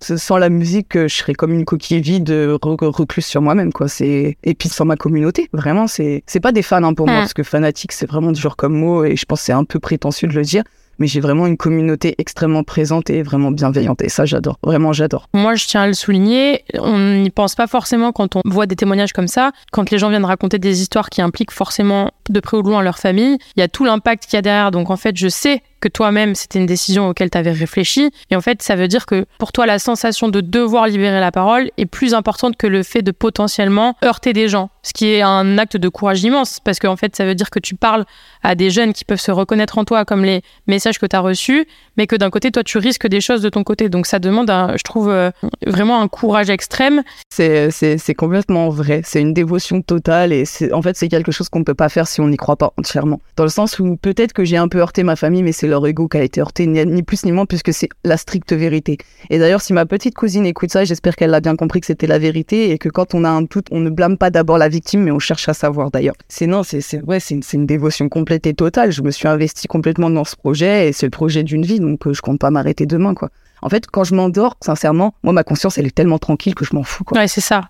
sans 0.00 0.38
la 0.38 0.48
musique, 0.48 0.94
euh, 0.96 1.08
je 1.08 1.14
serais 1.16 1.34
comme 1.34 1.52
une 1.52 1.64
coquille 1.64 2.00
vide, 2.00 2.30
euh, 2.30 2.56
re- 2.62 2.84
recluse 2.86 3.26
sur 3.26 3.42
moi-même, 3.42 3.72
quoi. 3.72 3.88
C'est 3.88 4.36
et 4.44 4.54
puis 4.54 4.68
sans 4.68 4.84
ma 4.84 4.94
communauté. 4.96 5.48
Vraiment, 5.52 5.86
c'est 5.88 6.22
c'est 6.26 6.38
pas 6.40 6.52
des 6.52 6.62
fans 6.62 6.82
hein, 6.84 6.94
pour 6.94 7.06
moi 7.06 7.16
Mm. 7.16 7.20
parce 7.22 7.34
que 7.34 7.42
fanatique, 7.42 7.90
c'est 7.92 8.06
vraiment 8.08 8.30
dur 8.32 8.54
comme 8.56 8.74
mot 8.76 9.04
et 9.04 9.16
je 9.16 9.24
pense 9.24 9.40
que 9.40 9.46
c'est 9.46 9.52
un 9.52 9.64
peu 9.64 9.78
prétentieux 9.80 10.28
de 10.28 10.34
le 10.34 10.42
dire. 10.42 10.62
Mais 10.98 11.06
j'ai 11.06 11.20
vraiment 11.20 11.46
une 11.46 11.56
communauté 11.56 12.14
extrêmement 12.18 12.64
présente 12.64 13.10
et 13.10 13.22
vraiment 13.22 13.50
bienveillante 13.50 14.02
et 14.02 14.08
ça 14.08 14.24
j'adore. 14.24 14.58
Vraiment 14.62 14.92
j'adore. 14.92 15.28
Moi, 15.32 15.54
je 15.54 15.66
tiens 15.66 15.82
à 15.82 15.86
le 15.86 15.92
souligner, 15.92 16.64
on 16.74 16.98
n'y 16.98 17.30
pense 17.30 17.54
pas 17.54 17.66
forcément 17.66 18.12
quand 18.12 18.36
on 18.36 18.42
voit 18.44 18.66
des 18.66 18.76
témoignages 18.76 19.12
comme 19.12 19.28
ça. 19.28 19.52
Quand 19.72 19.90
les 19.90 19.98
gens 19.98 20.10
viennent 20.10 20.24
raconter 20.24 20.58
des 20.58 20.80
histoires 20.80 21.10
qui 21.10 21.22
impliquent 21.22 21.52
forcément 21.52 22.10
de 22.28 22.40
près 22.40 22.56
ou 22.56 22.62
de 22.62 22.68
loin 22.68 22.82
leur 22.82 22.98
famille, 22.98 23.38
il 23.56 23.60
y 23.60 23.62
a 23.62 23.68
tout 23.68 23.84
l'impact 23.84 24.26
qu'il 24.26 24.36
y 24.36 24.38
a 24.38 24.42
derrière. 24.42 24.70
Donc 24.70 24.90
en 24.90 24.96
fait, 24.96 25.16
je 25.16 25.28
sais 25.28 25.62
que 25.80 25.88
toi-même, 25.88 26.34
c'était 26.34 26.58
une 26.58 26.66
décision 26.66 27.08
auquel 27.08 27.30
tu 27.30 27.38
avais 27.38 27.52
réfléchi. 27.52 28.10
Et 28.30 28.36
en 28.36 28.40
fait, 28.40 28.62
ça 28.62 28.76
veut 28.76 28.88
dire 28.88 29.06
que 29.06 29.26
pour 29.38 29.52
toi, 29.52 29.66
la 29.66 29.78
sensation 29.78 30.28
de 30.28 30.40
devoir 30.40 30.86
libérer 30.86 31.20
la 31.20 31.32
parole 31.32 31.70
est 31.76 31.86
plus 31.86 32.14
importante 32.14 32.56
que 32.56 32.66
le 32.66 32.82
fait 32.82 33.02
de 33.02 33.10
potentiellement 33.10 33.96
heurter 34.04 34.32
des 34.32 34.48
gens. 34.48 34.70
Ce 34.82 34.92
qui 34.92 35.08
est 35.08 35.22
un 35.22 35.58
acte 35.58 35.76
de 35.76 35.88
courage 35.88 36.22
immense, 36.22 36.60
parce 36.60 36.78
qu'en 36.78 36.96
fait, 36.96 37.14
ça 37.14 37.24
veut 37.24 37.34
dire 37.34 37.50
que 37.50 37.58
tu 37.58 37.74
parles 37.74 38.04
à 38.42 38.54
des 38.54 38.70
jeunes 38.70 38.92
qui 38.92 39.04
peuvent 39.04 39.20
se 39.20 39.30
reconnaître 39.30 39.78
en 39.78 39.84
toi 39.84 40.04
comme 40.04 40.24
les 40.24 40.42
messages 40.66 40.98
que 40.98 41.06
tu 41.06 41.16
as 41.16 41.20
reçus, 41.20 41.66
mais 41.96 42.06
que 42.06 42.16
d'un 42.16 42.30
côté, 42.30 42.50
toi, 42.50 42.62
tu 42.62 42.78
risques 42.78 43.06
des 43.06 43.20
choses 43.20 43.42
de 43.42 43.48
ton 43.48 43.64
côté. 43.64 43.88
Donc 43.88 44.06
ça 44.06 44.18
demande, 44.18 44.48
je 44.48 44.82
trouve, 44.82 45.08
euh, 45.08 45.30
vraiment 45.66 46.00
un 46.00 46.08
courage 46.08 46.50
extrême. 46.50 47.02
C'est 47.30 48.14
complètement 48.16 48.68
vrai. 48.68 49.02
C'est 49.04 49.20
une 49.20 49.34
dévotion 49.34 49.82
totale 49.82 50.32
et 50.32 50.44
en 50.72 50.82
fait 50.82 50.96
c'est 50.96 51.08
quelque 51.08 51.32
chose 51.32 51.48
qu'on 51.48 51.64
peut 51.64 51.74
pas 51.74 51.88
faire 51.88 52.06
si 52.08 52.20
on 52.20 52.28
n'y 52.28 52.36
croit 52.36 52.56
pas 52.56 52.72
entièrement. 52.76 53.20
Dans 53.36 53.44
le 53.44 53.50
sens 53.50 53.78
où 53.78 53.96
peut-être 53.96 54.32
que 54.32 54.44
j'ai 54.44 54.56
un 54.56 54.68
peu 54.68 54.78
heurté 54.78 55.02
ma 55.02 55.16
famille, 55.16 55.42
mais 55.42 55.52
c'est 55.52 55.67
leur 55.68 55.86
ego 55.86 56.08
qui 56.08 56.16
a 56.16 56.22
été 56.22 56.40
heurté, 56.40 56.66
ni, 56.66 57.02
plus 57.02 57.24
ni 57.24 57.32
moins, 57.32 57.46
puisque 57.46 57.72
c'est 57.72 57.88
la 58.04 58.16
stricte 58.16 58.52
vérité. 58.52 58.98
Et 59.30 59.38
d'ailleurs, 59.38 59.60
si 59.60 59.72
ma 59.72 59.86
petite 59.86 60.14
cousine 60.14 60.46
écoute 60.46 60.72
ça, 60.72 60.84
j'espère 60.84 61.16
qu'elle 61.16 61.34
a 61.34 61.40
bien 61.40 61.56
compris 61.56 61.80
que 61.80 61.86
c'était 61.86 62.06
la 62.06 62.18
vérité 62.18 62.70
et 62.70 62.78
que 62.78 62.88
quand 62.88 63.14
on 63.14 63.24
a 63.24 63.28
un 63.28 63.42
doute, 63.42 63.66
on 63.70 63.80
ne 63.80 63.90
blâme 63.90 64.16
pas 64.16 64.30
d'abord 64.30 64.58
la 64.58 64.68
victime, 64.68 65.02
mais 65.02 65.10
on 65.10 65.18
cherche 65.18 65.48
à 65.48 65.54
savoir 65.54 65.90
d'ailleurs. 65.90 66.14
C'est 66.28 66.46
non, 66.46 66.62
c'est 66.62 66.82
ouais, 67.02 67.20
c'est 67.20 67.34
une, 67.34 67.42
une 67.52 67.66
dévotion 67.66 68.08
complète 68.08 68.46
et 68.46 68.54
totale. 68.54 68.92
Je 68.92 69.02
me 69.02 69.10
suis 69.10 69.28
investi 69.28 69.68
complètement 69.68 70.10
dans 70.10 70.24
ce 70.24 70.36
projet 70.36 70.88
et 70.88 70.92
c'est 70.92 71.06
le 71.06 71.10
projet 71.10 71.42
d'une 71.42 71.64
vie, 71.64 71.80
donc 71.80 72.06
euh, 72.06 72.12
je 72.12 72.22
compte 72.22 72.40
pas 72.40 72.50
m'arrêter 72.50 72.86
demain, 72.86 73.14
quoi. 73.14 73.30
En 73.62 73.68
fait, 73.68 73.86
quand 73.86 74.04
je 74.04 74.14
m'endors, 74.14 74.56
sincèrement, 74.60 75.14
moi, 75.22 75.32
ma 75.32 75.42
conscience, 75.42 75.78
elle 75.78 75.86
est 75.86 75.94
tellement 75.94 76.18
tranquille 76.18 76.54
que 76.54 76.64
je 76.64 76.74
m'en 76.74 76.84
fous, 76.84 77.04
quoi. 77.04 77.18
Ouais, 77.18 77.28
c'est 77.28 77.40
ça. 77.40 77.62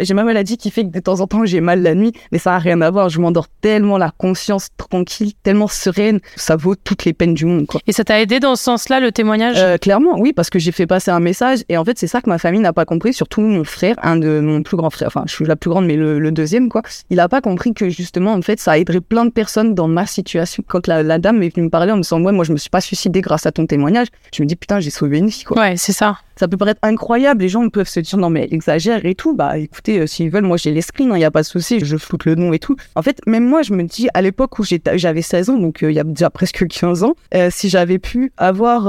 J'ai 0.00 0.14
ma 0.14 0.24
maladie 0.24 0.56
qui 0.56 0.70
fait 0.70 0.84
que 0.84 0.90
de 0.90 1.00
temps 1.00 1.20
en 1.20 1.26
temps 1.26 1.44
j'ai 1.44 1.60
mal 1.60 1.82
la 1.82 1.94
nuit, 1.94 2.12
mais 2.32 2.38
ça 2.38 2.50
n'a 2.50 2.58
rien 2.58 2.80
à 2.80 2.90
voir. 2.90 3.08
Je 3.08 3.20
m'endors 3.20 3.48
tellement 3.60 3.98
la 3.98 4.10
conscience 4.16 4.68
tranquille, 4.76 5.32
tellement 5.42 5.68
sereine, 5.68 6.20
ça 6.36 6.56
vaut 6.56 6.74
toutes 6.74 7.04
les 7.04 7.12
peines 7.12 7.34
du 7.34 7.44
monde. 7.44 7.66
Quoi. 7.66 7.80
Et 7.86 7.92
ça 7.92 8.04
t'a 8.04 8.20
aidé 8.20 8.40
dans 8.40 8.56
ce 8.56 8.64
sens-là, 8.64 9.00
le 9.00 9.12
témoignage? 9.12 9.56
Euh, 9.58 9.76
clairement, 9.76 10.18
oui, 10.18 10.32
parce 10.32 10.50
que 10.50 10.58
j'ai 10.58 10.72
fait 10.72 10.86
passer 10.86 11.10
un 11.10 11.20
message 11.20 11.64
et 11.68 11.76
en 11.76 11.84
fait 11.84 11.98
c'est 11.98 12.06
ça 12.06 12.20
que 12.20 12.30
ma 12.30 12.38
famille 12.38 12.60
n'a 12.60 12.72
pas 12.72 12.84
compris, 12.84 13.12
surtout 13.12 13.40
mon 13.40 13.64
frère, 13.64 13.96
un 14.02 14.16
de 14.16 14.40
mon 14.40 14.62
plus 14.62 14.76
grand 14.76 14.90
frère. 14.90 15.08
Enfin, 15.08 15.24
je 15.26 15.34
suis 15.34 15.44
la 15.44 15.56
plus 15.56 15.70
grande, 15.70 15.86
mais 15.86 15.96
le, 15.96 16.18
le 16.18 16.32
deuxième 16.32 16.68
quoi. 16.68 16.82
Il 17.10 17.20
a 17.20 17.28
pas 17.28 17.40
compris 17.40 17.74
que 17.74 17.88
justement 17.90 18.32
en 18.32 18.42
fait 18.42 18.60
ça 18.60 18.78
aiderait 18.78 19.00
plein 19.00 19.24
de 19.24 19.30
personnes 19.30 19.74
dans 19.74 19.88
ma 19.88 20.06
situation. 20.06 20.62
Quand 20.66 20.86
la, 20.86 21.02
la 21.02 21.18
dame 21.18 21.42
est 21.42 21.54
venue 21.54 21.66
me 21.66 21.70
parler 21.70 21.92
en 21.92 21.96
me 21.96 22.02
disant 22.02 22.22
ouais 22.22 22.32
moi 22.32 22.44
je 22.44 22.52
me 22.52 22.56
suis 22.56 22.70
pas 22.70 22.80
suicidée 22.80 23.20
grâce 23.20 23.44
à 23.46 23.52
ton 23.52 23.66
témoignage, 23.66 24.08
je 24.34 24.42
me 24.42 24.46
dis 24.46 24.56
putain 24.56 24.80
j'ai 24.80 24.90
sauvé 24.90 25.18
une 25.18 25.28
vie 25.28 25.44
quoi. 25.44 25.60
Ouais, 25.60 25.76
c'est 25.76 25.92
ça. 25.92 26.16
Ça 26.36 26.48
peut 26.48 26.56
paraître 26.56 26.80
incroyable. 26.82 27.42
Les 27.42 27.48
gens 27.48 27.68
peuvent 27.68 27.88
se 27.88 28.00
dire 28.00 28.18
non 28.18 28.30
mais 28.30 28.48
exagère 28.50 29.04
et 29.04 29.14
tout. 29.14 29.34
Bah 29.34 29.58
écoutez, 29.58 30.00
euh, 30.00 30.06
s'ils 30.06 30.30
veulent, 30.30 30.44
moi 30.44 30.56
j'ai 30.56 30.72
les 30.72 30.82
screens, 30.82 31.08
il 31.08 31.12
hein, 31.12 31.18
n'y 31.18 31.24
a 31.24 31.30
pas 31.30 31.42
de 31.42 31.46
souci, 31.46 31.80
je 31.84 31.96
floute 31.96 32.24
le 32.24 32.34
nom 32.34 32.52
et 32.52 32.58
tout. 32.58 32.76
En 32.94 33.02
fait, 33.02 33.20
même 33.26 33.46
moi, 33.46 33.62
je 33.62 33.72
me 33.72 33.82
dis 33.82 34.08
à 34.14 34.22
l'époque 34.22 34.58
où 34.58 34.64
j'avais 34.64 35.22
16 35.22 35.50
ans, 35.50 35.58
donc 35.58 35.82
euh, 35.82 35.90
il 35.90 35.94
y 35.94 36.00
a 36.00 36.04
déjà 36.04 36.30
presque 36.30 36.66
15 36.68 37.02
ans, 37.02 37.14
euh, 37.34 37.48
si 37.50 37.68
j'avais 37.68 37.98
pu 37.98 38.32
avoir 38.36 38.88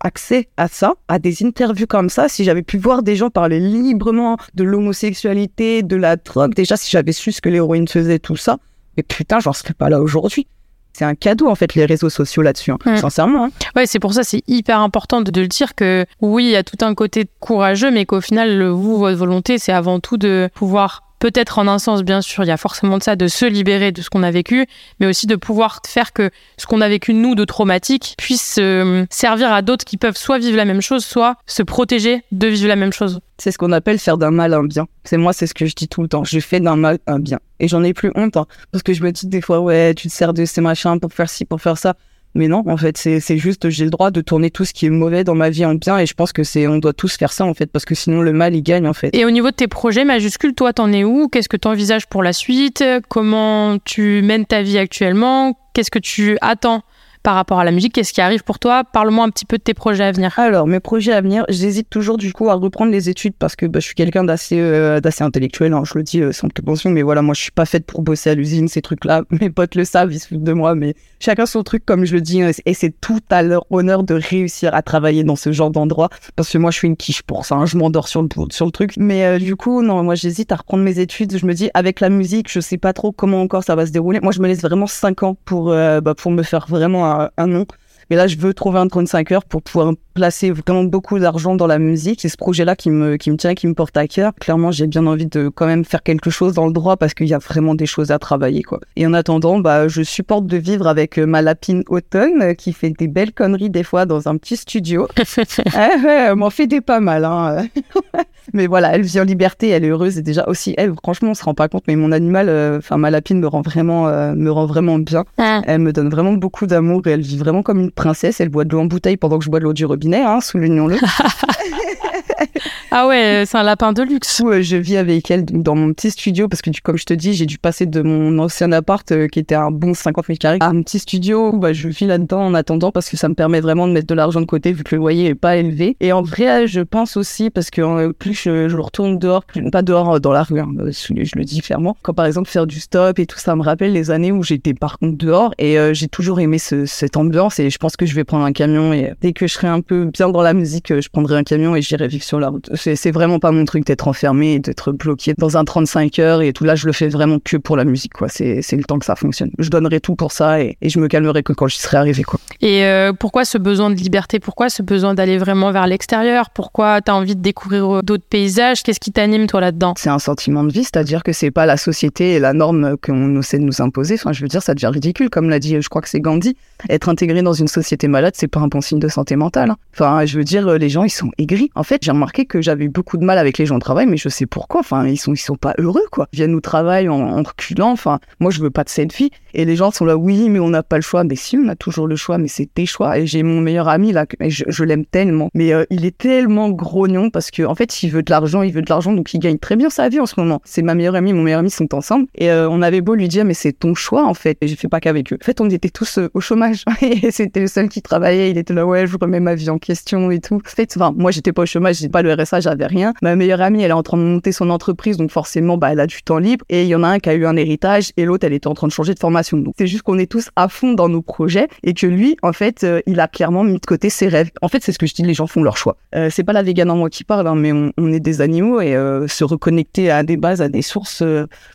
accès 0.00 0.48
à 0.56 0.68
ça, 0.68 0.94
à 1.08 1.18
des 1.18 1.44
interviews 1.44 1.86
comme 1.86 2.08
ça, 2.08 2.28
si 2.28 2.44
j'avais 2.44 2.62
pu 2.62 2.78
voir 2.78 3.02
des 3.02 3.16
gens 3.16 3.30
parler 3.30 3.60
librement 3.60 4.36
de 4.54 4.64
l'homosexualité, 4.64 5.82
de 5.82 5.96
la 5.96 6.16
drogue, 6.16 6.54
déjà 6.54 6.76
si 6.76 6.90
j'avais 6.90 7.12
su 7.12 7.32
ce 7.32 7.40
que 7.40 7.48
l'héroïne 7.48 7.88
faisait, 7.88 8.18
tout 8.18 8.36
ça, 8.36 8.58
mais 8.96 9.02
putain, 9.02 9.40
j'en 9.40 9.52
serais 9.52 9.74
pas 9.74 9.88
là 9.88 10.00
aujourd'hui 10.00 10.46
c'est 10.94 11.04
un 11.04 11.14
cadeau 11.14 11.48
en 11.48 11.54
fait 11.54 11.74
les 11.74 11.84
réseaux 11.84 12.08
sociaux 12.08 12.42
là-dessus, 12.42 12.70
hein. 12.70 12.78
mm. 12.86 12.96
sincèrement. 12.96 13.46
Hein. 13.46 13.50
Ouais, 13.76 13.86
c'est 13.86 13.98
pour 13.98 14.14
ça 14.14 14.22
c'est 14.22 14.42
hyper 14.46 14.80
important 14.80 15.20
de, 15.20 15.40
le 15.40 15.48
dire 15.48 15.74
que 15.74 16.06
oui, 16.20 16.44
il 16.44 16.50
y 16.50 16.56
a 16.56 16.62
tout 16.62 16.78
un 16.82 16.94
côté 16.94 17.26
courageux, 17.40 17.90
mais 17.90 18.06
qu'au 18.06 18.20
final, 18.20 18.64
vous, 18.68 18.96
votre 18.96 19.16
volonté, 19.16 19.58
c'est 19.58 19.72
avant 19.72 20.00
tout 20.00 20.16
de 20.16 20.48
pouvoir 20.54 21.03
peut-être 21.24 21.58
en 21.58 21.66
un 21.68 21.78
sens, 21.78 22.02
bien 22.02 22.20
sûr, 22.20 22.44
il 22.44 22.48
y 22.48 22.50
a 22.50 22.58
forcément 22.58 22.98
de 22.98 23.02
ça, 23.02 23.16
de 23.16 23.28
se 23.28 23.46
libérer 23.46 23.92
de 23.92 24.02
ce 24.02 24.10
qu'on 24.10 24.22
a 24.22 24.30
vécu, 24.30 24.66
mais 25.00 25.06
aussi 25.06 25.26
de 25.26 25.36
pouvoir 25.36 25.80
faire 25.86 26.12
que 26.12 26.28
ce 26.58 26.66
qu'on 26.66 26.82
a 26.82 26.88
vécu, 26.90 27.14
nous, 27.14 27.34
de 27.34 27.46
traumatique, 27.46 28.14
puisse 28.18 28.56
euh, 28.60 29.06
servir 29.08 29.50
à 29.50 29.62
d'autres 29.62 29.86
qui 29.86 29.96
peuvent 29.96 30.18
soit 30.18 30.38
vivre 30.38 30.58
la 30.58 30.66
même 30.66 30.82
chose, 30.82 31.02
soit 31.02 31.36
se 31.46 31.62
protéger 31.62 32.22
de 32.30 32.48
vivre 32.48 32.68
la 32.68 32.76
même 32.76 32.92
chose. 32.92 33.20
C'est 33.38 33.52
ce 33.52 33.56
qu'on 33.56 33.72
appelle 33.72 33.98
faire 33.98 34.18
d'un 34.18 34.32
mal 34.32 34.52
un 34.52 34.64
bien. 34.64 34.86
C'est 35.04 35.16
moi, 35.16 35.32
c'est 35.32 35.46
ce 35.46 35.54
que 35.54 35.64
je 35.64 35.74
dis 35.74 35.88
tout 35.88 36.02
le 36.02 36.08
temps. 36.08 36.24
Je 36.24 36.40
fais 36.40 36.60
d'un 36.60 36.76
mal 36.76 36.98
un 37.06 37.18
bien. 37.18 37.38
Et 37.58 37.68
j'en 37.68 37.82
ai 37.82 37.94
plus 37.94 38.12
honte, 38.16 38.36
hein, 38.36 38.44
parce 38.70 38.82
que 38.82 38.92
je 38.92 39.02
me 39.02 39.10
dis 39.10 39.26
des 39.26 39.40
fois, 39.40 39.60
ouais, 39.60 39.94
tu 39.94 40.08
te 40.08 40.12
sers 40.12 40.34
de 40.34 40.44
ces 40.44 40.60
machins 40.60 41.00
pour 41.00 41.10
faire 41.10 41.30
ci, 41.30 41.46
pour 41.46 41.62
faire 41.62 41.78
ça. 41.78 41.94
Mais 42.34 42.48
non, 42.48 42.64
en 42.66 42.76
fait, 42.76 42.96
c'est 42.96 43.38
juste, 43.38 43.70
j'ai 43.70 43.84
le 43.84 43.90
droit 43.90 44.10
de 44.10 44.20
tourner 44.20 44.50
tout 44.50 44.64
ce 44.64 44.72
qui 44.72 44.86
est 44.86 44.90
mauvais 44.90 45.22
dans 45.22 45.36
ma 45.36 45.50
vie 45.50 45.64
en 45.64 45.74
bien, 45.74 45.98
et 45.98 46.06
je 46.06 46.14
pense 46.14 46.32
que 46.32 46.42
c'est, 46.42 46.66
on 46.66 46.78
doit 46.78 46.92
tous 46.92 47.16
faire 47.16 47.32
ça, 47.32 47.44
en 47.44 47.54
fait, 47.54 47.66
parce 47.66 47.84
que 47.84 47.94
sinon 47.94 48.22
le 48.22 48.32
mal, 48.32 48.54
il 48.56 48.62
gagne, 48.62 48.88
en 48.88 48.92
fait. 48.92 49.14
Et 49.14 49.24
au 49.24 49.30
niveau 49.30 49.50
de 49.50 49.56
tes 49.56 49.68
projets 49.68 50.04
majuscules, 50.04 50.54
toi, 50.54 50.72
t'en 50.72 50.92
es 50.92 51.04
où? 51.04 51.28
Qu'est-ce 51.28 51.48
que 51.48 51.56
tu 51.56 51.68
envisages 51.68 52.06
pour 52.06 52.22
la 52.22 52.32
suite? 52.32 52.82
Comment 53.08 53.78
tu 53.84 54.22
mènes 54.22 54.46
ta 54.46 54.62
vie 54.62 54.78
actuellement? 54.78 55.56
Qu'est-ce 55.74 55.90
que 55.90 55.98
tu 55.98 56.38
attends 56.40 56.82
par 57.24 57.34
rapport 57.34 57.58
à 57.58 57.64
la 57.64 57.72
musique. 57.72 57.94
Qu'est-ce 57.94 58.12
qui 58.12 58.20
arrive 58.20 58.44
pour 58.44 58.60
toi? 58.60 58.84
Parle-moi 58.84 59.24
un 59.24 59.30
petit 59.30 59.46
peu 59.46 59.58
de 59.58 59.62
tes 59.62 59.74
projets 59.74 60.04
à 60.04 60.12
venir. 60.12 60.38
Alors, 60.38 60.66
mes 60.68 60.78
projets 60.78 61.12
à 61.12 61.20
venir, 61.20 61.44
j'hésite 61.48 61.88
toujours 61.90 62.18
du 62.18 62.32
coup 62.32 62.50
à 62.50 62.54
reprendre 62.54 62.92
les 62.92 63.08
études 63.08 63.34
parce 63.38 63.56
que 63.56 63.66
bah, 63.66 63.80
je 63.80 63.86
suis 63.86 63.94
quelqu'un 63.94 64.24
d'assez 64.24 64.60
euh, 64.60 65.00
intellectuel, 65.20 65.72
hein, 65.72 65.82
je 65.84 65.96
le 65.96 66.02
dis 66.02 66.20
euh, 66.20 66.32
sans 66.32 66.48
prétention, 66.48 66.90
mais 66.90 67.02
voilà, 67.02 67.22
moi 67.22 67.34
je 67.34 67.40
suis 67.40 67.50
pas 67.50 67.64
faite 67.64 67.86
pour 67.86 68.02
bosser 68.02 68.30
à 68.30 68.34
l'usine, 68.34 68.68
ces 68.68 68.82
trucs-là. 68.82 69.22
Mes 69.30 69.48
potes 69.48 69.74
le 69.74 69.84
savent, 69.84 70.12
ils 70.12 70.20
se 70.20 70.28
foutent 70.28 70.42
de 70.42 70.52
moi, 70.52 70.74
mais 70.74 70.94
chacun 71.18 71.46
son 71.46 71.62
truc, 71.62 71.86
comme 71.86 72.04
je 72.04 72.14
le 72.14 72.20
dis, 72.20 72.42
et 72.42 72.74
c'est 72.74 72.94
tout 73.00 73.20
à 73.30 73.42
leur 73.42 73.64
honneur 73.70 74.02
de 74.02 74.14
réussir 74.14 74.74
à 74.74 74.82
travailler 74.82 75.24
dans 75.24 75.36
ce 75.36 75.50
genre 75.50 75.70
d'endroit 75.70 76.10
parce 76.36 76.50
que 76.50 76.58
moi 76.58 76.70
je 76.70 76.78
suis 76.78 76.88
une 76.88 76.96
quiche 76.96 77.22
pour 77.22 77.46
ça, 77.46 77.54
hein, 77.54 77.64
je 77.64 77.78
m'endors 77.78 78.08
sur 78.08 78.20
le, 78.20 78.28
sur 78.50 78.66
le 78.66 78.72
truc. 78.72 78.92
Mais 78.98 79.24
euh, 79.24 79.38
du 79.38 79.56
coup, 79.56 79.82
non, 79.82 80.02
moi 80.02 80.14
j'hésite 80.14 80.52
à 80.52 80.56
reprendre 80.56 80.82
mes 80.82 80.98
études. 80.98 81.38
Je 81.38 81.46
me 81.46 81.54
dis, 81.54 81.70
avec 81.72 82.00
la 82.00 82.10
musique, 82.10 82.50
je 82.52 82.60
sais 82.60 82.78
pas 82.78 82.92
trop 82.92 83.12
comment 83.12 83.40
encore 83.40 83.64
ça 83.64 83.74
va 83.74 83.86
se 83.86 83.92
dérouler. 83.92 84.20
Moi 84.20 84.32
je 84.32 84.40
me 84.40 84.46
laisse 84.46 84.60
vraiment 84.60 84.86
5 84.86 85.22
ans 85.22 85.36
pour, 85.46 85.70
bah, 85.70 86.14
pour 86.14 86.30
me 86.30 86.42
faire 86.42 86.66
vraiment 86.68 87.06
un, 87.06 87.13
un 87.36 87.46
nom. 87.46 87.66
Mais 88.10 88.16
là, 88.16 88.26
je 88.26 88.36
veux 88.36 88.54
trouver 88.54 88.78
un 88.78 88.88
35 88.88 89.32
heures 89.32 89.44
pour 89.44 89.62
pouvoir 89.62 89.92
placer 90.14 90.52
vraiment 90.52 90.84
beaucoup 90.84 91.18
d'argent 91.18 91.56
dans 91.56 91.66
la 91.66 91.78
musique. 91.78 92.20
C'est 92.22 92.28
ce 92.28 92.36
projet-là 92.36 92.76
qui 92.76 92.90
me, 92.90 93.16
qui 93.16 93.30
me 93.30 93.36
tient, 93.36 93.54
qui 93.54 93.66
me 93.66 93.74
porte 93.74 93.96
à 93.96 94.06
cœur. 94.06 94.32
Clairement, 94.40 94.70
j'ai 94.70 94.86
bien 94.86 95.06
envie 95.06 95.26
de 95.26 95.48
quand 95.48 95.66
même 95.66 95.84
faire 95.84 96.02
quelque 96.02 96.30
chose 96.30 96.54
dans 96.54 96.66
le 96.66 96.72
droit 96.72 96.96
parce 96.96 97.14
qu'il 97.14 97.26
y 97.26 97.34
a 97.34 97.38
vraiment 97.38 97.74
des 97.74 97.86
choses 97.86 98.10
à 98.10 98.18
travailler, 98.18 98.62
quoi. 98.62 98.80
Et 98.96 99.06
en 99.06 99.12
attendant, 99.12 99.58
bah, 99.58 99.88
je 99.88 100.02
supporte 100.02 100.46
de 100.46 100.56
vivre 100.56 100.86
avec 100.86 101.18
euh, 101.18 101.26
ma 101.26 101.42
lapine 101.42 101.82
automne 101.88 102.42
euh, 102.42 102.54
qui 102.54 102.72
fait 102.72 102.90
des 102.90 103.08
belles 103.08 103.32
conneries 103.32 103.70
des 103.70 103.82
fois 103.82 104.06
dans 104.06 104.28
un 104.28 104.36
petit 104.36 104.56
studio. 104.56 105.08
ouais, 105.18 105.58
elle 106.08 106.36
m'en 106.36 106.50
fait 106.50 106.66
des 106.66 106.80
pas 106.80 107.00
mal, 107.00 107.24
hein. 107.24 107.66
mais 108.52 108.66
voilà, 108.66 108.94
elle 108.94 109.02
vit 109.02 109.20
en 109.20 109.24
liberté, 109.24 109.68
elle 109.68 109.84
est 109.84 109.88
heureuse 109.88 110.18
et 110.18 110.22
déjà 110.22 110.44
aussi, 110.46 110.74
elle, 110.78 110.94
franchement, 111.02 111.30
on 111.30 111.34
se 111.34 111.42
rend 111.42 111.54
pas 111.54 111.68
compte, 111.68 111.84
mais 111.88 111.96
mon 111.96 112.12
animal, 112.12 112.48
euh, 112.48 112.78
enfin, 112.78 112.98
ma 112.98 113.10
lapine 113.10 113.40
me 113.40 113.48
rend 113.48 113.62
vraiment, 113.62 114.04
me 114.34 114.50
rend 114.50 114.66
vraiment 114.66 114.98
bien. 114.98 115.24
Ah. 115.38 115.62
Elle 115.66 115.80
me 115.80 115.92
donne 115.92 116.08
vraiment 116.08 116.34
beaucoup 116.34 116.66
d'amour 116.66 117.02
et 117.06 117.10
elle 117.10 117.22
vit 117.22 117.38
vraiment 117.38 117.62
comme 117.62 117.80
une 117.80 117.90
princesse. 117.90 118.40
Elle 118.40 118.50
boit 118.50 118.64
de 118.64 118.70
l'eau 118.70 118.80
en 118.80 118.84
bouteille 118.84 119.16
pendant 119.16 119.38
que 119.38 119.44
je 119.44 119.50
bois 119.50 119.58
de 119.58 119.64
l'eau 119.64 119.72
du 119.72 119.84
robinet, 119.84 120.03
hein, 120.12 120.40
soulignons-le. 120.40 120.98
ah 122.90 123.06
ouais, 123.06 123.44
c'est 123.46 123.58
un 123.58 123.62
lapin 123.62 123.92
de 123.92 124.02
luxe. 124.02 124.42
je 124.60 124.76
vis 124.76 124.96
avec 124.96 125.30
elle 125.30 125.44
dans 125.44 125.74
mon 125.74 125.92
petit 125.92 126.10
studio 126.10 126.48
parce 126.48 126.62
que, 126.62 126.70
comme 126.82 126.96
je 126.96 127.04
te 127.04 127.14
dis, 127.14 127.34
j'ai 127.34 127.46
dû 127.46 127.58
passer 127.58 127.86
de 127.86 128.02
mon 128.02 128.38
ancien 128.38 128.70
appart 128.72 129.10
euh, 129.12 129.28
qui 129.28 129.38
était 129.38 129.54
un 129.54 129.70
bon 129.70 129.94
50 129.94 130.28
mètres 130.28 130.40
carrés 130.40 130.58
à 130.60 130.68
un 130.68 130.82
petit 130.82 130.98
studio 130.98 131.50
où 131.52 131.58
bah, 131.58 131.72
je 131.72 131.88
vis 131.88 132.06
là-dedans 132.06 132.40
en 132.42 132.54
attendant 132.54 132.92
parce 132.92 133.08
que 133.08 133.16
ça 133.16 133.28
me 133.28 133.34
permet 133.34 133.60
vraiment 133.60 133.86
de 133.86 133.92
mettre 133.92 134.06
de 134.06 134.14
l'argent 134.14 134.40
de 134.40 134.46
côté 134.46 134.72
vu 134.72 134.84
que 134.84 134.94
le 134.94 134.98
loyer 134.98 135.28
est 135.28 135.34
pas 135.34 135.56
élevé. 135.56 135.96
Et 136.00 136.12
en 136.12 136.22
vrai, 136.22 136.66
je 136.66 136.80
pense 136.80 137.16
aussi 137.16 137.50
parce 137.50 137.70
que 137.70 137.80
euh, 137.80 138.12
plus 138.12 138.34
je, 138.34 138.76
retourne 138.76 139.18
dehors, 139.18 139.44
plus, 139.44 139.70
pas 139.70 139.82
dehors 139.82 140.14
euh, 140.14 140.18
dans 140.18 140.32
la 140.32 140.42
rue, 140.42 140.60
hein, 140.60 140.68
je, 140.78 141.36
le 141.36 141.44
dis 141.44 141.60
clairement. 141.60 141.96
Quand 142.02 142.14
par 142.14 142.26
exemple 142.26 142.48
faire 142.48 142.66
du 142.66 142.80
stop 142.80 143.18
et 143.18 143.26
tout 143.26 143.38
ça 143.38 143.56
me 143.56 143.62
rappelle 143.62 143.92
les 143.92 144.10
années 144.10 144.32
où 144.32 144.42
j'étais 144.42 144.74
par 144.74 144.98
contre 144.98 145.16
dehors 145.16 145.54
et 145.58 145.76
j'ai 145.92 146.08
toujours 146.08 146.40
aimé 146.40 146.58
ce, 146.58 146.86
cette 146.86 147.16
ambiance 147.16 147.58
et 147.58 147.70
je 147.70 147.78
pense 147.78 147.96
que 147.96 148.06
je 148.06 148.14
vais 148.14 148.24
prendre 148.24 148.44
un 148.44 148.52
camion 148.52 148.92
et 148.92 149.12
dès 149.20 149.32
que 149.32 149.46
je 149.46 149.54
serai 149.54 149.68
un 149.68 149.80
peu 149.80 150.06
bien 150.06 150.28
dans 150.28 150.42
la 150.42 150.54
musique, 150.54 151.00
je 151.00 151.08
prendrai 151.08 151.36
un 151.36 151.42
camion 151.42 151.53
et 151.54 151.82
j'irai 151.82 152.08
vivre 152.08 152.24
sur 152.24 152.40
la 152.40 152.48
route. 152.48 152.70
C'est 152.74 153.10
vraiment 153.10 153.38
pas 153.38 153.52
mon 153.52 153.64
truc 153.64 153.86
d'être 153.86 154.08
enfermé 154.08 154.54
et 154.54 154.58
d'être 154.58 154.92
bloqué 154.92 155.34
dans 155.36 155.56
un 155.56 155.64
35 155.64 156.18
heures 156.18 156.42
et 156.42 156.52
tout. 156.52 156.64
Là, 156.64 156.74
je 156.74 156.86
le 156.86 156.92
fais 156.92 157.08
vraiment 157.08 157.38
que 157.38 157.56
pour 157.56 157.76
la 157.76 157.84
musique, 157.84 158.12
quoi. 158.12 158.28
C'est 158.28 158.72
le 158.72 158.84
temps 158.84 158.98
que 158.98 159.06
ça 159.06 159.16
fonctionne. 159.16 159.50
Je 159.58 159.70
donnerai 159.70 160.00
tout 160.00 160.16
pour 160.16 160.32
ça 160.32 160.60
et, 160.60 160.76
je 160.82 160.98
me 160.98 161.08
calmerai 161.08 161.42
que 161.42 161.52
quand 161.52 161.66
j'y 161.66 161.78
serai 161.78 161.96
arrivé, 161.96 162.22
quoi. 162.22 162.38
Et 162.60 162.84
euh, 162.84 163.12
pourquoi 163.12 163.44
ce 163.44 163.58
besoin 163.58 163.90
de 163.90 163.94
liberté? 163.94 164.38
Pourquoi 164.38 164.68
ce 164.68 164.82
besoin 164.82 165.14
d'aller 165.14 165.38
vraiment 165.38 165.72
vers 165.72 165.86
l'extérieur? 165.86 166.50
Pourquoi 166.50 167.00
tu 167.00 167.10
as 167.10 167.14
envie 167.14 167.36
de 167.36 167.40
découvrir 167.40 168.02
d'autres 168.02 168.24
paysages? 168.28 168.82
Qu'est-ce 168.82 169.00
qui 169.00 169.12
t'anime, 169.12 169.46
toi, 169.46 169.60
là-dedans? 169.60 169.94
C'est 169.96 170.10
un 170.10 170.18
sentiment 170.18 170.64
de 170.64 170.72
vie, 170.72 170.84
c'est-à-dire 170.84 171.22
que 171.22 171.32
c'est 171.32 171.50
pas 171.50 171.66
la 171.66 171.76
société 171.76 172.32
et 172.32 172.38
la 172.38 172.52
norme 172.52 172.96
qu'on 173.02 173.40
essaie 173.40 173.58
de 173.58 173.64
nous 173.64 173.82
imposer. 173.82 174.14
Enfin, 174.14 174.32
je 174.32 174.42
veux 174.42 174.48
dire, 174.48 174.62
ça 174.62 174.74
devient 174.74 174.90
ridicule, 174.92 175.30
comme 175.30 175.48
l'a 175.48 175.58
dit, 175.58 175.80
je 175.80 175.88
crois 175.88 176.02
que 176.02 176.08
c'est 176.08 176.20
Gandhi. 176.20 176.56
Être 176.88 177.08
intégré 177.08 177.42
dans 177.42 177.52
une 177.52 177.68
société 177.68 178.08
malade, 178.08 178.34
c'est 178.36 178.48
pas 178.48 178.60
un 178.60 178.68
bon 178.68 178.80
signe 178.80 178.98
de 178.98 179.08
santé 179.08 179.36
mentale. 179.36 179.70
Hein. 179.70 179.76
Enfin, 179.94 180.24
je 180.24 180.36
veux 180.36 180.44
dire, 180.44 180.66
les 180.78 180.88
gens, 180.88 181.04
ils 181.04 181.10
sont 181.10 181.30
En 181.74 181.82
fait, 181.82 182.02
j'ai 182.02 182.10
remarqué 182.10 182.46
que 182.46 182.60
j'avais 182.60 182.88
beaucoup 182.88 183.16
de 183.16 183.24
mal 183.24 183.38
avec 183.38 183.58
les 183.58 183.66
gens 183.66 183.76
au 183.76 183.80
travail, 183.80 184.06
mais 184.06 184.16
je 184.16 184.28
sais 184.28 184.46
pourquoi. 184.46 184.80
Enfin, 184.80 185.06
ils 185.06 185.16
sont, 185.16 185.32
ils 185.32 185.38
sont 185.38 185.56
pas 185.56 185.74
heureux, 185.78 186.04
quoi. 186.10 186.28
Ils 186.32 186.36
viennent 186.36 186.54
au 186.54 186.60
travail 186.60 187.08
en, 187.08 187.42
reculant. 187.42 187.90
Enfin, 187.90 188.20
moi, 188.40 188.50
je 188.50 188.60
veux 188.60 188.70
pas 188.70 188.84
de 188.84 188.88
selfie. 188.88 189.30
Et 189.54 189.64
les 189.64 189.76
gens 189.76 189.90
sont 189.90 190.04
là, 190.04 190.16
oui, 190.16 190.48
mais 190.48 190.58
on 190.58 190.68
n'a 190.68 190.82
pas 190.82 190.96
le 190.96 191.02
choix. 191.02 191.24
Mais 191.24 191.36
si, 191.36 191.56
on 191.56 191.68
a 191.68 191.76
toujours 191.76 192.06
le 192.06 192.16
choix, 192.16 192.38
mais 192.38 192.48
c'est 192.48 192.66
tes 192.66 192.86
choix. 192.86 193.18
Et 193.18 193.26
j'ai 193.26 193.42
mon 193.42 193.60
meilleur 193.60 193.88
ami, 193.88 194.12
là, 194.12 194.26
et 194.40 194.50
je, 194.50 194.84
l'aime 194.84 195.06
tellement. 195.06 195.48
Mais 195.54 195.72
euh, 195.72 195.84
il 195.90 196.04
est 196.04 196.18
tellement 196.18 196.70
grognon 196.70 197.30
parce 197.30 197.50
que, 197.50 197.62
en 197.62 197.74
fait, 197.74 198.02
il 198.02 198.10
veut 198.10 198.22
de 198.22 198.30
l'argent, 198.30 198.62
il 198.62 198.72
veut 198.72 198.82
de 198.82 198.90
l'argent, 198.90 199.12
donc 199.12 199.32
il 199.32 199.38
gagne 199.38 199.58
très 199.58 199.76
bien 199.76 199.90
sa 199.90 200.08
vie 200.08 200.20
en 200.20 200.26
ce 200.26 200.34
moment. 200.38 200.60
C'est 200.64 200.82
ma 200.82 200.94
meilleure 200.94 201.14
amie, 201.14 201.32
mon 201.32 201.42
meilleur 201.42 201.60
ami 201.60 201.70
sont 201.70 201.94
ensemble. 201.94 202.26
Et 202.34 202.50
euh, 202.50 202.68
on 202.68 202.82
avait 202.82 203.00
beau 203.00 203.14
lui 203.14 203.28
dire, 203.28 203.44
mais 203.44 203.54
c'est 203.54 203.72
ton 203.72 203.94
choix, 203.94 204.26
en 204.26 204.34
fait. 204.34 204.58
Et 204.60 204.68
j'ai 204.68 204.76
fait 204.76 204.88
pas 204.88 205.00
qu'avec 205.00 205.32
eux. 205.32 205.38
En 205.40 205.44
fait, 205.44 205.60
on 205.60 205.70
était 205.70 205.88
tous 205.88 206.18
euh, 206.18 206.28
au 206.34 206.40
chômage. 206.40 206.84
et 207.00 207.30
c'était 207.30 207.60
le 207.60 207.68
seul 207.68 207.88
qui 207.88 208.02
travaillait. 208.02 208.50
Il 208.50 208.58
était 208.58 208.74
là, 208.74 208.84
ouais, 208.84 209.06
je 209.06 209.16
remets 209.20 209.40
ma 209.40 209.54
vie 209.54 209.70
en 209.70 209.78
question 209.78 210.32
et 210.32 210.40
tout. 210.40 210.56
En 210.56 210.60
fait, 210.68 210.92
enfin, 210.96 211.14
moi, 211.16 211.30
j'étais 211.30 211.52
pas 211.52 211.62
au 211.62 211.66
chômage, 211.66 211.96
j'ai 211.96 212.08
pas 212.08 212.22
le 212.22 212.32
RSA, 212.32 212.60
j'avais 212.60 212.86
rien. 212.86 213.14
Ma 213.22 213.36
meilleure 213.36 213.60
amie, 213.60 213.82
elle 213.82 213.90
est 213.90 213.94
en 213.94 214.02
train 214.02 214.16
de 214.16 214.22
monter 214.22 214.50
son 214.50 214.68
entreprise, 214.70 215.16
donc 215.16 215.30
forcément, 215.30 215.78
bah, 215.78 215.92
elle 215.92 216.00
a 216.00 216.06
du 216.06 216.22
temps 216.22 216.38
libre. 216.38 216.64
Et 216.68 216.82
il 216.82 216.88
y 216.88 216.94
en 216.96 217.04
a 217.04 217.08
un 217.08 217.18
qui 217.20 217.28
a 217.28 217.34
eu 217.34 217.46
un 217.46 217.56
héritage 217.56 218.10
et 218.16 218.24
l'autre, 218.24 218.44
elle 218.46 218.52
était 218.52 218.66
en 218.66 218.74
train 218.74 218.88
de 218.88 218.92
changer 218.92 219.14
de 219.14 219.20
formation. 219.20 219.43
Donc, 219.52 219.74
c'est 219.78 219.86
juste 219.86 220.02
qu'on 220.02 220.18
est 220.18 220.30
tous 220.30 220.50
à 220.56 220.68
fond 220.68 220.92
dans 220.92 221.08
nos 221.08 221.22
projets 221.22 221.68
et 221.82 221.94
que 221.94 222.06
lui, 222.06 222.36
en 222.42 222.52
fait, 222.52 222.84
euh, 222.84 223.00
il 223.06 223.20
a 223.20 223.28
clairement 223.28 223.64
mis 223.64 223.78
de 223.78 223.86
côté 223.86 224.10
ses 224.10 224.28
rêves. 224.28 224.50
En 224.62 224.68
fait, 224.68 224.82
c'est 224.82 224.92
ce 224.92 224.98
que 224.98 225.06
je 225.06 225.14
dis, 225.14 225.22
les 225.22 225.34
gens 225.34 225.46
font 225.46 225.62
leur 225.62 225.76
choix. 225.76 225.96
Euh, 226.14 226.28
c'est 226.30 226.44
pas 226.44 226.52
la 226.52 226.62
végane 226.62 226.90
en 226.90 226.96
moi 226.96 227.10
qui 227.10 227.24
parle, 227.24 227.46
hein, 227.46 227.54
mais 227.54 227.72
on, 227.72 228.12
est 228.12 228.20
des 228.20 228.40
animaux 228.40 228.80
et 228.80 228.94
euh, 228.94 229.26
se 229.28 229.44
reconnecter 229.44 230.10
à 230.10 230.22
des 230.22 230.36
bases, 230.36 230.62
à 230.62 230.68
des 230.68 230.82
sources 230.82 231.22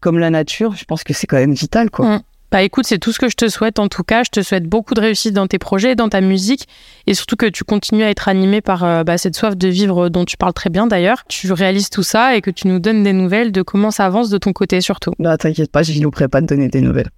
comme 0.02 0.20
la 0.20 0.30
nature, 0.30 0.76
je 0.76 0.86
pense 0.86 1.04
que 1.04 1.14
c'est 1.14 1.28
quand 1.28 1.38
même 1.38 1.54
vital, 1.54 1.90
quoi. 1.90 2.18
Mm. 2.18 2.22
Bah 2.52 2.64
écoute, 2.64 2.88
c'est 2.88 2.98
tout 2.98 3.12
ce 3.12 3.20
que 3.20 3.30
je 3.30 3.36
te 3.36 3.48
souhaite 3.48 3.78
en 3.78 3.88
tout 3.88 4.04
cas. 4.04 4.24
Je 4.24 4.32
te 4.32 4.42
souhaite 4.42 4.64
beaucoup 4.64 4.96
de 4.96 5.02
réussite 5.02 5.34
dans 5.34 5.46
tes 5.46 5.60
projets, 5.60 5.96
dans 5.96 6.10
ta 6.10 6.20
musique 6.20 6.68
et 7.06 7.14
surtout 7.14 7.36
que 7.36 7.46
tu 7.46 7.64
continues 7.64 8.04
à 8.04 8.10
être 8.10 8.28
animé 8.28 8.62
par 8.62 8.84
euh, 8.84 9.04
bah, 9.04 9.20
cette 9.20 9.36
soif 9.36 9.56
de 9.56 9.68
vivre 9.68 10.10
dont 10.10 10.26
tu 10.26 10.36
parles 10.36 10.54
très 10.54 10.72
bien 10.72 10.88
d'ailleurs. 10.88 11.24
Tu 11.28 11.52
réalises 11.52 11.92
tout 11.92 12.02
ça 12.02 12.36
et 12.36 12.42
que 12.42 12.50
tu 12.50 12.68
nous 12.68 12.80
donnes 12.80 13.04
des 13.04 13.14
nouvelles 13.14 13.52
de 13.52 13.62
comment 13.62 13.92
ça 13.92 14.06
avance 14.06 14.30
de 14.30 14.40
ton 14.40 14.52
côté 14.52 14.82
surtout. 14.82 15.12
Bah 15.20 15.38
t'inquiète 15.38 15.72
pas, 15.72 15.84
je 15.84 16.02
louperai 16.02 16.28
pas 16.28 16.42
de 16.42 16.48
donner 16.48 16.70
des 16.70 16.82
nouvelles. 16.82 17.10